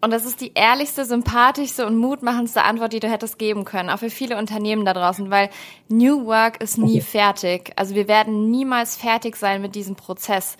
Und 0.00 0.12
das 0.12 0.24
ist 0.24 0.40
die 0.40 0.52
ehrlichste, 0.54 1.04
sympathischste 1.04 1.86
und 1.86 1.98
mutmachendste 1.98 2.62
Antwort, 2.62 2.92
die 2.92 3.00
du 3.00 3.10
hättest 3.10 3.38
geben 3.38 3.64
können, 3.64 3.90
auch 3.90 3.98
für 3.98 4.08
viele 4.08 4.38
Unternehmen 4.38 4.84
da 4.84 4.94
draußen, 4.94 5.30
weil 5.30 5.50
New 5.88 6.24
Work 6.24 6.62
ist 6.62 6.78
nie 6.78 7.00
fertig. 7.02 7.72
Also 7.76 7.94
wir 7.94 8.08
werden 8.08 8.50
niemals 8.50 8.96
fertig 8.96 9.36
sein 9.36 9.60
mit 9.60 9.74
diesem 9.74 9.96
Prozess. 9.96 10.56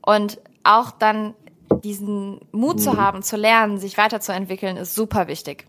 Und 0.00 0.38
auch 0.62 0.92
dann 0.92 1.34
diesen 1.82 2.40
Mut 2.52 2.80
zu 2.80 2.96
haben, 2.96 3.22
zu 3.22 3.36
lernen, 3.36 3.78
sich 3.78 3.98
weiterzuentwickeln, 3.98 4.76
ist 4.76 4.94
super 4.94 5.26
wichtig. 5.26 5.66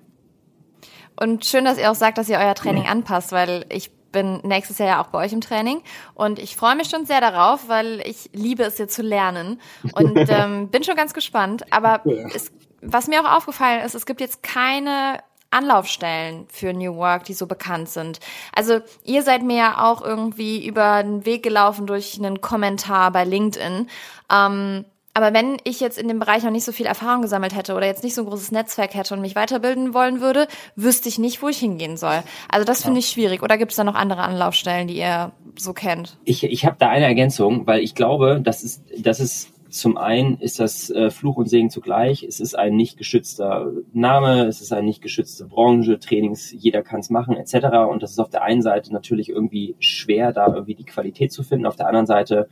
Und 1.19 1.45
schön, 1.45 1.65
dass 1.65 1.77
ihr 1.77 1.89
auch 1.89 1.95
sagt, 1.95 2.17
dass 2.17 2.29
ihr 2.29 2.37
euer 2.37 2.55
Training 2.55 2.85
anpasst, 2.85 3.31
weil 3.31 3.65
ich 3.69 3.91
bin 4.11 4.39
nächstes 4.43 4.77
Jahr 4.77 4.87
ja 4.87 5.01
auch 5.01 5.07
bei 5.07 5.25
euch 5.25 5.33
im 5.33 5.41
Training 5.41 5.81
und 6.13 6.39
ich 6.39 6.55
freue 6.55 6.75
mich 6.77 6.89
schon 6.89 7.05
sehr 7.05 7.19
darauf, 7.19 7.67
weil 7.67 8.01
ich 8.05 8.29
liebe 8.31 8.63
es 8.63 8.77
hier 8.77 8.87
zu 8.87 9.01
lernen 9.01 9.59
und 9.93 10.15
ähm, 10.29 10.69
bin 10.69 10.83
schon 10.83 10.95
ganz 10.95 11.13
gespannt. 11.13 11.65
Aber 11.71 12.01
es 12.33 12.51
was 12.85 13.07
mir 13.07 13.21
auch 13.21 13.37
aufgefallen 13.37 13.81
ist, 13.83 13.95
es 13.95 14.05
gibt 14.05 14.21
jetzt 14.21 14.43
keine 14.43 15.19
Anlaufstellen 15.51 16.47
für 16.51 16.73
New 16.73 16.95
Work, 16.95 17.23
die 17.23 17.33
so 17.33 17.47
bekannt 17.47 17.89
sind. 17.89 18.19
Also 18.53 18.79
ihr 19.03 19.23
seid 19.23 19.43
mir 19.43 19.57
ja 19.57 19.83
auch 19.85 20.01
irgendwie 20.01 20.65
über 20.65 21.01
den 21.01 21.25
Weg 21.25 21.43
gelaufen 21.43 21.87
durch 21.87 22.17
einen 22.17 22.41
Kommentar 22.41 23.11
bei 23.11 23.23
LinkedIn. 23.23 23.87
Ähm, 24.31 24.85
aber 25.17 25.33
wenn 25.33 25.55
ich 25.63 25.79
jetzt 25.79 25.97
in 25.97 26.09
dem 26.09 26.19
Bereich 26.19 26.43
noch 26.43 26.51
nicht 26.51 26.65
so 26.65 26.73
viel 26.73 26.85
Erfahrung 26.85 27.21
gesammelt 27.21 27.55
hätte 27.55 27.73
oder 27.73 27.85
jetzt 27.85 28.03
nicht 28.03 28.15
so 28.15 28.21
ein 28.21 28.27
großes 28.27 28.51
Netzwerk 28.51 28.93
hätte 28.95 29.13
und 29.13 29.21
mich 29.21 29.33
weiterbilden 29.33 29.93
wollen 29.93 30.19
würde, 30.19 30.49
wüsste 30.75 31.07
ich 31.07 31.17
nicht, 31.17 31.41
wo 31.41 31.47
ich 31.47 31.57
hingehen 31.57 31.95
soll. 31.95 32.21
Also 32.49 32.65
das 32.65 32.83
finde 32.83 32.99
ich 32.99 33.07
schwierig. 33.07 33.41
Oder 33.41 33.57
gibt 33.57 33.71
es 33.71 33.77
da 33.77 33.85
noch 33.85 33.95
andere 33.95 34.23
Anlaufstellen, 34.23 34.89
die 34.89 34.97
ihr 34.97 35.31
so 35.57 35.71
kennt? 35.71 36.17
Ich, 36.25 36.43
ich 36.43 36.65
habe 36.65 36.75
da 36.77 36.89
eine 36.89 37.05
Ergänzung, 37.05 37.65
weil 37.65 37.79
ich 37.79 37.95
glaube, 37.95 38.41
das 38.43 38.61
ist, 38.61 38.83
das 38.97 39.21
ist 39.21 39.54
zum 39.75 39.97
einen 39.97 40.37
ist 40.39 40.61
das 40.61 40.89
äh, 40.89 41.09
Fluch 41.09 41.35
und 41.35 41.49
Segen 41.49 41.69
zugleich. 41.69 42.23
Es 42.23 42.39
ist 42.39 42.57
ein 42.57 42.77
nicht 42.77 42.97
geschützter 42.97 43.73
Name, 43.91 44.45
es 44.45 44.61
ist 44.61 44.71
eine 44.71 44.87
nicht 44.87 45.01
geschützte 45.01 45.45
Branche, 45.45 45.99
Trainings, 45.99 46.55
jeder 46.57 46.81
kann 46.81 47.01
es 47.01 47.09
machen, 47.09 47.35
etc. 47.35 47.89
Und 47.91 48.01
das 48.01 48.11
ist 48.11 48.19
auf 48.19 48.29
der 48.29 48.43
einen 48.43 48.61
Seite 48.61 48.93
natürlich 48.93 49.29
irgendwie 49.29 49.75
schwer, 49.79 50.31
da 50.31 50.47
irgendwie 50.47 50.75
die 50.75 50.85
Qualität 50.85 51.33
zu 51.33 51.43
finden. 51.43 51.65
Auf 51.65 51.75
der 51.75 51.87
anderen 51.87 52.05
Seite 52.05 52.47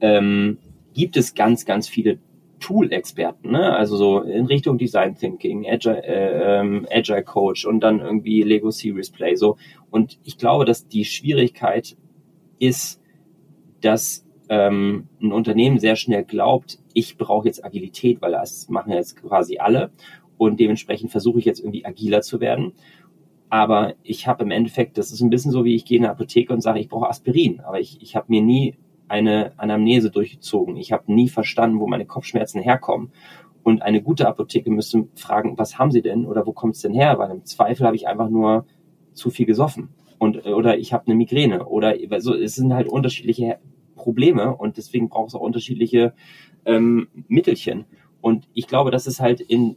ähm, 0.00 0.58
gibt 0.92 1.16
es 1.16 1.36
ganz, 1.36 1.66
ganz 1.66 1.88
viele 1.88 2.18
Tool-Experten, 2.58 3.52
ne? 3.52 3.76
also 3.76 3.96
so 3.96 4.22
in 4.22 4.46
Richtung 4.46 4.76
Design 4.76 5.14
Thinking, 5.14 5.66
Agile, 5.70 6.02
äh, 6.02 6.58
ähm, 6.58 6.86
Agile 6.90 7.22
Coach 7.22 7.64
und 7.64 7.78
dann 7.78 8.00
irgendwie 8.00 8.42
Lego 8.42 8.72
Series 8.72 9.10
Play. 9.10 9.36
So. 9.36 9.56
Und 9.90 10.18
ich 10.24 10.36
glaube, 10.36 10.64
dass 10.64 10.88
die 10.88 11.04
Schwierigkeit 11.04 11.96
ist, 12.58 13.00
dass 13.82 14.25
ähm, 14.48 15.08
ein 15.20 15.32
Unternehmen 15.32 15.78
sehr 15.78 15.96
schnell 15.96 16.24
glaubt, 16.24 16.78
ich 16.92 17.16
brauche 17.16 17.46
jetzt 17.46 17.64
Agilität, 17.64 18.20
weil 18.22 18.32
das 18.32 18.68
machen 18.68 18.92
jetzt 18.92 19.16
quasi 19.16 19.58
alle 19.58 19.90
und 20.38 20.60
dementsprechend 20.60 21.10
versuche 21.10 21.38
ich 21.38 21.44
jetzt 21.44 21.60
irgendwie 21.60 21.84
agiler 21.84 22.22
zu 22.22 22.40
werden. 22.40 22.72
Aber 23.48 23.94
ich 24.02 24.26
habe 24.26 24.44
im 24.44 24.50
Endeffekt, 24.50 24.98
das 24.98 25.12
ist 25.12 25.20
ein 25.20 25.30
bisschen 25.30 25.52
so, 25.52 25.64
wie 25.64 25.74
ich 25.74 25.84
gehe 25.84 25.98
in 25.98 26.04
eine 26.04 26.12
Apotheke 26.12 26.52
und 26.52 26.60
sage, 26.60 26.80
ich 26.80 26.88
brauche 26.88 27.08
Aspirin, 27.08 27.60
aber 27.60 27.80
ich, 27.80 28.02
ich 28.02 28.16
habe 28.16 28.26
mir 28.28 28.42
nie 28.42 28.76
eine 29.08 29.52
Anamnese 29.56 30.10
durchgezogen. 30.10 30.76
Ich 30.76 30.90
habe 30.92 31.12
nie 31.12 31.28
verstanden, 31.28 31.78
wo 31.78 31.86
meine 31.86 32.06
Kopfschmerzen 32.06 32.60
herkommen. 32.60 33.12
Und 33.62 33.82
eine 33.82 34.02
gute 34.02 34.26
Apotheke 34.26 34.70
müsste 34.70 35.08
fragen, 35.14 35.58
was 35.58 35.78
haben 35.78 35.90
Sie 35.90 36.02
denn 36.02 36.26
oder 36.26 36.46
wo 36.46 36.52
kommt 36.52 36.74
es 36.74 36.82
denn 36.82 36.92
her? 36.92 37.18
Weil 37.18 37.30
im 37.30 37.44
Zweifel 37.44 37.86
habe 37.86 37.96
ich 37.96 38.08
einfach 38.08 38.28
nur 38.28 38.66
zu 39.12 39.30
viel 39.30 39.46
gesoffen 39.46 39.90
und 40.18 40.46
oder 40.46 40.78
ich 40.78 40.92
habe 40.92 41.06
eine 41.06 41.14
Migräne 41.14 41.66
oder 41.66 41.94
so. 42.20 42.34
Es 42.34 42.54
sind 42.54 42.74
halt 42.74 42.88
unterschiedliche 42.88 43.58
Probleme 44.06 44.56
und 44.56 44.76
deswegen 44.76 45.08
braucht 45.08 45.30
es 45.30 45.34
auch 45.34 45.40
unterschiedliche 45.40 46.14
ähm, 46.64 47.08
Mittelchen. 47.26 47.86
Und 48.20 48.46
ich 48.54 48.68
glaube, 48.68 48.92
das 48.92 49.08
ist 49.08 49.18
halt 49.20 49.40
in 49.40 49.74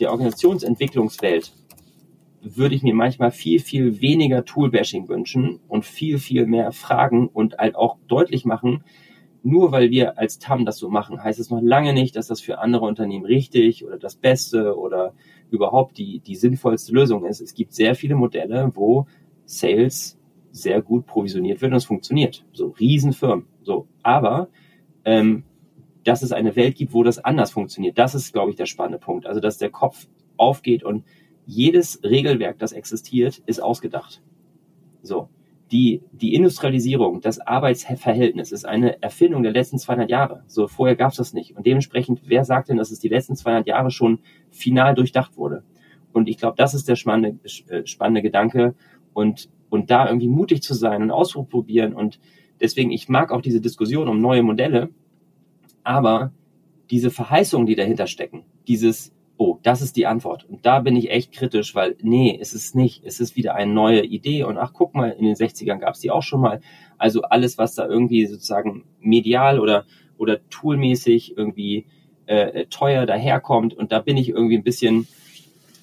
der 0.00 0.10
Organisationsentwicklungswelt 0.10 1.52
würde 2.42 2.74
ich 2.74 2.82
mir 2.82 2.94
manchmal 2.94 3.30
viel, 3.30 3.60
viel 3.60 4.00
weniger 4.00 4.44
Toolbashing 4.44 5.08
wünschen 5.08 5.60
und 5.68 5.84
viel, 5.84 6.18
viel 6.18 6.46
mehr 6.46 6.72
fragen 6.72 7.28
und 7.28 7.58
halt 7.58 7.76
auch 7.76 7.98
deutlich 8.08 8.44
machen, 8.44 8.82
nur 9.44 9.70
weil 9.70 9.90
wir 9.90 10.18
als 10.18 10.40
TAM 10.40 10.64
das 10.64 10.78
so 10.78 10.88
machen, 10.88 11.22
heißt 11.22 11.38
es 11.38 11.50
noch 11.50 11.60
lange 11.62 11.92
nicht, 11.92 12.16
dass 12.16 12.26
das 12.26 12.40
für 12.40 12.58
andere 12.58 12.84
Unternehmen 12.84 13.26
richtig 13.26 13.84
oder 13.84 13.96
das 13.96 14.16
Beste 14.16 14.76
oder 14.76 15.14
überhaupt 15.50 15.98
die, 15.98 16.18
die 16.18 16.34
sinnvollste 16.34 16.92
Lösung 16.92 17.24
ist. 17.24 17.40
Es 17.40 17.54
gibt 17.54 17.74
sehr 17.74 17.94
viele 17.94 18.16
Modelle, 18.16 18.72
wo 18.74 19.06
Sales 19.44 20.18
sehr 20.50 20.82
gut 20.82 21.06
provisioniert 21.06 21.60
wird 21.60 21.72
und 21.72 21.78
es 21.78 21.84
funktioniert. 21.84 22.44
So 22.52 22.74
Riesenfirmen. 22.78 23.46
So, 23.68 23.86
aber 24.02 24.48
ähm, 25.04 25.44
dass 26.02 26.22
es 26.22 26.32
eine 26.32 26.56
Welt 26.56 26.76
gibt, 26.76 26.94
wo 26.94 27.02
das 27.02 27.18
anders 27.18 27.50
funktioniert, 27.50 27.98
das 27.98 28.14
ist, 28.14 28.32
glaube 28.32 28.48
ich, 28.48 28.56
der 28.56 28.64
spannende 28.64 28.98
Punkt. 28.98 29.26
Also 29.26 29.40
dass 29.40 29.58
der 29.58 29.68
Kopf 29.68 30.08
aufgeht 30.38 30.82
und 30.82 31.04
jedes 31.44 32.02
Regelwerk, 32.02 32.58
das 32.58 32.72
existiert, 32.72 33.42
ist 33.44 33.62
ausgedacht. 33.62 34.22
So. 35.02 35.28
Die, 35.70 36.00
die 36.12 36.32
Industrialisierung, 36.32 37.20
das 37.20 37.40
Arbeitsverhältnis 37.40 38.52
ist 38.52 38.64
eine 38.64 39.02
Erfindung 39.02 39.42
der 39.42 39.52
letzten 39.52 39.78
200 39.78 40.08
Jahre. 40.08 40.44
So, 40.46 40.66
vorher 40.66 40.96
gab 40.96 41.10
es 41.10 41.18
das 41.18 41.34
nicht. 41.34 41.54
Und 41.54 41.66
dementsprechend, 41.66 42.22
wer 42.24 42.46
sagt 42.46 42.70
denn, 42.70 42.78
dass 42.78 42.90
es 42.90 43.00
die 43.00 43.10
letzten 43.10 43.36
200 43.36 43.66
Jahre 43.66 43.90
schon 43.90 44.20
final 44.48 44.94
durchdacht 44.94 45.36
wurde? 45.36 45.62
Und 46.14 46.26
ich 46.26 46.38
glaube, 46.38 46.56
das 46.56 46.72
ist 46.72 46.88
der 46.88 46.96
spannende, 46.96 47.38
äh, 47.68 47.84
spannende 47.84 48.22
Gedanke. 48.22 48.74
Und 49.12 49.50
und 49.70 49.90
da 49.90 50.06
irgendwie 50.06 50.28
mutig 50.28 50.62
zu 50.62 50.74
sein 50.74 51.02
und 51.02 51.10
ausprobieren. 51.10 51.92
Und 51.92 52.18
deswegen, 52.60 52.90
ich 52.90 53.08
mag 53.08 53.32
auch 53.32 53.42
diese 53.42 53.60
Diskussion 53.60 54.08
um 54.08 54.20
neue 54.20 54.42
Modelle, 54.42 54.90
aber 55.82 56.32
diese 56.90 57.10
Verheißungen, 57.10 57.66
die 57.66 57.74
dahinter 57.74 58.06
stecken, 58.06 58.44
dieses, 58.66 59.12
oh, 59.36 59.58
das 59.62 59.82
ist 59.82 59.96
die 59.96 60.06
Antwort. 60.06 60.44
Und 60.48 60.66
da 60.66 60.80
bin 60.80 60.96
ich 60.96 61.10
echt 61.10 61.32
kritisch, 61.32 61.74
weil 61.74 61.96
nee, 62.02 62.36
es 62.40 62.54
ist 62.54 62.74
nicht. 62.74 63.04
Es 63.04 63.20
ist 63.20 63.36
wieder 63.36 63.54
eine 63.54 63.72
neue 63.72 64.04
Idee 64.04 64.44
und 64.44 64.58
ach, 64.58 64.72
guck 64.72 64.94
mal, 64.94 65.10
in 65.10 65.24
den 65.24 65.34
60ern 65.34 65.78
gab 65.78 65.94
es 65.94 66.00
die 66.00 66.10
auch 66.10 66.22
schon 66.22 66.40
mal. 66.40 66.60
Also 66.98 67.22
alles, 67.22 67.58
was 67.58 67.74
da 67.74 67.86
irgendwie 67.86 68.26
sozusagen 68.26 68.84
medial 69.00 69.60
oder, 69.60 69.84
oder 70.18 70.40
toolmäßig 70.50 71.36
irgendwie 71.36 71.86
äh, 72.26 72.66
teuer 72.66 73.06
daherkommt. 73.06 73.74
Und 73.74 73.92
da 73.92 74.00
bin 74.00 74.16
ich 74.16 74.28
irgendwie 74.28 74.56
ein 74.56 74.64
bisschen, 74.64 75.06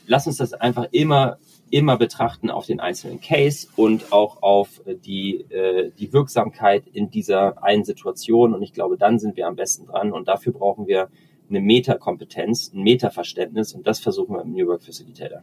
lass 0.06 0.28
uns 0.28 0.38
das 0.38 0.54
einfach 0.54 0.88
immer 0.92 1.38
immer 1.70 1.98
betrachten 1.98 2.50
auf 2.50 2.66
den 2.66 2.80
einzelnen 2.80 3.22
Case 3.22 3.68
und 3.76 4.12
auch 4.12 4.42
auf 4.44 4.82
äh, 4.86 4.96
die, 4.96 5.42
äh, 5.50 5.92
die 5.98 6.14
Wirksamkeit 6.14 6.88
in 6.88 7.10
dieser 7.10 7.64
einen 7.64 7.84
Situation. 7.84 8.54
Und 8.54 8.62
ich 8.62 8.74
glaube, 8.74 8.98
dann 8.98 9.20
sind 9.20 9.36
wir 9.36 9.48
am 9.48 9.56
besten 9.56 9.88
dran. 9.88 10.12
Und 10.12 10.28
dafür 10.28 10.54
brauchen 10.54 10.88
wir 10.88 11.10
eine 11.50 11.62
Metakompetenz, 11.62 12.72
ein 12.74 12.84
Metaverständnis. 12.84 13.74
Und 13.74 13.88
das 13.88 14.00
versuchen 14.00 14.36
wir 14.36 14.42
im 14.42 14.54
New 14.54 14.68
Work 14.68 14.84
Facilitator 14.84 15.42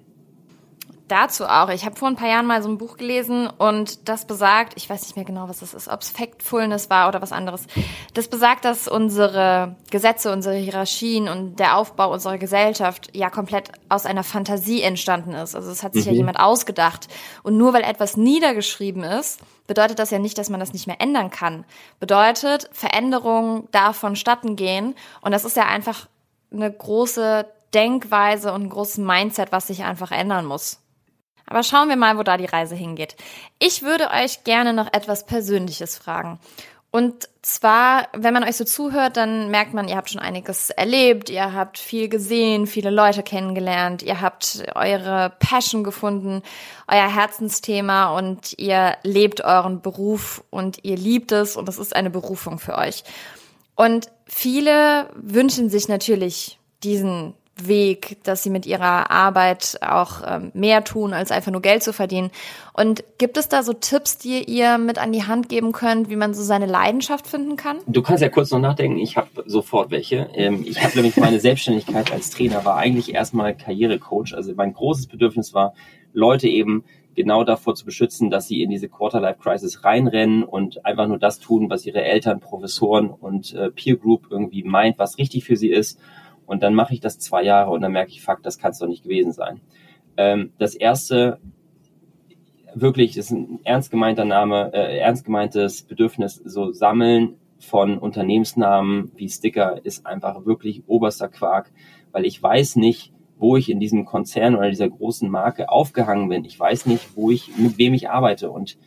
dazu 1.13 1.47
auch. 1.47 1.69
Ich 1.69 1.85
habe 1.85 1.95
vor 1.95 2.09
ein 2.09 2.17
paar 2.17 2.29
Jahren 2.29 2.47
mal 2.47 2.63
so 2.63 2.69
ein 2.69 2.79
Buch 2.79 2.97
gelesen 2.97 3.47
und 3.47 4.09
das 4.09 4.25
besagt, 4.25 4.73
ich 4.77 4.89
weiß 4.89 5.03
nicht 5.03 5.17
mehr 5.17 5.25
genau, 5.25 5.49
was 5.49 5.61
das 5.61 5.75
ist, 5.75 5.89
ob 5.89 6.01
es 6.01 6.09
Factfulness 6.09 6.91
war 6.91 7.09
oder 7.09 7.21
was 7.21 7.33
anderes. 7.33 7.67
Das 8.15 8.29
besagt, 8.29 8.65
dass 8.65 8.89
unsere 8.89 9.77
Gesetze, 9.91 10.33
unsere 10.33 10.57
Hierarchien 10.57 11.29
und 11.29 11.59
der 11.59 11.77
Aufbau 11.77 12.13
unserer 12.13 12.39
Gesellschaft 12.39 13.15
ja 13.15 13.31
komplett 13.31 13.71
aus 13.89 14.07
einer 14.07 14.25
Fantasie 14.25 14.83
entstanden 14.83 15.35
ist. 15.35 15.55
Also 15.55 15.71
es 15.71 15.83
hat 15.83 15.93
sich 15.93 16.07
mhm. 16.07 16.13
ja 16.13 16.17
jemand 16.17 16.41
ausgedacht. 16.41 17.09
Und 17.43 17.59
nur 17.59 17.75
weil 17.75 17.83
etwas 17.83 18.17
niedergeschrieben 18.17 19.05
ist, 19.05 19.41
bedeutet 19.67 19.99
das 19.99 20.11
ja 20.11 20.19
nicht, 20.19 20.39
dass 20.39 20.51
man 20.51 20.61
das 20.61 20.73
nicht 20.73 20.87
mehr 20.87 21.01
ändern 21.01 21.31
kann. 21.31 21.65
Bedeutet, 22.01 22.69
Veränderung 22.73 23.69
darf 23.71 23.97
vonstatten 23.97 24.57
gehen. 24.57 24.95
Und 25.21 25.33
das 25.33 25.45
ist 25.45 25.57
ja 25.57 25.67
einfach 25.67 26.09
eine 26.51 26.73
große 26.73 27.47
Denkweise 27.75 28.53
und 28.53 28.65
ein 28.65 28.71
großes 28.71 28.99
Mindset, 28.99 29.53
was 29.53 29.67
sich 29.67 29.85
einfach 29.85 30.11
ändern 30.11 30.47
muss. 30.47 30.79
Aber 31.53 31.63
schauen 31.63 31.91
wir 31.91 31.97
mal, 31.97 32.17
wo 32.17 32.23
da 32.23 32.39
die 32.39 32.47
Reise 32.47 32.75
hingeht. 32.75 33.15
Ich 33.59 33.83
würde 33.83 34.09
euch 34.11 34.43
gerne 34.43 34.73
noch 34.73 34.91
etwas 34.91 35.27
Persönliches 35.27 35.99
fragen. 35.99 36.39
Und 36.91 37.29
zwar, 37.43 38.09
wenn 38.15 38.33
man 38.33 38.43
euch 38.43 38.57
so 38.57 38.65
zuhört, 38.65 39.19
dann 39.19 39.51
merkt 39.51 39.75
man, 39.75 39.87
ihr 39.87 39.97
habt 39.97 40.09
schon 40.09 40.23
einiges 40.23 40.71
erlebt, 40.71 41.29
ihr 41.29 41.53
habt 41.53 41.77
viel 41.77 42.09
gesehen, 42.09 42.67
viele 42.67 42.89
Leute 42.89 43.23
kennengelernt, 43.23 44.03
ihr 44.03 44.23
habt 44.23 44.65
eure 44.75 45.35
Passion 45.41 45.85
gefunden, 45.85 46.43
euer 46.89 47.15
Herzensthema 47.15 48.17
und 48.17 48.59
ihr 48.59 48.97
lebt 49.03 49.45
euren 49.45 49.83
Beruf 49.83 50.43
und 50.49 50.83
ihr 50.85 50.97
liebt 50.97 51.33
es 51.33 51.57
und 51.57 51.69
es 51.69 51.77
ist 51.77 51.95
eine 51.95 52.09
Berufung 52.09 52.59
für 52.59 52.79
euch. 52.79 53.05
Und 53.75 54.11
viele 54.25 55.11
wünschen 55.17 55.69
sich 55.69 55.87
natürlich 55.87 56.59
diesen 56.83 57.35
Weg, 57.61 58.17
dass 58.25 58.43
sie 58.43 58.51
mit 58.51 58.67
ihrer 58.67 59.11
Arbeit 59.11 59.79
auch 59.83 60.23
ähm, 60.27 60.51
mehr 60.55 60.85
tun, 60.85 61.13
als 61.13 61.31
einfach 61.31 61.53
nur 61.53 61.61
Geld 61.61 61.83
zu 61.83 61.93
verdienen. 61.93 62.31
Und 62.73 63.05
gibt 63.19 63.37
es 63.37 63.49
da 63.49 63.63
so 63.63 63.73
Tipps, 63.75 64.17
die 64.17 64.43
ihr 64.43 64.79
mit 64.79 64.99
an 64.99 65.13
die 65.13 65.25
Hand 65.25 65.49
geben 65.49 65.73
könnt, 65.73 66.09
wie 66.09 66.17
man 66.17 66.33
so 66.35 66.43
seine 66.43 66.67
Leidenschaft 66.67 67.27
finden 67.27 67.57
kann? 67.57 67.79
Du 67.87 68.03
kannst 68.03 68.23
ja 68.23 68.31
kurz 68.31 68.51
noch 68.51 68.59
nachdenken, 68.59 68.99
ich 68.99 69.17
habe 69.17 69.29
sofort 69.47 69.91
welche. 69.91 70.31
Ähm, 70.35 70.65
ich 70.67 70.83
habe 70.83 70.95
nämlich 70.95 71.17
meine 71.19 71.41
Selbstständigkeit 71.41 72.11
als 72.11 72.31
Trainer 72.31 72.65
war 72.65 72.77
eigentlich 72.77 73.15
erstmal 73.15 73.55
Karrierecoach. 73.55 74.35
Also 74.35 74.53
mein 74.55 74.73
großes 74.73 75.07
Bedürfnis 75.07 75.53
war, 75.53 75.75
Leute 76.15 76.49
eben 76.49 76.85
genau 77.15 77.45
davor 77.45 77.75
zu 77.75 77.85
beschützen, 77.85 78.31
dass 78.31 78.49
sie 78.49 78.63
in 78.63 78.71
diese 78.71 78.89
Quarter-Life-Crisis 78.89 79.85
reinrennen 79.85 80.43
und 80.43 80.87
einfach 80.87 81.07
nur 81.07 81.19
das 81.19 81.39
tun, 81.39 81.69
was 81.69 81.85
ihre 81.85 82.03
Eltern, 82.03 82.41
Professoren 82.41 83.11
und 83.11 83.53
äh, 83.53 83.71
Peer 83.71 83.97
Group 83.97 84.29
irgendwie 84.31 84.63
meint, 84.63 84.99
was 84.99 85.19
richtig 85.19 85.45
für 85.45 85.57
sie 85.57 85.71
ist 85.71 86.01
und 86.47 86.63
dann 86.63 86.75
mache 86.75 86.95
ich 86.95 87.01
das 87.01 87.19
zwei 87.19 87.43
Jahre 87.43 87.71
und 87.71 87.81
dann 87.81 87.93
merke 87.93 88.11
ich, 88.11 88.23
fuck, 88.23 88.43
das 88.43 88.59
kann 88.59 88.73
es 88.73 88.79
doch 88.79 88.89
nicht 88.89 89.05
gewesen 89.05 89.33
sein. 89.33 89.61
Ähm, 90.17 90.53
das 90.59 90.75
erste, 90.75 91.39
wirklich, 92.75 93.17
ist 93.17 93.31
ein 93.31 93.61
ernst 93.65 93.91
gemeinter 93.91 94.25
Name, 94.25 94.73
äh, 94.73 94.99
ernst 94.99 95.25
gemeintes 95.25 95.83
Bedürfnis, 95.83 96.37
so 96.45 96.73
sammeln 96.73 97.37
von 97.59 97.99
Unternehmensnamen 97.99 99.13
wie 99.17 99.29
Sticker 99.29 99.85
ist 99.85 100.05
einfach 100.07 100.45
wirklich 100.45 100.83
oberster 100.87 101.29
Quark, 101.29 101.71
weil 102.11 102.27
ich 102.27 102.43
weiß 102.43 102.77
nicht, 102.77 103.13
wo 103.39 103.57
ich 103.57 103.71
in 103.71 103.81
diesem 103.81 104.05
Konzern 104.05 104.55
oder 104.55 104.69
dieser 104.69 104.89
großen 104.89 105.29
Marke 105.29 105.69
aufgehangen 105.69 106.29
bin. 106.29 106.45
Ich 106.45 106.59
weiß 106.59 106.87
nicht, 106.87 107.17
wo 107.17 107.31
ich, 107.31 107.57
mit 107.57 107.79
wem 107.79 107.95
ich 107.95 108.09
arbeite. 108.09 108.51
Und 108.51 108.79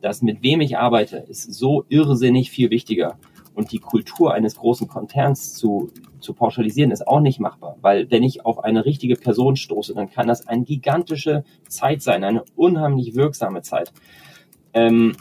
das, 0.00 0.22
mit 0.22 0.42
wem 0.42 0.60
ich 0.60 0.78
arbeite, 0.78 1.16
ist 1.16 1.52
so 1.54 1.84
irrsinnig 1.88 2.50
viel 2.50 2.70
wichtiger 2.70 3.18
und 3.54 3.72
die 3.72 3.78
Kultur 3.78 4.34
eines 4.34 4.56
großen 4.56 4.86
Konzerns 4.86 5.54
zu, 5.54 5.90
zu 6.24 6.34
pauschalisieren, 6.34 6.90
ist 6.90 7.06
auch 7.06 7.20
nicht 7.20 7.38
machbar. 7.38 7.76
Weil 7.80 8.10
wenn 8.10 8.22
ich 8.22 8.44
auf 8.44 8.62
eine 8.64 8.84
richtige 8.84 9.16
Person 9.16 9.56
stoße, 9.56 9.94
dann 9.94 10.10
kann 10.10 10.26
das 10.26 10.46
eine 10.48 10.64
gigantische 10.64 11.44
Zeit 11.68 12.02
sein, 12.02 12.24
eine 12.24 12.44
unheimlich 12.56 13.14
wirksame 13.14 13.62
Zeit. 13.62 13.92
Ähm, 14.72 15.12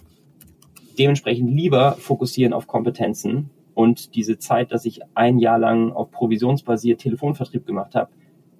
dementsprechend 0.97 1.51
lieber 1.51 1.93
fokussieren 1.93 2.54
auf 2.54 2.68
Kompetenzen 2.68 3.49
und 3.74 4.16
diese 4.16 4.38
Zeit, 4.38 4.72
dass 4.72 4.86
ich 4.86 5.01
ein 5.16 5.39
Jahr 5.39 5.60
lang 5.60 5.91
auf 5.91 6.12
provisionsbasiert 6.12 7.01
Telefonvertrieb 7.01 7.66
gemacht 7.66 7.95
habe, 7.95 8.12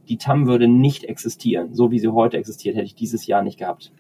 die 0.10 0.18
TAM 0.18 0.48
würde 0.48 0.68
nicht 0.68 1.06
existieren. 1.06 1.74
So 1.74 1.92
wie 1.92 2.00
sie 2.00 2.10
heute 2.10 2.38
existiert, 2.38 2.76
hätte 2.76 2.86
ich 2.86 2.96
dieses 2.96 3.26
Jahr 3.26 3.42
nicht 3.42 3.58
gehabt. 3.58 3.92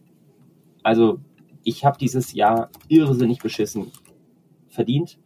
Also 0.82 1.20
ich 1.64 1.86
habe 1.86 1.98
dieses 1.98 2.34
Jahr 2.34 2.70
irrsinnig 2.89 3.39
beschissen 3.39 3.91
verdient 4.68 5.18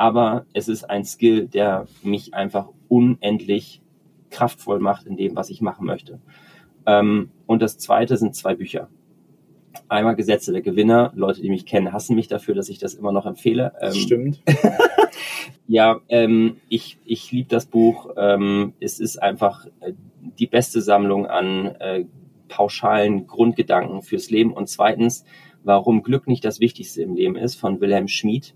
aber 0.00 0.46
es 0.54 0.68
ist 0.68 0.84
ein 0.84 1.04
Skill, 1.04 1.46
der 1.46 1.86
mich 2.02 2.32
einfach 2.32 2.70
unendlich 2.88 3.82
kraftvoll 4.30 4.80
macht 4.80 5.06
in 5.06 5.18
dem, 5.18 5.36
was 5.36 5.50
ich 5.50 5.60
machen 5.60 5.84
möchte. 5.84 6.20
Ähm, 6.86 7.28
und 7.44 7.60
das 7.60 7.76
zweite 7.76 8.16
sind 8.16 8.34
zwei 8.34 8.54
Bücher. 8.54 8.88
Einmal 9.90 10.16
Gesetze 10.16 10.52
der 10.52 10.62
Gewinner. 10.62 11.12
Leute, 11.14 11.42
die 11.42 11.50
mich 11.50 11.66
kennen, 11.66 11.92
hassen 11.92 12.16
mich 12.16 12.28
dafür, 12.28 12.54
dass 12.54 12.70
ich 12.70 12.78
das 12.78 12.94
immer 12.94 13.12
noch 13.12 13.26
empfehle. 13.26 13.74
Ähm, 13.78 13.92
Stimmt. 13.92 14.42
ja, 15.68 16.00
ähm, 16.08 16.56
ich, 16.70 16.96
ich 17.04 17.30
liebe 17.30 17.50
das 17.50 17.66
Buch. 17.66 18.08
Ähm, 18.16 18.72
es 18.80 19.00
ist 19.00 19.22
einfach 19.22 19.66
äh, 19.80 19.92
die 20.38 20.46
beste 20.46 20.80
Sammlung 20.80 21.26
an 21.26 21.66
äh, 21.78 22.06
pauschalen 22.48 23.26
Grundgedanken 23.26 24.00
fürs 24.00 24.30
Leben. 24.30 24.54
Und 24.54 24.70
zweitens, 24.70 25.26
warum 25.62 26.02
Glück 26.02 26.26
nicht 26.26 26.46
das 26.46 26.58
Wichtigste 26.58 27.02
im 27.02 27.16
Leben 27.16 27.36
ist, 27.36 27.56
von 27.56 27.82
Wilhelm 27.82 28.08
Schmid, 28.08 28.54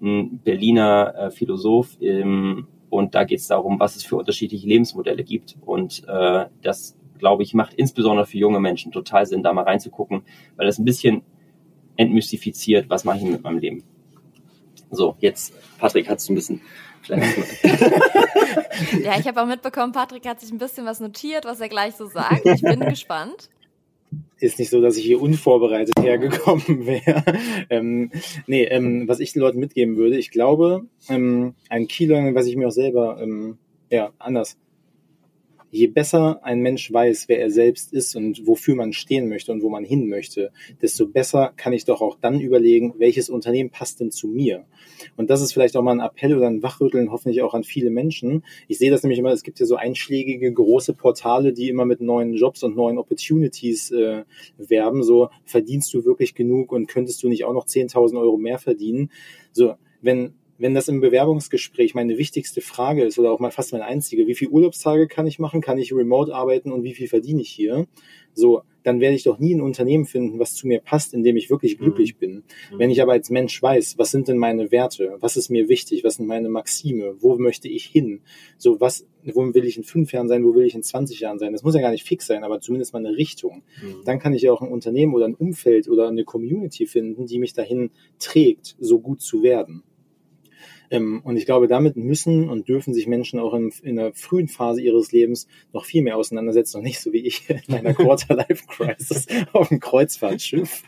ein 0.00 0.38
Berliner 0.38 1.14
äh, 1.16 1.30
Philosoph. 1.30 1.96
Ähm, 2.00 2.66
und 2.90 3.14
da 3.14 3.24
geht 3.24 3.40
es 3.40 3.48
darum, 3.48 3.78
was 3.80 3.96
es 3.96 4.04
für 4.04 4.16
unterschiedliche 4.16 4.66
Lebensmodelle 4.66 5.24
gibt. 5.24 5.56
Und 5.60 6.04
äh, 6.08 6.46
das 6.62 6.96
glaube 7.18 7.42
ich, 7.42 7.52
macht 7.52 7.74
insbesondere 7.74 8.26
für 8.26 8.38
junge 8.38 8.60
Menschen 8.60 8.92
total 8.92 9.26
Sinn, 9.26 9.42
da 9.42 9.52
mal 9.52 9.64
reinzugucken, 9.64 10.22
weil 10.56 10.66
das 10.66 10.78
ein 10.78 10.84
bisschen 10.84 11.22
entmystifiziert, 11.96 12.88
was 12.88 13.04
mache 13.04 13.18
ich 13.18 13.24
mit 13.24 13.42
meinem 13.42 13.58
Leben. 13.58 13.82
So, 14.90 15.16
jetzt, 15.18 15.52
Patrick, 15.78 16.08
hast 16.08 16.28
du 16.28 16.32
ein 16.32 16.36
bisschen 16.36 16.60
ja, 17.08 17.16
ich 19.18 19.26
habe 19.26 19.40
auch 19.40 19.46
mitbekommen, 19.46 19.92
Patrick 19.92 20.26
hat 20.26 20.40
sich 20.40 20.50
ein 20.50 20.58
bisschen 20.58 20.84
was 20.84 21.00
notiert, 21.00 21.46
was 21.46 21.60
er 21.60 21.68
gleich 21.68 21.94
so 21.94 22.06
sagt. 22.06 22.44
Ich 22.44 22.60
bin 22.60 22.80
gespannt. 22.88 23.48
Ist 24.40 24.58
nicht 24.58 24.70
so, 24.70 24.80
dass 24.80 24.96
ich 24.96 25.04
hier 25.04 25.20
unvorbereitet 25.20 25.94
hergekommen 26.00 26.62
wäre. 26.86 27.24
ähm, 27.70 28.10
nee, 28.46 28.64
ähm, 28.64 29.08
was 29.08 29.20
ich 29.20 29.32
den 29.32 29.42
Leuten 29.42 29.58
mitgeben 29.58 29.96
würde, 29.96 30.16
ich 30.16 30.30
glaube, 30.30 30.86
ähm, 31.08 31.54
ein 31.68 31.88
Key-Learning, 31.88 32.34
was 32.34 32.46
ich 32.46 32.56
mir 32.56 32.68
auch 32.68 32.72
selber, 32.72 33.20
ähm, 33.20 33.58
ja, 33.90 34.12
anders 34.18 34.56
je 35.70 35.86
besser 35.86 36.40
ein 36.42 36.60
Mensch 36.60 36.92
weiß, 36.92 37.28
wer 37.28 37.40
er 37.40 37.50
selbst 37.50 37.92
ist 37.92 38.16
und 38.16 38.46
wofür 38.46 38.74
man 38.74 38.92
stehen 38.92 39.28
möchte 39.28 39.52
und 39.52 39.62
wo 39.62 39.68
man 39.68 39.84
hin 39.84 40.08
möchte, 40.08 40.50
desto 40.80 41.06
besser 41.06 41.52
kann 41.56 41.72
ich 41.72 41.84
doch 41.84 42.00
auch 42.00 42.16
dann 42.20 42.40
überlegen, 42.40 42.94
welches 42.98 43.28
Unternehmen 43.30 43.70
passt 43.70 44.00
denn 44.00 44.10
zu 44.10 44.28
mir. 44.28 44.64
Und 45.16 45.30
das 45.30 45.42
ist 45.42 45.52
vielleicht 45.52 45.76
auch 45.76 45.82
mal 45.82 45.92
ein 45.92 46.06
Appell 46.06 46.36
oder 46.36 46.46
ein 46.46 46.62
Wachrütteln, 46.62 47.10
hoffentlich 47.10 47.42
auch 47.42 47.54
an 47.54 47.64
viele 47.64 47.90
Menschen. 47.90 48.44
Ich 48.66 48.78
sehe 48.78 48.90
das 48.90 49.02
nämlich 49.02 49.18
immer, 49.18 49.32
es 49.32 49.42
gibt 49.42 49.60
ja 49.60 49.66
so 49.66 49.76
einschlägige 49.76 50.52
große 50.52 50.94
Portale, 50.94 51.52
die 51.52 51.68
immer 51.68 51.84
mit 51.84 52.00
neuen 52.00 52.34
Jobs 52.34 52.62
und 52.62 52.76
neuen 52.76 52.98
Opportunities 52.98 53.90
äh, 53.90 54.24
werben. 54.56 55.02
So, 55.02 55.28
verdienst 55.44 55.92
du 55.94 56.04
wirklich 56.04 56.34
genug 56.34 56.72
und 56.72 56.86
könntest 56.86 57.22
du 57.22 57.28
nicht 57.28 57.44
auch 57.44 57.52
noch 57.52 57.66
10.000 57.66 58.18
Euro 58.20 58.36
mehr 58.36 58.58
verdienen? 58.58 59.10
So, 59.52 59.74
wenn 60.00 60.34
wenn 60.58 60.74
das 60.74 60.88
im 60.88 61.00
Bewerbungsgespräch 61.00 61.94
meine 61.94 62.18
wichtigste 62.18 62.60
Frage 62.60 63.04
ist 63.04 63.18
oder 63.18 63.32
auch 63.32 63.38
mal 63.38 63.50
fast 63.50 63.72
meine 63.72 63.84
einzige, 63.84 64.26
wie 64.26 64.34
viele 64.34 64.50
Urlaubstage 64.50 65.06
kann 65.06 65.26
ich 65.26 65.38
machen, 65.38 65.60
kann 65.60 65.78
ich 65.78 65.92
remote 65.92 66.34
arbeiten 66.34 66.72
und 66.72 66.82
wie 66.82 66.94
viel 66.94 67.08
verdiene 67.08 67.42
ich 67.42 67.50
hier, 67.50 67.86
so, 68.34 68.62
dann 68.84 69.00
werde 69.00 69.16
ich 69.16 69.24
doch 69.24 69.38
nie 69.38 69.54
ein 69.54 69.60
Unternehmen 69.60 70.06
finden, 70.06 70.38
was 70.38 70.54
zu 70.54 70.66
mir 70.66 70.80
passt, 70.80 71.12
in 71.12 71.22
dem 71.22 71.36
ich 71.36 71.50
wirklich 71.50 71.78
mhm. 71.78 71.84
glücklich 71.84 72.14
mhm. 72.14 72.18
bin. 72.18 72.32
Mhm. 72.34 72.78
Wenn 72.78 72.90
ich 72.90 73.02
aber 73.02 73.12
als 73.12 73.30
Mensch 73.30 73.60
weiß, 73.60 73.98
was 73.98 74.10
sind 74.10 74.28
denn 74.28 74.38
meine 74.38 74.70
Werte, 74.70 75.16
was 75.20 75.36
ist 75.36 75.50
mir 75.50 75.68
wichtig, 75.68 76.04
was 76.04 76.14
sind 76.14 76.26
meine 76.26 76.48
Maxime, 76.48 77.16
wo 77.20 77.36
möchte 77.36 77.68
ich 77.68 77.84
hin, 77.84 78.20
so 78.56 78.80
was, 78.80 79.06
wo 79.24 79.42
will 79.54 79.64
ich 79.64 79.76
in 79.76 79.84
fünf 79.84 80.12
Jahren 80.12 80.28
sein, 80.28 80.44
wo 80.44 80.54
will 80.54 80.64
ich 80.64 80.74
in 80.74 80.82
20 80.82 81.20
Jahren 81.20 81.38
sein, 81.38 81.52
das 81.52 81.62
muss 81.62 81.74
ja 81.74 81.80
gar 81.80 81.90
nicht 81.90 82.04
fix 82.04 82.26
sein, 82.26 82.44
aber 82.44 82.60
zumindest 82.60 82.92
mal 82.92 83.04
eine 83.04 83.16
Richtung. 83.16 83.62
Mhm. 83.82 84.04
Dann 84.04 84.18
kann 84.18 84.32
ich 84.32 84.42
ja 84.42 84.52
auch 84.52 84.62
ein 84.62 84.72
Unternehmen 84.72 85.14
oder 85.14 85.26
ein 85.26 85.34
Umfeld 85.34 85.88
oder 85.88 86.08
eine 86.08 86.24
Community 86.24 86.86
finden, 86.86 87.26
die 87.26 87.38
mich 87.38 87.52
dahin 87.52 87.90
trägt, 88.18 88.76
so 88.78 89.00
gut 89.00 89.20
zu 89.20 89.42
werden. 89.42 89.82
Ähm, 90.90 91.20
und 91.24 91.36
ich 91.36 91.46
glaube, 91.46 91.68
damit 91.68 91.96
müssen 91.96 92.48
und 92.48 92.68
dürfen 92.68 92.94
sich 92.94 93.06
Menschen 93.06 93.38
auch 93.38 93.54
in, 93.54 93.72
in 93.82 93.96
der 93.96 94.12
frühen 94.14 94.48
Phase 94.48 94.80
ihres 94.80 95.12
Lebens 95.12 95.46
noch 95.72 95.84
viel 95.84 96.02
mehr 96.02 96.16
auseinandersetzen 96.16 96.78
und 96.78 96.84
nicht 96.84 97.00
so 97.00 97.12
wie 97.12 97.26
ich 97.26 97.48
in 97.48 97.60
meiner 97.68 97.94
Quarter-Life-Crisis 97.94 99.26
auf 99.52 99.68
dem 99.68 99.80
Kreuzfahrtschiff, 99.80 100.82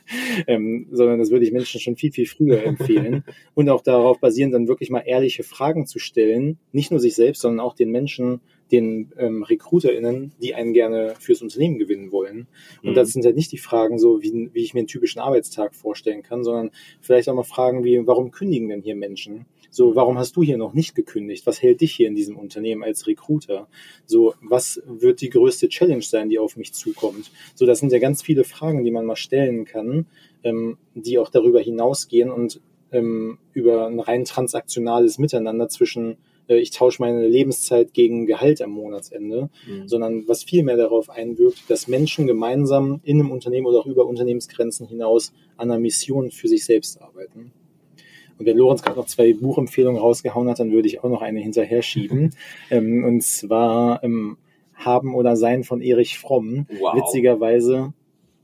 ähm, 0.46 0.88
sondern 0.90 1.18
das 1.18 1.30
würde 1.30 1.44
ich 1.44 1.52
Menschen 1.52 1.80
schon 1.80 1.96
viel, 1.96 2.12
viel 2.12 2.26
früher 2.26 2.62
empfehlen. 2.62 3.24
Und 3.54 3.68
auch 3.68 3.82
darauf 3.82 4.20
basierend 4.20 4.54
dann 4.54 4.68
wirklich 4.68 4.90
mal 4.90 5.00
ehrliche 5.00 5.42
Fragen 5.42 5.86
zu 5.86 5.98
stellen, 5.98 6.58
nicht 6.72 6.90
nur 6.90 7.00
sich 7.00 7.14
selbst, 7.14 7.42
sondern 7.42 7.60
auch 7.60 7.74
den 7.74 7.90
Menschen, 7.90 8.40
den 8.72 9.12
ähm, 9.18 9.42
RecruiterInnen, 9.42 10.32
die 10.40 10.54
einen 10.54 10.72
gerne 10.72 11.14
fürs 11.18 11.42
Unternehmen 11.42 11.78
gewinnen 11.78 12.12
wollen. 12.12 12.46
Und 12.82 12.90
mhm. 12.90 12.94
das 12.94 13.10
sind 13.10 13.24
ja 13.24 13.32
nicht 13.32 13.52
die 13.52 13.58
Fragen 13.58 13.98
so, 13.98 14.22
wie, 14.22 14.50
wie 14.52 14.62
ich 14.62 14.74
mir 14.74 14.80
einen 14.80 14.86
typischen 14.86 15.20
Arbeitstag 15.20 15.74
vorstellen 15.74 16.22
kann, 16.22 16.44
sondern 16.44 16.70
vielleicht 17.00 17.28
auch 17.28 17.34
mal 17.34 17.42
Fragen 17.42 17.84
wie, 17.84 18.06
warum 18.06 18.30
kündigen 18.30 18.68
denn 18.68 18.82
hier 18.82 18.96
Menschen? 18.96 19.46
So, 19.70 19.94
warum 19.94 20.18
hast 20.18 20.36
du 20.36 20.42
hier 20.42 20.56
noch 20.56 20.74
nicht 20.74 20.94
gekündigt? 20.94 21.46
Was 21.46 21.62
hält 21.62 21.80
dich 21.80 21.94
hier 21.94 22.08
in 22.08 22.16
diesem 22.16 22.36
Unternehmen 22.36 22.82
als 22.82 23.06
Recruiter? 23.06 23.68
So, 24.04 24.34
was 24.40 24.82
wird 24.84 25.20
die 25.20 25.30
größte 25.30 25.68
Challenge 25.68 26.02
sein, 26.02 26.28
die 26.28 26.38
auf 26.38 26.56
mich 26.56 26.72
zukommt? 26.72 27.30
So, 27.54 27.66
das 27.66 27.78
sind 27.78 27.92
ja 27.92 27.98
ganz 27.98 28.22
viele 28.22 28.44
Fragen, 28.44 28.84
die 28.84 28.90
man 28.90 29.06
mal 29.06 29.16
stellen 29.16 29.64
kann, 29.64 30.06
ähm, 30.42 30.76
die 30.94 31.18
auch 31.18 31.30
darüber 31.30 31.60
hinausgehen 31.60 32.30
und 32.30 32.60
ähm, 32.92 33.38
über 33.52 33.86
ein 33.86 34.00
rein 34.00 34.24
transaktionales 34.24 35.18
Miteinander 35.18 35.68
zwischen 35.68 36.16
ich 36.56 36.70
tausche 36.70 37.02
meine 37.02 37.26
Lebenszeit 37.26 37.92
gegen 37.92 38.26
Gehalt 38.26 38.62
am 38.62 38.70
Monatsende, 38.70 39.50
mhm. 39.66 39.88
sondern 39.88 40.28
was 40.28 40.44
viel 40.44 40.62
mehr 40.62 40.76
darauf 40.76 41.10
einwirkt, 41.10 41.62
dass 41.68 41.88
Menschen 41.88 42.26
gemeinsam 42.26 43.00
in 43.04 43.20
einem 43.20 43.30
Unternehmen 43.30 43.66
oder 43.66 43.78
auch 43.80 43.86
über 43.86 44.06
Unternehmensgrenzen 44.06 44.86
hinaus 44.86 45.32
an 45.56 45.70
einer 45.70 45.80
Mission 45.80 46.30
für 46.30 46.48
sich 46.48 46.64
selbst 46.64 47.00
arbeiten. 47.00 47.52
Und 48.38 48.46
wenn 48.46 48.56
Lorenz 48.56 48.82
gerade 48.82 48.98
noch 48.98 49.06
zwei 49.06 49.34
Buchempfehlungen 49.34 50.00
rausgehauen 50.00 50.48
hat, 50.48 50.60
dann 50.60 50.72
würde 50.72 50.88
ich 50.88 51.04
auch 51.04 51.10
noch 51.10 51.20
eine 51.20 51.40
hinterher 51.40 51.82
schieben. 51.82 52.34
ähm, 52.70 53.04
und 53.04 53.22
zwar 53.22 54.02
ähm, 54.02 54.38
Haben 54.74 55.14
oder 55.14 55.36
Sein 55.36 55.62
von 55.62 55.82
Erich 55.82 56.18
Fromm. 56.18 56.66
Wow. 56.80 56.94
Witzigerweise 56.94 57.92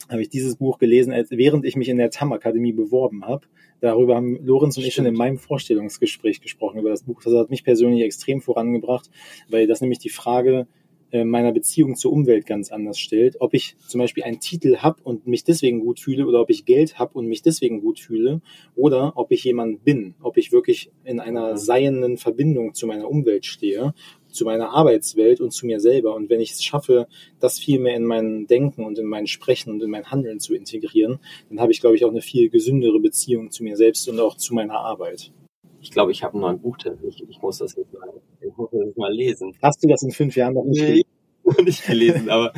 habe 0.09 0.23
ich 0.23 0.29
dieses 0.29 0.57
Buch 0.57 0.79
gelesen, 0.79 1.13
als, 1.13 1.31
während 1.31 1.65
ich 1.65 1.77
mich 1.77 1.89
in 1.89 1.99
der 1.99 2.11
TAM-Akademie 2.11 2.73
beworben 2.73 3.25
habe. 3.25 3.47
Darüber 3.81 4.17
haben 4.17 4.39
Lorenz 4.45 4.77
und 4.77 4.83
Stimmt. 4.83 4.87
ich 4.89 4.95
schon 4.95 5.07
in 5.07 5.15
meinem 5.15 5.39
Vorstellungsgespräch 5.39 6.41
gesprochen, 6.41 6.81
über 6.81 6.91
das 6.91 7.03
Buch. 7.03 7.23
Das 7.23 7.35
hat 7.35 7.51
mich 7.51 7.65
persönlich 7.65 8.03
extrem 8.03 8.41
vorangebracht, 8.41 9.11
weil 9.49 9.67
das 9.67 9.81
nämlich 9.81 9.99
die 9.99 10.09
Frage 10.09 10.67
äh, 11.13 11.25
meiner 11.25 11.53
Beziehung 11.53 11.95
zur 11.95 12.13
Umwelt 12.13 12.47
ganz 12.47 12.73
anders 12.73 12.99
stellt. 12.99 13.37
Ob 13.41 13.55
ich 13.55 13.77
zum 13.87 14.01
Beispiel 14.01 14.25
einen 14.25 14.41
Titel 14.41 14.79
habe 14.79 15.01
und 15.05 15.27
mich 15.27 15.45
deswegen 15.45 15.81
gut 15.81 16.01
fühle 16.01 16.27
oder 16.27 16.41
ob 16.41 16.51
ich 16.51 16.65
Geld 16.65 16.99
habe 16.99 17.17
und 17.17 17.27
mich 17.27 17.43
deswegen 17.43 17.81
gut 17.81 18.01
fühle 18.01 18.41
oder 18.75 19.13
ob 19.15 19.31
ich 19.31 19.45
jemand 19.45 19.85
bin, 19.85 20.17
ob 20.21 20.37
ich 20.37 20.51
wirklich 20.51 20.91
in 21.05 21.21
einer 21.21 21.57
seienden 21.57 22.17
Verbindung 22.17 22.75
zu 22.75 22.89
meiner 22.89 23.09
Umwelt 23.09 23.47
stehe, 23.47 23.95
zu 24.37 24.45
meiner 24.45 24.71
Arbeitswelt 24.71 25.41
und 25.41 25.53
zu 25.53 25.67
mir 25.67 25.81
selber. 25.81 26.15
Und 26.15 26.31
wenn 26.31 26.41
ich 26.41 26.53
es 26.53 26.63
schaffe, 26.63 27.09
das 27.41 27.59
viel 27.59 27.81
mehr 27.81 27.97
in 27.97 28.05
mein 28.05 28.47
Denken 28.47 28.85
und 28.85 28.99
in 28.99 29.07
mein 29.07 29.27
Sprechen 29.27 29.71
und 29.71 29.83
in 29.83 29.91
mein 29.91 30.11
Handeln 30.11 30.39
zu 30.41 30.55
integrieren, 30.55 31.19
dann 31.49 31.61
habe 31.61 31.73
ich, 31.73 31.81
glaube 31.81 31.97
ich, 31.97 32.05
auch 32.05 32.11
eine 32.11 32.21
viel 32.21 32.51
gesündere 32.51 33.01
Beziehung 33.01 33.51
zu 33.51 33.65
mir 33.65 33.77
selbst 33.77 34.09
und 34.09 34.21
auch 34.21 34.37
zu 34.37 34.55
meiner 34.55 34.79
Arbeit. 34.79 35.33
Ich 35.81 35.91
glaube, 35.91 36.13
ich 36.13 36.23
habe 36.23 36.35
einen 36.35 36.43
neuen 36.43 36.61
Buchtipp. 36.61 36.99
Ich, 37.09 37.23
ich 37.29 37.41
muss 37.43 37.59
das 37.59 37.77
jetzt 37.77 37.93
mal, 37.93 38.09
ich 38.41 38.57
muss 38.57 38.71
das 38.71 38.97
mal 38.97 39.13
lesen. 39.13 39.55
Hast 39.63 39.83
du 39.83 39.89
das 39.89 40.03
in 40.03 40.11
fünf 40.11 40.37
Jahren 40.37 40.55
noch 40.55 40.65
nicht 40.65 40.81
nee, 40.81 40.87
gelesen? 40.87 41.07
nicht 41.65 41.87
gelesen, 41.87 42.31
aber 42.31 42.53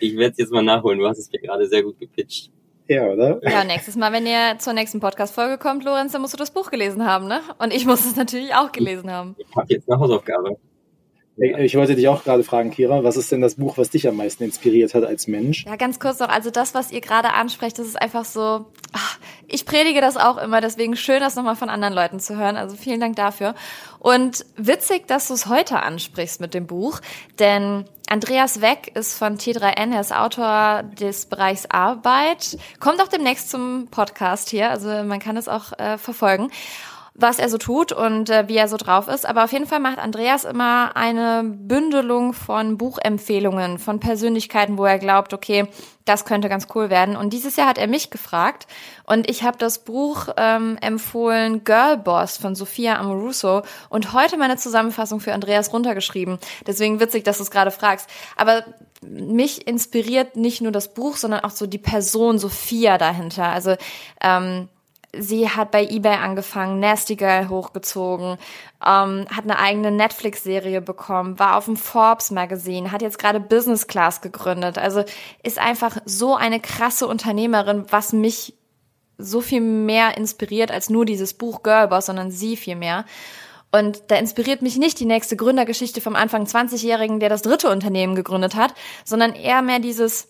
ich 0.00 0.16
werde 0.16 0.32
es 0.32 0.38
jetzt 0.38 0.52
mal 0.52 0.62
nachholen. 0.62 0.98
Du 0.98 1.06
hast 1.06 1.18
es 1.18 1.30
mir 1.32 1.40
gerade 1.40 1.68
sehr 1.68 1.82
gut 1.82 1.98
gepitcht. 1.98 2.50
Ja, 2.88 3.06
oder? 3.06 3.38
Ja, 3.42 3.64
nächstes 3.64 3.96
Mal, 3.96 4.12
wenn 4.12 4.26
ihr 4.26 4.56
zur 4.58 4.72
nächsten 4.72 4.98
Podcast-Folge 4.98 5.58
kommt, 5.58 5.84
Lorenz, 5.84 6.12
dann 6.12 6.22
musst 6.22 6.32
du 6.32 6.38
das 6.38 6.50
Buch 6.50 6.70
gelesen 6.70 7.04
haben, 7.04 7.28
ne? 7.28 7.40
Und 7.58 7.74
ich 7.74 7.84
muss 7.84 8.06
es 8.06 8.16
natürlich 8.16 8.54
auch 8.54 8.72
gelesen 8.72 9.10
haben. 9.10 9.36
Ich 9.36 9.54
habe 9.54 9.66
jetzt 9.68 9.90
eine 9.90 10.00
Hausaufgabe. 10.00 10.56
Ich 11.40 11.76
wollte 11.76 11.94
dich 11.94 12.08
auch 12.08 12.24
gerade 12.24 12.42
fragen, 12.42 12.70
Kira, 12.72 13.04
was 13.04 13.16
ist 13.16 13.30
denn 13.30 13.40
das 13.40 13.54
Buch, 13.54 13.78
was 13.78 13.90
dich 13.90 14.08
am 14.08 14.16
meisten 14.16 14.42
inspiriert 14.42 14.94
hat 14.94 15.04
als 15.04 15.28
Mensch? 15.28 15.64
Ja, 15.66 15.76
ganz 15.76 16.00
kurz 16.00 16.18
noch, 16.18 16.28
also 16.28 16.50
das, 16.50 16.74
was 16.74 16.90
ihr 16.90 17.00
gerade 17.00 17.32
ansprecht, 17.32 17.78
das 17.78 17.86
ist 17.86 18.00
einfach 18.00 18.24
so, 18.24 18.66
ach, 18.92 19.18
ich 19.46 19.64
predige 19.64 20.00
das 20.00 20.16
auch 20.16 20.36
immer, 20.38 20.60
deswegen 20.60 20.96
schön, 20.96 21.20
das 21.20 21.36
nochmal 21.36 21.54
von 21.54 21.70
anderen 21.70 21.94
Leuten 21.94 22.18
zu 22.18 22.36
hören. 22.36 22.56
Also 22.56 22.74
vielen 22.74 22.98
Dank 22.98 23.14
dafür. 23.14 23.54
Und 24.00 24.46
witzig, 24.56 25.06
dass 25.06 25.28
du 25.28 25.34
es 25.34 25.46
heute 25.46 25.80
ansprichst 25.80 26.40
mit 26.40 26.54
dem 26.54 26.66
Buch, 26.66 27.00
denn 27.38 27.84
Andreas 28.10 28.60
Weck 28.60 28.90
ist 28.96 29.16
von 29.16 29.38
T3N, 29.38 29.92
er 29.92 30.00
ist 30.00 30.14
Autor 30.14 30.82
des 30.98 31.26
Bereichs 31.26 31.66
Arbeit, 31.70 32.58
kommt 32.80 33.00
auch 33.00 33.08
demnächst 33.08 33.50
zum 33.50 33.86
Podcast 33.92 34.48
hier, 34.48 34.70
also 34.70 34.88
man 35.04 35.20
kann 35.20 35.36
es 35.36 35.46
auch 35.46 35.78
äh, 35.78 35.98
verfolgen 35.98 36.50
was 37.18 37.40
er 37.40 37.48
so 37.48 37.58
tut 37.58 37.90
und 37.90 38.30
äh, 38.30 38.46
wie 38.46 38.56
er 38.56 38.68
so 38.68 38.76
drauf 38.76 39.08
ist. 39.08 39.26
Aber 39.26 39.42
auf 39.44 39.52
jeden 39.52 39.66
Fall 39.66 39.80
macht 39.80 39.98
Andreas 39.98 40.44
immer 40.44 40.96
eine 40.96 41.42
Bündelung 41.44 42.32
von 42.32 42.78
Buchempfehlungen, 42.78 43.78
von 43.78 43.98
Persönlichkeiten, 43.98 44.78
wo 44.78 44.84
er 44.84 45.00
glaubt, 45.00 45.34
okay, 45.34 45.66
das 46.04 46.24
könnte 46.24 46.48
ganz 46.48 46.68
cool 46.76 46.90
werden. 46.90 47.16
Und 47.16 47.32
dieses 47.32 47.56
Jahr 47.56 47.66
hat 47.66 47.76
er 47.76 47.88
mich 47.88 48.10
gefragt 48.10 48.68
und 49.04 49.28
ich 49.28 49.42
habe 49.42 49.58
das 49.58 49.80
Buch 49.80 50.28
ähm, 50.36 50.78
empfohlen, 50.80 51.64
Girl 51.64 51.98
Boss 51.98 52.36
von 52.36 52.54
Sophia 52.54 52.98
Amoruso 52.98 53.62
und 53.90 54.12
heute 54.12 54.36
meine 54.36 54.56
Zusammenfassung 54.56 55.18
für 55.18 55.34
Andreas 55.34 55.72
runtergeschrieben. 55.72 56.38
Deswegen 56.68 57.00
witzig, 57.00 57.24
dass 57.24 57.38
du 57.38 57.42
es 57.42 57.50
gerade 57.50 57.72
fragst. 57.72 58.08
Aber 58.36 58.62
mich 59.02 59.66
inspiriert 59.66 60.36
nicht 60.36 60.60
nur 60.60 60.72
das 60.72 60.94
Buch, 60.94 61.16
sondern 61.16 61.40
auch 61.40 61.50
so 61.50 61.66
die 61.66 61.78
Person 61.78 62.38
Sophia 62.38 62.96
dahinter. 62.96 63.46
Also 63.46 63.74
ähm, 64.20 64.68
Sie 65.16 65.48
hat 65.48 65.70
bei 65.70 65.86
eBay 65.86 66.16
angefangen, 66.16 66.80
Nasty 66.80 67.16
Girl 67.16 67.48
hochgezogen, 67.48 68.36
ähm, 68.84 69.26
hat 69.34 69.44
eine 69.44 69.58
eigene 69.58 69.90
Netflix-Serie 69.90 70.82
bekommen, 70.82 71.38
war 71.38 71.56
auf 71.56 71.64
dem 71.64 71.76
Forbes 71.76 72.30
Magazine, 72.30 72.92
hat 72.92 73.00
jetzt 73.00 73.18
gerade 73.18 73.40
Business 73.40 73.86
Class 73.86 74.20
gegründet. 74.20 74.76
Also 74.76 75.04
ist 75.42 75.58
einfach 75.58 75.96
so 76.04 76.36
eine 76.36 76.60
krasse 76.60 77.06
Unternehmerin, 77.06 77.86
was 77.88 78.12
mich 78.12 78.54
so 79.16 79.40
viel 79.40 79.62
mehr 79.62 80.16
inspiriert 80.16 80.70
als 80.70 80.90
nur 80.90 81.04
dieses 81.04 81.34
Buch 81.34 81.62
Girlboss, 81.62 82.06
sondern 82.06 82.30
sie 82.30 82.56
viel 82.56 82.76
mehr. 82.76 83.04
Und 83.72 84.02
da 84.08 84.16
inspiriert 84.16 84.62
mich 84.62 84.76
nicht 84.76 85.00
die 85.00 85.04
nächste 85.04 85.36
Gründergeschichte 85.36 86.00
vom 86.00 86.16
Anfang 86.16 86.44
20-Jährigen, 86.44 87.20
der 87.20 87.28
das 87.28 87.42
dritte 87.42 87.70
Unternehmen 87.70 88.14
gegründet 88.14 88.54
hat, 88.54 88.74
sondern 89.04 89.34
eher 89.34 89.62
mehr 89.62 89.78
dieses 89.78 90.28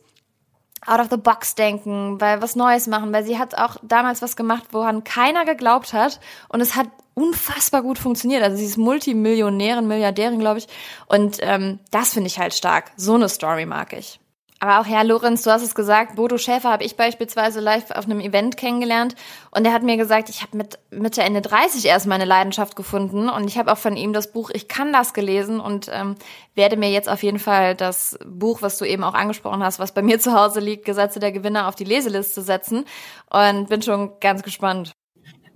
out 0.87 1.01
of 1.01 1.09
the 1.11 1.17
box 1.17 1.55
denken, 1.55 2.21
weil 2.21 2.41
was 2.43 2.57
Neues 2.57 2.87
machen, 2.87 3.13
weil 3.13 3.25
sie 3.25 3.39
hat 3.39 3.57
auch 3.57 3.77
damals 3.83 4.23
was 4.23 4.37
gemacht, 4.37 4.65
woran 4.73 5.05
keiner 5.05 5.45
geglaubt 5.45 5.93
hat 5.93 6.21
und 6.49 6.61
es 6.61 6.77
hat 6.77 6.89
unfassbar 7.15 7.83
gut 7.83 7.99
funktioniert. 7.99 8.43
Also 8.43 8.57
sie 8.57 8.65
ist 8.65 8.77
Multimillionärin, 8.77 9.89
Milliardärin, 9.89 10.39
glaube 10.39 10.59
ich. 10.59 10.69
Und 11.07 11.39
ähm, 11.41 11.81
das 11.91 12.13
finde 12.13 12.29
ich 12.29 12.39
halt 12.39 12.55
stark. 12.55 12.93
So 12.97 13.15
eine 13.15 13.29
Story 13.29 13.67
mag 13.67 13.93
ich. 13.93 14.21
Aber 14.61 14.81
auch 14.81 14.87
Herr 14.87 15.05
Lorenz, 15.05 15.43
du 15.43 15.51
hast 15.51 15.63
es 15.63 15.75
gesagt, 15.75 16.17
Bodo 16.17 16.37
Schäfer 16.37 16.71
habe 16.71 16.83
ich 16.83 16.97
beispielsweise 16.97 17.61
live 17.61 17.93
auf 17.93 18.07
einem 18.07 18.19
Event 18.19 18.57
kennengelernt 18.57 19.15
und 19.53 19.65
er 19.65 19.73
hat 19.73 19.85
mir 19.85 19.97
gesagt, 19.97 20.29
ich 20.31 20.43
habe 20.43 20.57
mit 20.57 20.79
Mitte 20.91 21.23
Ende 21.23 21.43
30 21.43 21.85
erst 21.85 22.09
meine 22.09 22.25
Leidenschaft 22.25 22.75
gefunden 22.75 23.29
und 23.29 23.47
ich 23.47 23.57
habe 23.57 23.71
auch 23.71 23.79
von 23.79 23.97
ihm 23.97 24.13
das 24.13 24.33
Buch 24.33 24.51
Ich 24.53 24.67
kann 24.67 24.93
das 24.93 25.15
gelesen 25.15 25.61
und 25.61 25.89
ähm, 25.93 26.17
werde 26.57 26.77
mir 26.77 26.91
jetzt 26.91 27.09
auf 27.09 27.23
jeden 27.23 27.39
Fall 27.39 27.77
das 27.77 28.19
Buch, 28.27 28.61
was 28.61 28.79
du 28.79 28.85
eben 28.85 29.05
auch 29.05 29.15
angesprochen 29.15 29.63
hast, 29.63 29.79
was 29.79 29.95
bei 29.95 30.03
mir 30.03 30.19
zu 30.19 30.33
Hause 30.33 30.59
liegt, 30.59 30.85
Gesetze 30.85 31.21
der 31.21 31.31
Gewinner 31.31 31.69
auf 31.69 31.77
die 31.77 31.85
Leseliste 31.85 32.43
setzen 32.43 32.85
und 33.31 33.69
bin 33.69 33.81
schon 33.83 34.19
ganz 34.19 34.43
gespannt. 34.43 34.93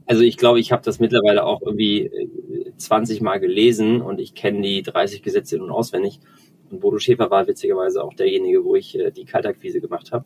Also 0.07 0.23
ich 0.23 0.37
glaube, 0.37 0.61
ich 0.61 0.71
habe 0.71 0.83
das 0.83 1.01
mittlerweile 1.01 1.45
auch 1.45 1.61
irgendwie 1.63 2.11
20 2.77 3.21
äh, 3.21 3.25
Mal 3.25 3.41
gelesen 3.41 4.01
und 4.01 4.21
ich 4.21 4.35
kenne 4.35 4.63
die 4.63 4.83
30 4.83 5.23
Gesetze 5.23 5.57
nun 5.59 5.71
auswendig. 5.71 6.21
Und 6.73 6.81
Bodo 6.81 6.99
Schäfer 6.99 7.31
war 7.31 7.47
witzigerweise 7.47 8.03
auch 8.03 8.15
derjenige, 8.15 8.65
wo 8.65 8.75
ich 8.75 8.99
äh, 8.99 9.11
die 9.11 9.27
Kaltakquise 9.27 9.81
gemacht 9.81 10.11
habe. 10.11 10.25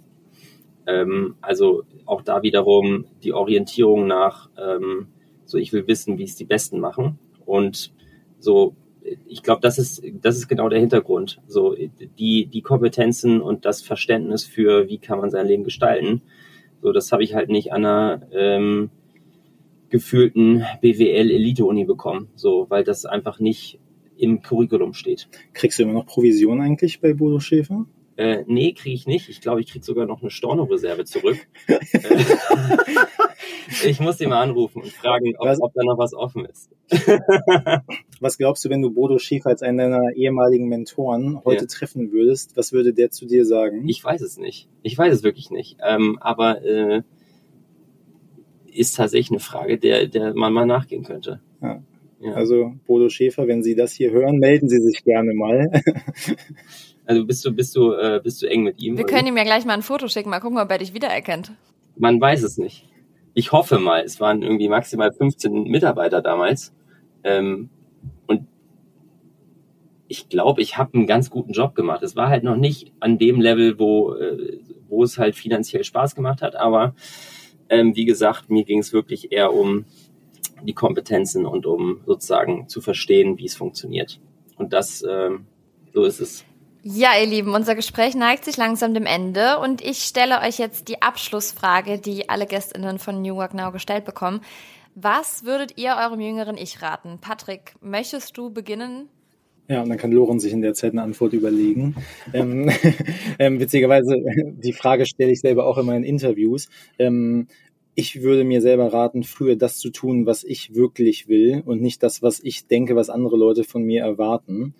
Ähm, 0.86 1.34
also 1.40 1.82
auch 2.06 2.22
da 2.22 2.42
wiederum 2.42 3.06
die 3.24 3.32
Orientierung 3.32 4.06
nach, 4.06 4.48
ähm, 4.56 5.08
so 5.44 5.58
ich 5.58 5.72
will 5.72 5.88
wissen, 5.88 6.18
wie 6.18 6.24
es 6.24 6.36
die 6.36 6.44
Besten 6.44 6.78
machen. 6.78 7.18
Und 7.44 7.92
so, 8.38 8.76
ich 9.26 9.42
glaube, 9.42 9.60
das 9.60 9.78
ist, 9.78 10.02
das 10.22 10.36
ist 10.36 10.46
genau 10.46 10.68
der 10.68 10.78
Hintergrund. 10.78 11.40
So 11.48 11.74
die, 12.18 12.46
die 12.46 12.62
Kompetenzen 12.62 13.40
und 13.40 13.64
das 13.64 13.82
Verständnis 13.82 14.44
für, 14.44 14.88
wie 14.88 14.98
kann 14.98 15.18
man 15.18 15.30
sein 15.30 15.48
Leben 15.48 15.64
gestalten. 15.64 16.22
So, 16.80 16.92
das 16.92 17.10
habe 17.10 17.24
ich 17.24 17.34
halt 17.34 17.48
nicht 17.48 17.72
an 17.72 17.84
einer 17.84 18.22
ähm, 18.32 18.90
gefühlten 19.88 20.64
BWL-Elite-Uni 20.80 21.84
bekommen. 21.84 22.28
So, 22.36 22.66
weil 22.68 22.84
das 22.84 23.04
einfach 23.04 23.40
nicht 23.40 23.80
im 24.18 24.42
Curriculum 24.42 24.94
steht. 24.94 25.28
Kriegst 25.52 25.78
du 25.78 25.82
immer 25.82 25.92
noch 25.92 26.06
Provision 26.06 26.60
eigentlich 26.60 27.00
bei 27.00 27.12
Bodo 27.12 27.40
Schäfer? 27.40 27.86
Äh, 28.16 28.44
nee, 28.46 28.72
kriege 28.72 28.94
ich 28.94 29.06
nicht. 29.06 29.28
Ich 29.28 29.42
glaube, 29.42 29.60
ich 29.60 29.70
kriege 29.70 29.84
sogar 29.84 30.06
noch 30.06 30.22
eine 30.22 30.30
Storno-Reserve 30.30 31.04
zurück. 31.04 31.36
ich 33.84 34.00
muss 34.00 34.20
ihn 34.20 34.30
mal 34.30 34.42
anrufen 34.42 34.82
und 34.82 34.90
fragen, 34.90 35.34
ob, 35.36 35.48
ob, 35.60 35.74
da 35.74 35.82
noch 35.84 35.98
was 35.98 36.14
offen 36.14 36.46
ist. 36.46 36.70
was 38.20 38.38
glaubst 38.38 38.64
du, 38.64 38.70
wenn 38.70 38.80
du 38.80 38.90
Bodo 38.90 39.18
Schäfer 39.18 39.50
als 39.50 39.62
einen 39.62 39.78
deiner 39.78 40.12
ehemaligen 40.14 40.68
Mentoren 40.68 41.44
heute 41.44 41.64
ja. 41.64 41.66
treffen 41.66 42.12
würdest? 42.12 42.56
Was 42.56 42.72
würde 42.72 42.94
der 42.94 43.10
zu 43.10 43.26
dir 43.26 43.44
sagen? 43.44 43.86
Ich 43.88 44.02
weiß 44.02 44.22
es 44.22 44.38
nicht. 44.38 44.68
Ich 44.82 44.96
weiß 44.96 45.12
es 45.12 45.22
wirklich 45.22 45.50
nicht. 45.50 45.76
Ähm, 45.86 46.18
aber 46.20 46.62
äh, 46.64 47.02
ist 48.66 48.96
tatsächlich 48.96 49.30
eine 49.30 49.40
Frage, 49.40 49.78
der, 49.78 50.06
der 50.06 50.34
man 50.34 50.52
mal 50.52 50.66
nachgehen 50.66 51.04
könnte. 51.04 51.40
Ja. 51.60 51.82
Ja. 52.20 52.32
Also 52.32 52.74
Bodo 52.86 53.08
Schäfer, 53.08 53.46
wenn 53.46 53.62
Sie 53.62 53.74
das 53.74 53.92
hier 53.92 54.10
hören, 54.10 54.38
melden 54.38 54.68
Sie 54.68 54.80
sich 54.80 55.04
gerne 55.04 55.34
mal. 55.34 55.70
also 57.06 57.26
bist 57.26 57.44
du, 57.44 57.52
bist 57.52 57.76
du, 57.76 57.92
äh, 57.92 58.20
bist 58.22 58.42
du 58.42 58.46
eng 58.46 58.62
mit 58.62 58.80
ihm? 58.80 58.96
Wir 58.96 59.04
oder? 59.04 59.14
können 59.14 59.28
ihm 59.28 59.36
ja 59.36 59.44
gleich 59.44 59.64
mal 59.64 59.74
ein 59.74 59.82
Foto 59.82 60.08
schicken, 60.08 60.30
mal 60.30 60.40
gucken, 60.40 60.58
ob 60.58 60.70
er 60.70 60.78
dich 60.78 60.94
wiedererkennt. 60.94 61.52
Man 61.96 62.20
weiß 62.20 62.42
es 62.42 62.58
nicht. 62.58 62.88
Ich 63.34 63.52
hoffe 63.52 63.78
mal, 63.78 64.02
es 64.02 64.18
waren 64.20 64.42
irgendwie 64.42 64.68
maximal 64.68 65.12
15 65.12 65.64
Mitarbeiter 65.64 66.22
damals. 66.22 66.72
Ähm, 67.22 67.68
und 68.26 68.46
ich 70.08 70.28
glaube, 70.28 70.62
ich 70.62 70.78
habe 70.78 70.94
einen 70.94 71.06
ganz 71.06 71.30
guten 71.30 71.52
Job 71.52 71.74
gemacht. 71.74 72.02
Es 72.02 72.16
war 72.16 72.28
halt 72.28 72.44
noch 72.44 72.56
nicht 72.56 72.92
an 73.00 73.18
dem 73.18 73.40
Level, 73.40 73.78
wo, 73.78 74.14
äh, 74.14 74.60
wo 74.88 75.02
es 75.02 75.18
halt 75.18 75.34
finanziell 75.34 75.84
Spaß 75.84 76.14
gemacht 76.14 76.42
hat, 76.42 76.56
aber 76.56 76.94
ähm, 77.68 77.96
wie 77.96 78.04
gesagt, 78.04 78.48
mir 78.48 78.64
ging 78.64 78.78
es 78.78 78.92
wirklich 78.92 79.32
eher 79.32 79.52
um 79.52 79.84
die 80.66 80.74
Kompetenzen 80.74 81.46
und 81.46 81.66
um 81.66 82.00
sozusagen 82.06 82.68
zu 82.68 82.80
verstehen, 82.80 83.38
wie 83.38 83.46
es 83.46 83.54
funktioniert. 83.54 84.20
Und 84.56 84.72
das, 84.72 85.04
ähm, 85.08 85.46
so 85.92 86.04
ist 86.04 86.20
es. 86.20 86.44
Ja, 86.82 87.10
ihr 87.20 87.26
Lieben, 87.26 87.52
unser 87.52 87.74
Gespräch 87.74 88.14
neigt 88.14 88.44
sich 88.44 88.56
langsam 88.56 88.94
dem 88.94 89.06
Ende 89.06 89.58
und 89.58 89.82
ich 89.82 89.98
stelle 90.04 90.40
euch 90.40 90.58
jetzt 90.58 90.88
die 90.88 91.02
Abschlussfrage, 91.02 91.98
die 91.98 92.28
alle 92.28 92.46
GästInnen 92.46 93.00
von 93.00 93.22
New 93.22 93.34
Work 93.34 93.54
Now 93.54 93.72
gestellt 93.72 94.04
bekommen. 94.04 94.40
Was 94.94 95.44
würdet 95.44 95.78
ihr 95.78 95.96
eurem 96.00 96.20
jüngeren 96.20 96.56
Ich 96.56 96.80
raten? 96.82 97.18
Patrick, 97.20 97.74
möchtest 97.80 98.38
du 98.38 98.50
beginnen? 98.50 99.08
Ja, 99.68 99.82
und 99.82 99.88
dann 99.88 99.98
kann 99.98 100.12
Loren 100.12 100.38
sich 100.38 100.52
in 100.52 100.62
der 100.62 100.74
Zeit 100.74 100.92
eine 100.92 101.02
Antwort 101.02 101.32
überlegen. 101.32 101.96
ähm, 102.32 102.70
ähm, 103.38 103.58
witzigerweise, 103.58 104.14
die 104.56 104.72
Frage 104.72 105.06
stelle 105.06 105.32
ich 105.32 105.40
selber 105.40 105.66
auch 105.66 105.78
immer 105.78 105.96
in 105.96 106.04
Interviews. 106.04 106.68
Ähm, 106.98 107.48
ich 107.96 108.22
würde 108.22 108.44
mir 108.44 108.60
selber 108.60 108.92
raten, 108.92 109.24
früher 109.24 109.56
das 109.56 109.78
zu 109.78 109.90
tun, 109.90 110.26
was 110.26 110.44
ich 110.44 110.74
wirklich 110.74 111.28
will 111.28 111.62
und 111.64 111.80
nicht 111.80 112.02
das, 112.02 112.22
was 112.22 112.40
ich 112.40 112.66
denke, 112.66 112.94
was 112.94 113.10
andere 113.10 113.36
Leute 113.36 113.64
von 113.64 113.82
mir 113.82 114.02
erwarten. 114.02 114.74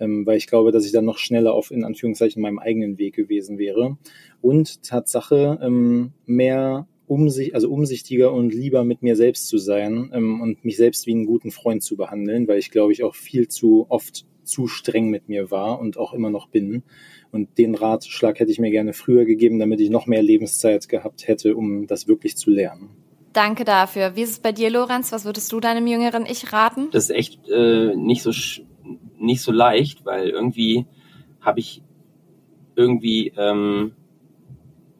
Ähm, 0.00 0.26
weil 0.26 0.38
ich 0.38 0.46
glaube, 0.46 0.72
dass 0.72 0.86
ich 0.86 0.90
dann 0.90 1.04
noch 1.04 1.18
schneller 1.18 1.52
auf, 1.52 1.70
in 1.70 1.84
Anführungszeichen, 1.84 2.40
meinem 2.40 2.58
eigenen 2.58 2.98
Weg 2.98 3.14
gewesen 3.14 3.58
wäre. 3.58 3.98
Und 4.40 4.82
Tatsache, 4.82 5.60
ähm, 5.62 6.12
mehr 6.24 6.88
umsicht, 7.06 7.54
also 7.54 7.70
umsichtiger 7.70 8.32
und 8.32 8.54
lieber 8.54 8.84
mit 8.84 9.02
mir 9.02 9.16
selbst 9.16 9.48
zu 9.48 9.58
sein 9.58 10.10
ähm, 10.14 10.40
und 10.40 10.64
mich 10.64 10.78
selbst 10.78 11.06
wie 11.06 11.12
einen 11.12 11.26
guten 11.26 11.50
Freund 11.50 11.82
zu 11.82 11.96
behandeln, 11.96 12.48
weil 12.48 12.58
ich 12.58 12.70
glaube 12.70 12.92
ich 12.92 13.04
auch 13.04 13.14
viel 13.14 13.48
zu 13.48 13.84
oft 13.90 14.24
zu 14.44 14.66
streng 14.66 15.10
mit 15.10 15.28
mir 15.28 15.50
war 15.50 15.78
und 15.78 15.98
auch 15.98 16.14
immer 16.14 16.30
noch 16.30 16.48
bin. 16.48 16.82
Und 17.32 17.58
den 17.58 17.74
Ratschlag 17.74 18.38
hätte 18.38 18.52
ich 18.52 18.58
mir 18.58 18.70
gerne 18.70 18.92
früher 18.92 19.24
gegeben, 19.24 19.58
damit 19.58 19.80
ich 19.80 19.90
noch 19.90 20.06
mehr 20.06 20.22
Lebenszeit 20.22 20.88
gehabt 20.88 21.26
hätte, 21.26 21.56
um 21.56 21.86
das 21.86 22.06
wirklich 22.06 22.36
zu 22.36 22.50
lernen. 22.50 22.90
Danke 23.32 23.64
dafür. 23.64 24.14
Wie 24.14 24.22
ist 24.22 24.30
es 24.30 24.38
bei 24.38 24.52
dir, 24.52 24.70
Lorenz? 24.70 25.10
Was 25.12 25.24
würdest 25.24 25.50
du 25.50 25.58
deinem 25.58 25.86
jüngeren 25.86 26.26
Ich 26.26 26.52
raten? 26.52 26.88
Das 26.92 27.04
ist 27.04 27.10
echt 27.10 27.48
äh, 27.48 27.96
nicht 27.96 28.22
so 28.22 28.30
nicht 29.18 29.40
so 29.40 29.50
leicht, 29.50 30.04
weil 30.04 30.28
irgendwie 30.28 30.84
habe 31.40 31.60
ich 31.60 31.82
irgendwie 32.76 33.32
ähm, 33.36 33.92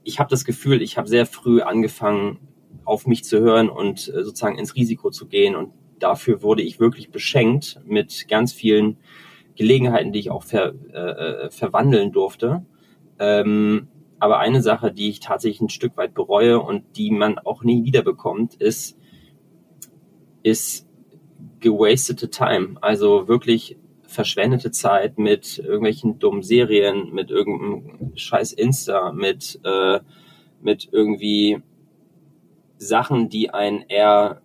ich 0.05 0.19
habe 0.19 0.31
das 0.31 0.45
Gefühl, 0.45 0.81
ich 0.81 0.97
habe 0.97 1.09
sehr 1.09 1.27
früh 1.27 1.61
angefangen, 1.61 2.39
auf 2.85 3.07
mich 3.07 3.25
zu 3.25 3.39
hören 3.41 3.69
und 3.69 4.09
äh, 4.09 4.25
sozusagen 4.25 4.59
ins 4.59 4.75
Risiko 4.75 5.11
zu 5.11 5.27
gehen 5.27 5.55
und 5.55 5.73
dafür 5.99 6.43
wurde 6.43 6.63
ich 6.63 6.81
wirklich 6.81 7.11
beschenkt 7.11 7.81
mit 7.85 8.27
ganz 8.29 8.53
vielen 8.53 8.97
Gelegenheiten, 9.57 10.13
die 10.13 10.21
ich 10.21 10.31
auch 10.31 10.45
ver, 10.45 10.75
äh, 10.93 11.51
verwandeln 11.51 12.13
durfte. 12.13 12.65
Ähm, 13.19 13.89
aber 14.19 14.39
eine 14.39 14.63
Sache, 14.63 14.93
die 14.93 15.09
ich 15.09 15.21
tatsächlich 15.21 15.61
ein 15.61 15.69
Stück 15.69 15.97
weit 15.97 16.15
bereue 16.15 16.61
und 16.61 16.85
die 16.97 17.11
man 17.11 17.39
auch 17.39 17.65
nie 17.65 17.85
wiederbekommt, 17.85 18.55
ist, 18.55 18.97
ist 20.43 20.89
gewastete 21.61 22.31
Time. 22.31 22.77
Also 22.81 23.29
wirklich 23.29 23.77
verschwendete 24.03 24.71
Zeit 24.71 25.19
mit 25.19 25.59
irgendwelchen 25.59 26.19
dummen 26.19 26.43
Serien, 26.43 27.13
mit 27.13 27.31
irgendeinem 27.31 28.17
scheiß 28.17 28.53
Insta, 28.53 29.13
mit, 29.13 29.59
äh, 29.65 30.01
mit 30.61 30.89
irgendwie 30.93 31.63
Sachen, 32.77 33.29
die 33.29 33.51
einen 33.51 33.83
eher 33.89 34.42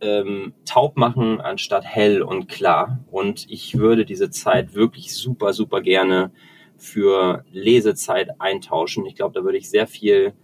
ähm, 0.00 0.52
taub 0.64 0.96
machen 0.96 1.40
anstatt 1.40 1.84
hell 1.84 2.22
und 2.22 2.48
klar. 2.48 3.04
Und 3.10 3.46
ich 3.50 3.76
würde 3.78 4.04
diese 4.04 4.30
Zeit 4.30 4.74
wirklich 4.74 5.14
super, 5.14 5.52
super 5.52 5.80
gerne 5.80 6.30
für 6.76 7.44
Lesezeit 7.52 8.40
eintauschen. 8.40 9.06
Ich 9.06 9.14
glaube, 9.14 9.34
da 9.34 9.44
würde 9.44 9.58
ich 9.58 9.70
sehr 9.70 9.86
viel 9.86 10.34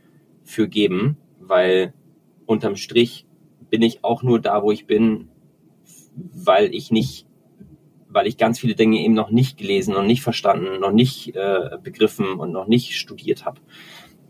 für 0.43 0.69
geben, 0.69 1.19
weil 1.39 1.93
unterm 2.47 2.77
Strich 2.77 3.27
bin 3.71 3.83
ich 3.83 4.05
auch 4.05 4.23
nur 4.23 4.41
da, 4.41 4.63
wo 4.63 4.73
ich 4.73 4.87
bin, 4.87 5.29
weil 6.15 6.75
ich 6.75 6.91
nicht, 6.91 7.27
weil 8.09 8.27
ich 8.27 8.37
ganz 8.37 8.59
viele 8.59 8.75
Dinge 8.75 8.99
eben 8.99 9.15
noch 9.15 9.31
nicht 9.31 9.59
gelesen 9.59 9.95
und 9.95 10.07
nicht 10.07 10.23
verstanden, 10.23 10.81
noch 10.81 10.93
nicht 10.93 11.35
äh, 11.35 11.79
begriffen 11.83 12.39
und 12.39 12.53
noch 12.53 12.67
nicht 12.67 12.97
studiert 12.99 13.45
habe. 13.45 13.61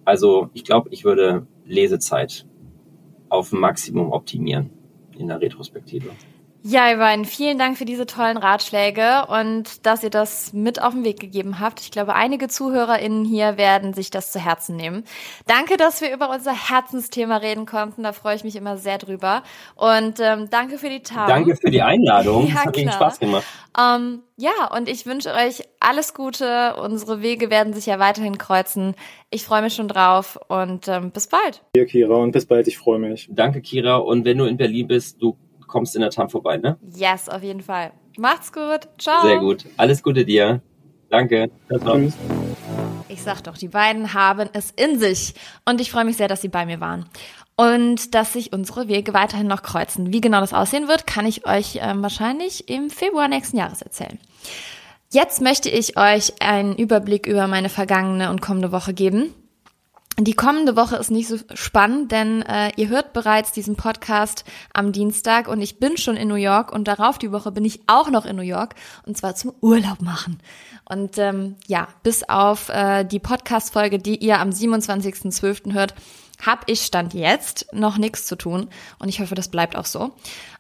Also 0.05 0.51
ich 0.53 0.65
glaube, 0.65 0.91
ich 0.93 1.05
würde 1.05 1.47
Lesezeit 1.65 2.47
auf 3.29 3.53
Maximum 3.53 4.13
optimieren 4.13 4.82
in 5.19 5.29
der 5.29 5.41
Retrospektive. 5.41 6.11
Ja, 6.65 6.89
ihr 6.89 6.99
beiden, 6.99 7.25
vielen 7.25 7.59
Dank 7.59 7.77
für 7.77 7.85
diese 7.85 8.07
tollen 8.07 8.37
Ratschläge 8.37 9.27
und 9.27 9.85
dass 9.85 10.05
ihr 10.05 10.11
das 10.11 10.53
mit 10.53 10.81
auf 10.81 10.93
den 10.95 11.05
Weg 11.05 11.19
gegeben 11.19 11.59
habt. 11.59 11.81
Ich 11.81 11.91
glaube, 11.91 12.15
einige 12.15 12.47
ZuhörerInnen 12.47 13.25
hier 13.25 13.57
werden 13.57 13.95
sich 13.95 14.11
das 14.11 14.31
zu 14.31 14.39
Herzen 14.39 14.77
nehmen. 14.77 15.03
Danke, 15.49 15.77
dass 15.77 16.01
wir 16.01 16.15
über 16.15 16.31
unser 16.31 16.53
Herzensthema 16.53 17.39
reden 17.39 17.67
konnten. 17.67 18.05
Da 18.05 18.13
freue 18.13 18.37
ich 18.37 18.45
mich 18.45 18.55
immer 18.55 18.77
sehr 18.77 18.99
drüber. 18.99 19.43
Und 19.75 20.21
ähm, 20.21 20.51
danke 20.51 20.79
für 20.79 20.89
die 20.89 21.03
Tat. 21.03 21.29
Danke 21.29 21.57
für 21.57 21.71
die 21.73 21.83
Einladung. 21.83 22.47
Ja, 22.47 22.55
das 22.55 22.67
hat 22.67 22.77
mir 22.77 22.93
Spaß 22.93 23.19
gemacht. 23.19 23.45
Ähm, 23.77 24.23
ja, 24.37 24.73
und 24.73 24.89
ich 24.89 25.05
wünsche 25.05 25.35
euch 25.35 25.65
alles 25.81 26.15
Gute. 26.15 26.77
Unsere 26.77 27.23
Wege 27.23 27.51
werden 27.51 27.73
sich 27.73 27.87
ja 27.87 27.99
weiterhin 27.99 28.39
kreuzen. 28.39 28.95
Ich 29.31 29.45
freue 29.45 29.63
mich 29.63 29.75
schon 29.75 29.89
drauf 29.89 30.39
und 30.47 30.87
ähm, 30.87 31.11
bis 31.11 31.27
bald. 31.27 31.63
Hier, 31.75 31.87
Kira, 31.87 32.15
und 32.15 32.31
bis 32.31 32.47
bald. 32.47 32.69
Ich 32.69 32.79
freue 32.79 33.01
mich. 33.01 33.29
Danke, 33.33 33.63
Kira. 33.63 33.97
Und 33.97 34.25
wenn 34.25 34.39
du 34.39 34.45
in 34.45 34.57
Berlin 34.57 34.87
bist, 34.87 35.21
du 35.21 35.37
kommst 35.73 35.97
in 35.97 36.03
der 36.03 36.11
TAM 36.11 36.29
vorbei, 36.29 36.59
ne? 36.59 36.79
Yes, 36.95 37.29
auf 37.29 37.43
jeden 37.43 37.63
Fall. 37.63 37.93
Macht's 38.19 38.53
gut. 38.53 38.89
Ciao. 38.99 39.23
Sehr 39.23 39.39
gut. 39.39 39.65
Alles 39.79 40.03
Gute 40.03 40.25
dir. 40.25 40.61
Danke. 41.09 41.51
Tschüss. 41.69 42.15
Ich 43.09 43.23
sag 43.23 43.43
doch, 43.43 43.59
die 43.59 43.69
beiden 43.69 44.15
haben 44.15 44.49
es 44.53 44.71
in 44.71 44.99
sich. 44.99 45.35
Und 45.65 45.81
ich 45.81 45.91
freue 45.91 46.05
mich 46.05 46.17
sehr, 46.17 46.29
dass 46.29 46.43
sie 46.43 46.49
bei 46.49 46.65
mir 46.67 46.81
waren. 46.81 47.07
Und 47.57 48.15
dass 48.15 48.33
sich 48.33 48.53
unsere 48.53 48.89
Wege 48.89 49.13
weiterhin 49.13 49.47
noch 49.47 49.63
kreuzen. 49.63 50.13
Wie 50.13 50.21
genau 50.21 50.41
das 50.41 50.55
aussehen 50.55 50.89
wird, 50.89 51.07
kann 51.07 51.27
ich 51.27 51.47
euch 51.47 51.77
äh, 51.77 51.95
wahrscheinlich 51.97 52.69
im 52.69 52.89
Februar 52.89 53.29
nächsten 53.29 53.59
Jahres 53.59 53.83
erzählen. 53.83 54.19
Jetzt 55.11 55.43
möchte 55.43 55.69
ich 55.69 55.99
euch 55.99 56.41
einen 56.41 56.77
Überblick 56.77 57.27
über 57.27 57.47
meine 57.47 57.69
vergangene 57.69 58.31
und 58.31 58.41
kommende 58.41 58.73
Woche 58.73 58.95
geben. 58.95 59.35
Die 60.25 60.35
kommende 60.35 60.77
Woche 60.77 60.97
ist 60.97 61.11
nicht 61.11 61.27
so 61.27 61.37
spannend, 61.55 62.13
denn 62.13 62.43
äh, 62.43 62.71
ihr 62.77 62.89
hört 62.89 63.13
bereits 63.13 63.51
diesen 63.51 63.77
Podcast 63.77 64.45
am 64.73 64.93
Dienstag 64.93 65.49
und 65.49 65.61
ich 65.61 65.79
bin 65.79 65.97
schon 65.97 66.17
in 66.17 66.29
New 66.29 66.35
York 66.35 66.71
und 66.71 66.87
darauf 66.87 67.19
die 67.19 67.33
Woche 67.33 67.51
bin 67.51 67.65
ich 67.65 67.81
auch 67.87 68.09
noch 68.11 68.25
in 68.25 68.37
New 68.37 68.43
York 68.43 68.75
und 69.05 69.17
zwar 69.17 69.35
zum 69.35 69.53
Urlaub 69.61 70.01
machen. 70.01 70.39
Und 70.85 71.19
ähm, 71.19 71.57
ja, 71.67 71.89
bis 72.03 72.23
auf 72.29 72.69
äh, 72.69 73.05
die 73.05 73.19
Podcast-Folge, 73.19 73.99
die 73.99 74.17
ihr 74.17 74.39
am 74.39 74.51
27.12. 74.51 75.73
hört, 75.73 75.95
habe 76.45 76.63
ich 76.67 76.83
Stand 76.83 77.15
jetzt 77.15 77.67
noch 77.73 77.99
nichts 77.99 78.27
zu 78.27 78.37
tun 78.37 78.69
und 78.99 79.09
ich 79.09 79.21
hoffe, 79.21 79.35
das 79.35 79.49
bleibt 79.49 79.77
auch 79.77 79.87
so. 79.87 80.13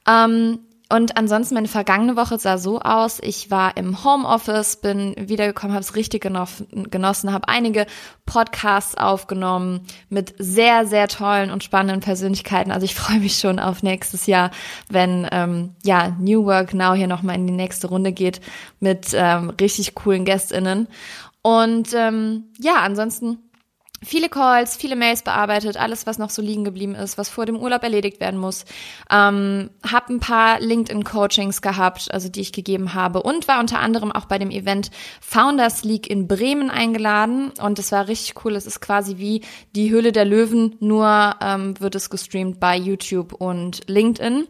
Ähm, 0.08 0.60
und 0.92 1.16
ansonsten 1.16 1.54
meine 1.54 1.68
vergangene 1.68 2.16
Woche 2.16 2.38
sah 2.38 2.58
so 2.58 2.78
aus. 2.78 3.18
Ich 3.22 3.50
war 3.50 3.78
im 3.78 4.04
Homeoffice, 4.04 4.76
bin 4.76 5.14
wiedergekommen, 5.16 5.72
habe 5.72 5.82
es 5.82 5.96
richtig 5.96 6.20
genossen, 6.20 7.32
habe 7.32 7.48
einige 7.48 7.86
Podcasts 8.26 8.94
aufgenommen 8.98 9.86
mit 10.10 10.34
sehr, 10.36 10.86
sehr 10.86 11.08
tollen 11.08 11.50
und 11.50 11.64
spannenden 11.64 12.00
Persönlichkeiten. 12.00 12.70
Also 12.70 12.84
ich 12.84 12.94
freue 12.94 13.20
mich 13.20 13.38
schon 13.38 13.58
auf 13.58 13.82
nächstes 13.82 14.26
Jahr, 14.26 14.50
wenn 14.90 15.26
ähm, 15.32 15.74
ja 15.82 16.14
New 16.20 16.44
Work 16.44 16.74
Now 16.74 16.92
hier 16.92 17.08
nochmal 17.08 17.36
in 17.36 17.46
die 17.46 17.54
nächste 17.54 17.86
Runde 17.86 18.12
geht 18.12 18.42
mit 18.78 19.12
ähm, 19.14 19.48
richtig 19.58 19.94
coolen 19.94 20.26
GästInnen. 20.26 20.88
Und 21.40 21.94
ähm, 21.94 22.50
ja, 22.60 22.82
ansonsten 22.82 23.38
viele 24.02 24.28
Calls, 24.28 24.76
viele 24.76 24.96
Mails 24.96 25.22
bearbeitet, 25.22 25.76
alles, 25.76 26.06
was 26.06 26.18
noch 26.18 26.30
so 26.30 26.42
liegen 26.42 26.64
geblieben 26.64 26.94
ist, 26.94 27.18
was 27.18 27.28
vor 27.28 27.46
dem 27.46 27.56
Urlaub 27.56 27.82
erledigt 27.82 28.20
werden 28.20 28.38
muss. 28.38 28.64
Ähm, 29.10 29.70
hab 29.90 30.08
ein 30.08 30.20
paar 30.20 30.60
LinkedIn-Coachings 30.60 31.62
gehabt, 31.62 32.12
also 32.12 32.28
die 32.28 32.40
ich 32.40 32.52
gegeben 32.52 32.94
habe 32.94 33.22
und 33.22 33.48
war 33.48 33.60
unter 33.60 33.80
anderem 33.80 34.12
auch 34.12 34.26
bei 34.26 34.38
dem 34.38 34.50
Event 34.50 34.90
Founders 35.20 35.84
League 35.84 36.08
in 36.08 36.28
Bremen 36.28 36.70
eingeladen 36.70 37.52
und 37.60 37.78
es 37.78 37.92
war 37.92 38.08
richtig 38.08 38.44
cool. 38.44 38.56
Es 38.56 38.66
ist 38.66 38.80
quasi 38.80 39.18
wie 39.18 39.42
die 39.74 39.90
Höhle 39.90 40.12
der 40.12 40.24
Löwen, 40.24 40.76
nur 40.80 41.36
ähm, 41.40 41.78
wird 41.80 41.94
es 41.94 42.10
gestreamt 42.10 42.60
bei 42.60 42.76
YouTube 42.76 43.32
und 43.32 43.88
LinkedIn. 43.88 44.46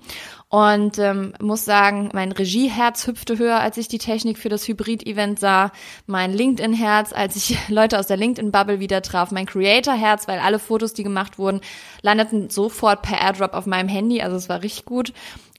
Und 0.55 0.99
ähm, 0.99 1.33
muss 1.41 1.65
sagen, 1.65 2.11
mein 2.13 2.31
Regieherz 2.31 3.07
hüpfte 3.07 3.39
höher, 3.39 3.61
als 3.61 3.79
ich 3.79 3.89
die 3.89 3.97
Technik 3.97 4.37
für 4.37 4.51
das 4.51 4.69
Hybrid-Event 4.69 5.41
sah. 5.41 5.73
Mein 6.07 6.35
LinkedIn-Herz, 6.35 7.15
als 7.15 7.37
ich 7.37 7.57
Leute 7.71 7.99
aus 7.99 8.07
der 8.07 8.19
LinkedIn-Bubble 8.19 8.79
wieder 8.79 9.01
traf. 9.01 9.31
Mein 9.31 9.47
Creator-Herz, 9.47 10.29
weil 10.29 10.41
alle 10.41 10.59
Fotos, 10.59 10.93
die 10.93 11.05
gemacht 11.05 11.39
wurden, 11.39 11.63
landeten 12.03 12.51
sofort 12.51 13.01
per 13.01 13.19
Airdrop 13.19 13.55
auf 13.55 13.65
meinem 13.65 13.89
Handy. 13.89 14.21
Also 14.21 14.37
es 14.37 14.51
war 14.51 14.63
richtig 14.63 14.85
gut. 14.85 15.15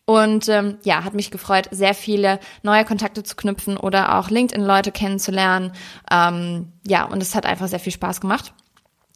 Und 0.06 0.48
ähm, 0.48 0.78
ja, 0.84 1.04
hat 1.04 1.16
mich 1.16 1.32
gefreut, 1.32 1.70
sehr 1.72 1.96
viele 1.96 2.40
neue 2.62 2.86
Kontakte 2.86 3.24
zu 3.24 3.36
knüpfen 3.36 3.78
oder 3.78 4.20
auch 4.20 4.30
LinkedIn-Leute 4.30 4.92
kennenzulernen. 4.92 5.72
Ähm, 6.12 6.72
ja, 6.86 7.06
und 7.06 7.20
es 7.24 7.34
hat 7.34 7.48
einfach 7.48 7.68
sehr 7.68 7.80
viel 7.80 7.94
Spaß 7.94 8.22
gemacht. 8.22 8.54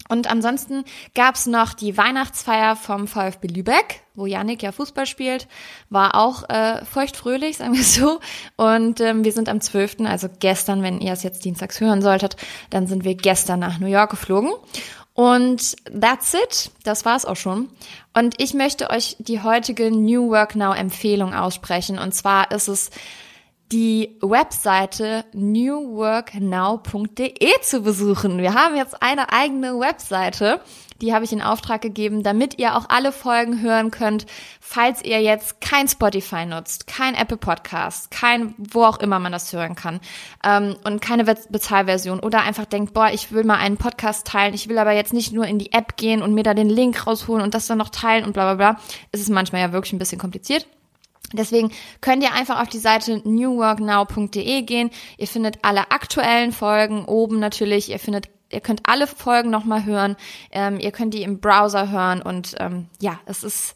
Und 0.10 0.30
ansonsten 0.30 0.84
gab's 1.16 1.46
noch 1.46 1.74
die 1.74 1.98
Weihnachtsfeier 1.98 2.76
vom 2.76 3.08
VfB 3.08 3.48
Lübeck, 3.48 4.02
wo 4.16 4.26
Yannick 4.26 4.64
ja 4.64 4.72
Fußball 4.72 5.06
spielt. 5.06 5.48
War 5.90 6.16
auch 6.16 6.50
äh, 6.50 6.84
feuchtfröhlich, 6.86 7.58
sagen 7.58 7.74
wir 7.74 7.84
so. 7.84 8.20
Und 8.56 9.02
ähm, 9.02 9.24
wir 9.24 9.32
sind 9.32 9.50
am 9.50 9.62
12., 9.62 10.02
also 10.06 10.28
gestern, 10.40 10.84
wenn 10.84 11.02
ihr 11.02 11.14
es 11.14 11.24
jetzt 11.24 11.46
dienstags 11.46 11.80
hören 11.80 12.02
solltet, 12.02 12.38
dann 12.70 12.88
sind 12.88 13.04
wir 13.04 13.16
gestern 13.16 13.60
nach 13.60 13.80
New 13.80 13.88
York 13.88 14.12
geflogen. 14.12 14.52
Und 15.14 15.76
that's 16.00 16.36
it. 16.36 16.72
Das 16.84 17.04
war's 17.04 17.26
auch 17.26 17.36
schon. 17.36 17.70
Und 18.14 18.40
ich 18.40 18.54
möchte 18.54 18.92
euch 18.92 19.16
die 19.18 19.42
heutige 19.42 19.90
New 19.90 20.30
Work 20.30 20.56
Now 20.56 20.74
Empfehlung 20.74 21.34
aussprechen. 21.34 21.98
Und 21.98 22.14
zwar 22.14 22.52
ist 22.52 22.68
es 22.68 22.92
die 23.72 24.18
Webseite 24.22 25.26
newworknow.de 25.34 27.52
zu 27.62 27.82
besuchen. 27.82 28.38
Wir 28.38 28.54
haben 28.54 28.78
jetzt 28.78 29.02
eine 29.02 29.34
eigene 29.34 29.80
Webseite, 29.80 30.62
die 31.02 31.14
habe 31.14 31.26
ich 31.26 31.34
in 31.34 31.42
Auftrag 31.42 31.82
gegeben, 31.82 32.24
damit 32.24 32.60
ihr 32.60 32.76
auch 32.76 32.86
alle 32.90 33.12
Folgen 33.12 33.62
hören 33.62 33.92
könnt, 33.92 34.26
falls 34.62 35.04
ihr 35.04 35.22
jetzt 35.22 35.60
kein 35.60 35.90
Spotify 35.90 36.46
nutzt, 36.46 36.88
kein 36.88 37.14
Apple 37.14 37.38
Podcast, 37.38 38.10
kein 38.10 38.56
wo 38.58 38.84
auch 38.84 39.00
immer 39.00 39.20
man 39.20 39.34
das 39.34 39.52
hören 39.52 39.76
kann 39.76 40.00
ähm, 40.46 40.78
und 40.86 41.02
keine 41.02 41.26
Bezahlversion 41.26 42.22
oder 42.22 42.42
einfach 42.42 42.66
denkt, 42.66 42.94
boah, 42.94 43.10
ich 43.12 43.34
will 43.34 43.44
mal 43.44 43.58
einen 43.58 43.78
Podcast 43.78 44.26
teilen, 44.26 44.54
ich 44.54 44.70
will 44.70 44.78
aber 44.78 44.94
jetzt 44.94 45.14
nicht 45.14 45.34
nur 45.34 45.46
in 45.46 45.60
die 45.60 45.74
App 45.74 45.98
gehen 45.98 46.22
und 46.22 46.34
mir 46.34 46.44
da 46.44 46.54
den 46.54 46.70
Link 46.70 47.06
rausholen 47.06 47.44
und 47.44 47.54
das 47.54 47.68
dann 47.68 47.78
noch 47.78 47.90
teilen 47.90 48.24
und 48.24 48.32
bla 48.32 48.54
bla 48.54 48.74
bla. 48.74 48.82
Es 49.12 49.20
ist 49.20 49.30
manchmal 49.30 49.62
ja 49.62 49.74
wirklich 49.74 49.94
ein 49.94 50.00
bisschen 50.00 50.20
kompliziert. 50.20 50.68
Deswegen 51.34 51.72
könnt 52.02 52.24
ihr 52.24 52.34
einfach 52.34 52.62
auf 52.62 52.70
die 52.70 52.78
Seite 52.78 53.22
newworknow.de 53.24 54.62
gehen. 54.62 54.90
Ihr 55.18 55.28
findet 55.28 55.60
alle 55.64 55.92
aktuellen 55.92 56.52
Folgen 56.52 57.06
oben 57.06 57.40
natürlich. 57.40 57.90
Ihr 57.90 58.00
findet, 58.00 58.30
ihr 58.50 58.62
könnt 58.62 58.82
alle 58.88 59.08
Folgen 59.08 59.50
nochmal 59.50 59.86
hören. 59.86 60.16
Ähm, 60.52 60.80
ihr 60.80 60.92
könnt 60.92 61.14
die 61.14 61.24
im 61.24 61.40
Browser 61.40 61.92
hören 61.92 62.22
und 62.22 62.56
ähm, 62.60 62.88
ja, 63.00 63.20
es 63.26 63.44
ist 63.44 63.76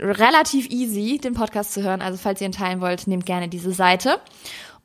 relativ 0.00 0.70
easy, 0.70 1.18
den 1.18 1.34
Podcast 1.34 1.74
zu 1.74 1.82
hören. 1.82 2.00
Also 2.00 2.18
falls 2.18 2.40
ihr 2.40 2.46
ihn 2.46 2.52
teilen 2.52 2.80
wollt, 2.80 3.06
nehmt 3.06 3.26
gerne 3.26 3.48
diese 3.48 3.72
Seite. 3.72 4.20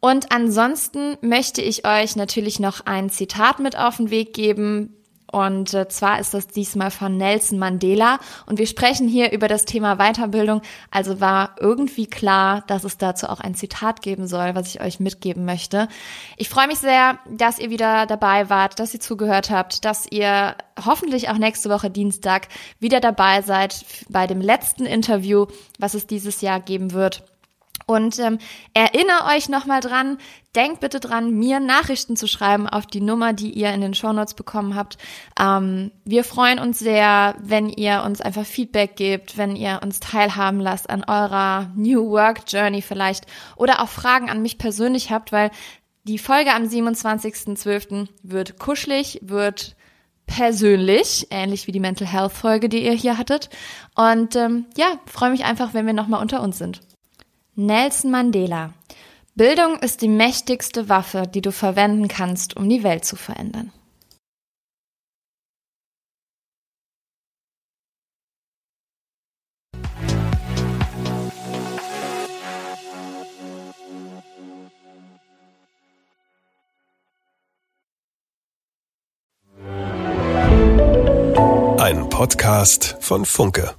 Und 0.01 0.31
ansonsten 0.31 1.17
möchte 1.21 1.61
ich 1.61 1.85
euch 1.85 2.15
natürlich 2.15 2.59
noch 2.59 2.85
ein 2.85 3.09
Zitat 3.09 3.59
mit 3.59 3.77
auf 3.77 3.97
den 3.97 4.09
Weg 4.09 4.33
geben, 4.33 4.95
und 5.31 5.73
äh, 5.73 5.87
zwar 5.87 6.19
ist 6.19 6.33
das 6.33 6.47
diesmal 6.47 6.91
von 6.91 7.17
Nelson 7.17 7.59
Mandela. 7.59 8.19
Und 8.45 8.57
wir 8.57 8.67
sprechen 8.67 9.07
hier 9.07 9.31
über 9.31 9.47
das 9.47 9.65
Thema 9.65 9.97
Weiterbildung. 9.97 10.61
Also 10.91 11.19
war 11.19 11.55
irgendwie 11.59 12.07
klar, 12.07 12.63
dass 12.67 12.83
es 12.83 12.97
dazu 12.97 13.27
auch 13.27 13.39
ein 13.39 13.55
Zitat 13.55 14.01
geben 14.01 14.27
soll, 14.27 14.55
was 14.55 14.67
ich 14.67 14.81
euch 14.81 14.99
mitgeben 14.99 15.45
möchte. 15.45 15.87
Ich 16.37 16.49
freue 16.49 16.67
mich 16.67 16.79
sehr, 16.79 17.19
dass 17.29 17.59
ihr 17.59 17.69
wieder 17.69 18.05
dabei 18.05 18.49
wart, 18.49 18.79
dass 18.79 18.93
ihr 18.93 18.99
zugehört 18.99 19.49
habt, 19.49 19.85
dass 19.85 20.07
ihr 20.09 20.55
hoffentlich 20.83 21.29
auch 21.29 21.37
nächste 21.37 21.69
Woche 21.69 21.89
Dienstag 21.89 22.47
wieder 22.79 22.99
dabei 22.99 23.41
seid 23.41 23.85
bei 24.09 24.27
dem 24.27 24.41
letzten 24.41 24.85
Interview, 24.85 25.45
was 25.77 25.93
es 25.93 26.07
dieses 26.07 26.41
Jahr 26.41 26.59
geben 26.59 26.93
wird. 26.93 27.23
Und 27.89 28.19
ähm, 28.19 28.37
erinnere 28.75 29.35
euch 29.35 29.49
nochmal 29.49 29.79
dran, 29.79 30.19
denkt 30.55 30.79
bitte 30.79 30.99
dran, 30.99 31.31
mir 31.31 31.59
Nachrichten 31.59 32.15
zu 32.15 32.27
schreiben 32.27 32.69
auf 32.69 32.85
die 32.85 33.01
Nummer, 33.01 33.33
die 33.33 33.49
ihr 33.49 33.73
in 33.73 33.81
den 33.81 33.95
Shownotes 33.95 34.35
bekommen 34.35 34.75
habt. 34.75 34.99
Ähm, 35.39 35.89
wir 36.05 36.23
freuen 36.23 36.59
uns 36.59 36.77
sehr, 36.77 37.33
wenn 37.41 37.67
ihr 37.67 38.03
uns 38.05 38.21
einfach 38.21 38.45
Feedback 38.45 38.95
gebt, 38.95 39.39
wenn 39.39 39.55
ihr 39.55 39.79
uns 39.81 39.99
teilhaben 39.99 40.59
lasst 40.59 40.87
an 40.87 41.03
eurer 41.03 41.71
New 41.73 42.11
Work 42.11 42.43
Journey 42.47 42.83
vielleicht 42.83 43.25
oder 43.55 43.81
auch 43.81 43.89
Fragen 43.89 44.29
an 44.29 44.43
mich 44.43 44.59
persönlich 44.59 45.09
habt, 45.09 45.31
weil 45.31 45.49
die 46.03 46.19
Folge 46.19 46.53
am 46.53 46.65
27.12. 46.65 48.07
wird 48.21 48.59
kuschelig, 48.59 49.17
wird 49.23 49.75
persönlich, 50.27 51.25
ähnlich 51.31 51.65
wie 51.65 51.71
die 51.71 51.79
Mental 51.79 52.07
Health 52.07 52.33
Folge, 52.33 52.69
die 52.69 52.85
ihr 52.85 52.93
hier 52.93 53.17
hattet. 53.17 53.49
Und 53.95 54.35
ähm, 54.35 54.67
ja, 54.77 54.91
freue 55.07 55.31
mich 55.31 55.43
einfach, 55.43 55.73
wenn 55.73 55.87
wir 55.87 55.93
nochmal 55.93 56.21
unter 56.21 56.43
uns 56.43 56.59
sind. 56.59 56.81
Nelson 57.59 58.11
Mandela. 58.11 58.73
Bildung 59.35 59.79
ist 59.79 60.01
die 60.01 60.07
mächtigste 60.07 60.87
Waffe, 60.87 61.23
die 61.27 61.41
du 61.41 61.51
verwenden 61.51 62.07
kannst, 62.07 62.55
um 62.55 62.69
die 62.69 62.83
Welt 62.83 63.03
zu 63.03 63.17
verändern. 63.17 63.73
Ein 81.77 82.07
Podcast 82.09 82.95
von 83.01 83.25
Funke. 83.25 83.75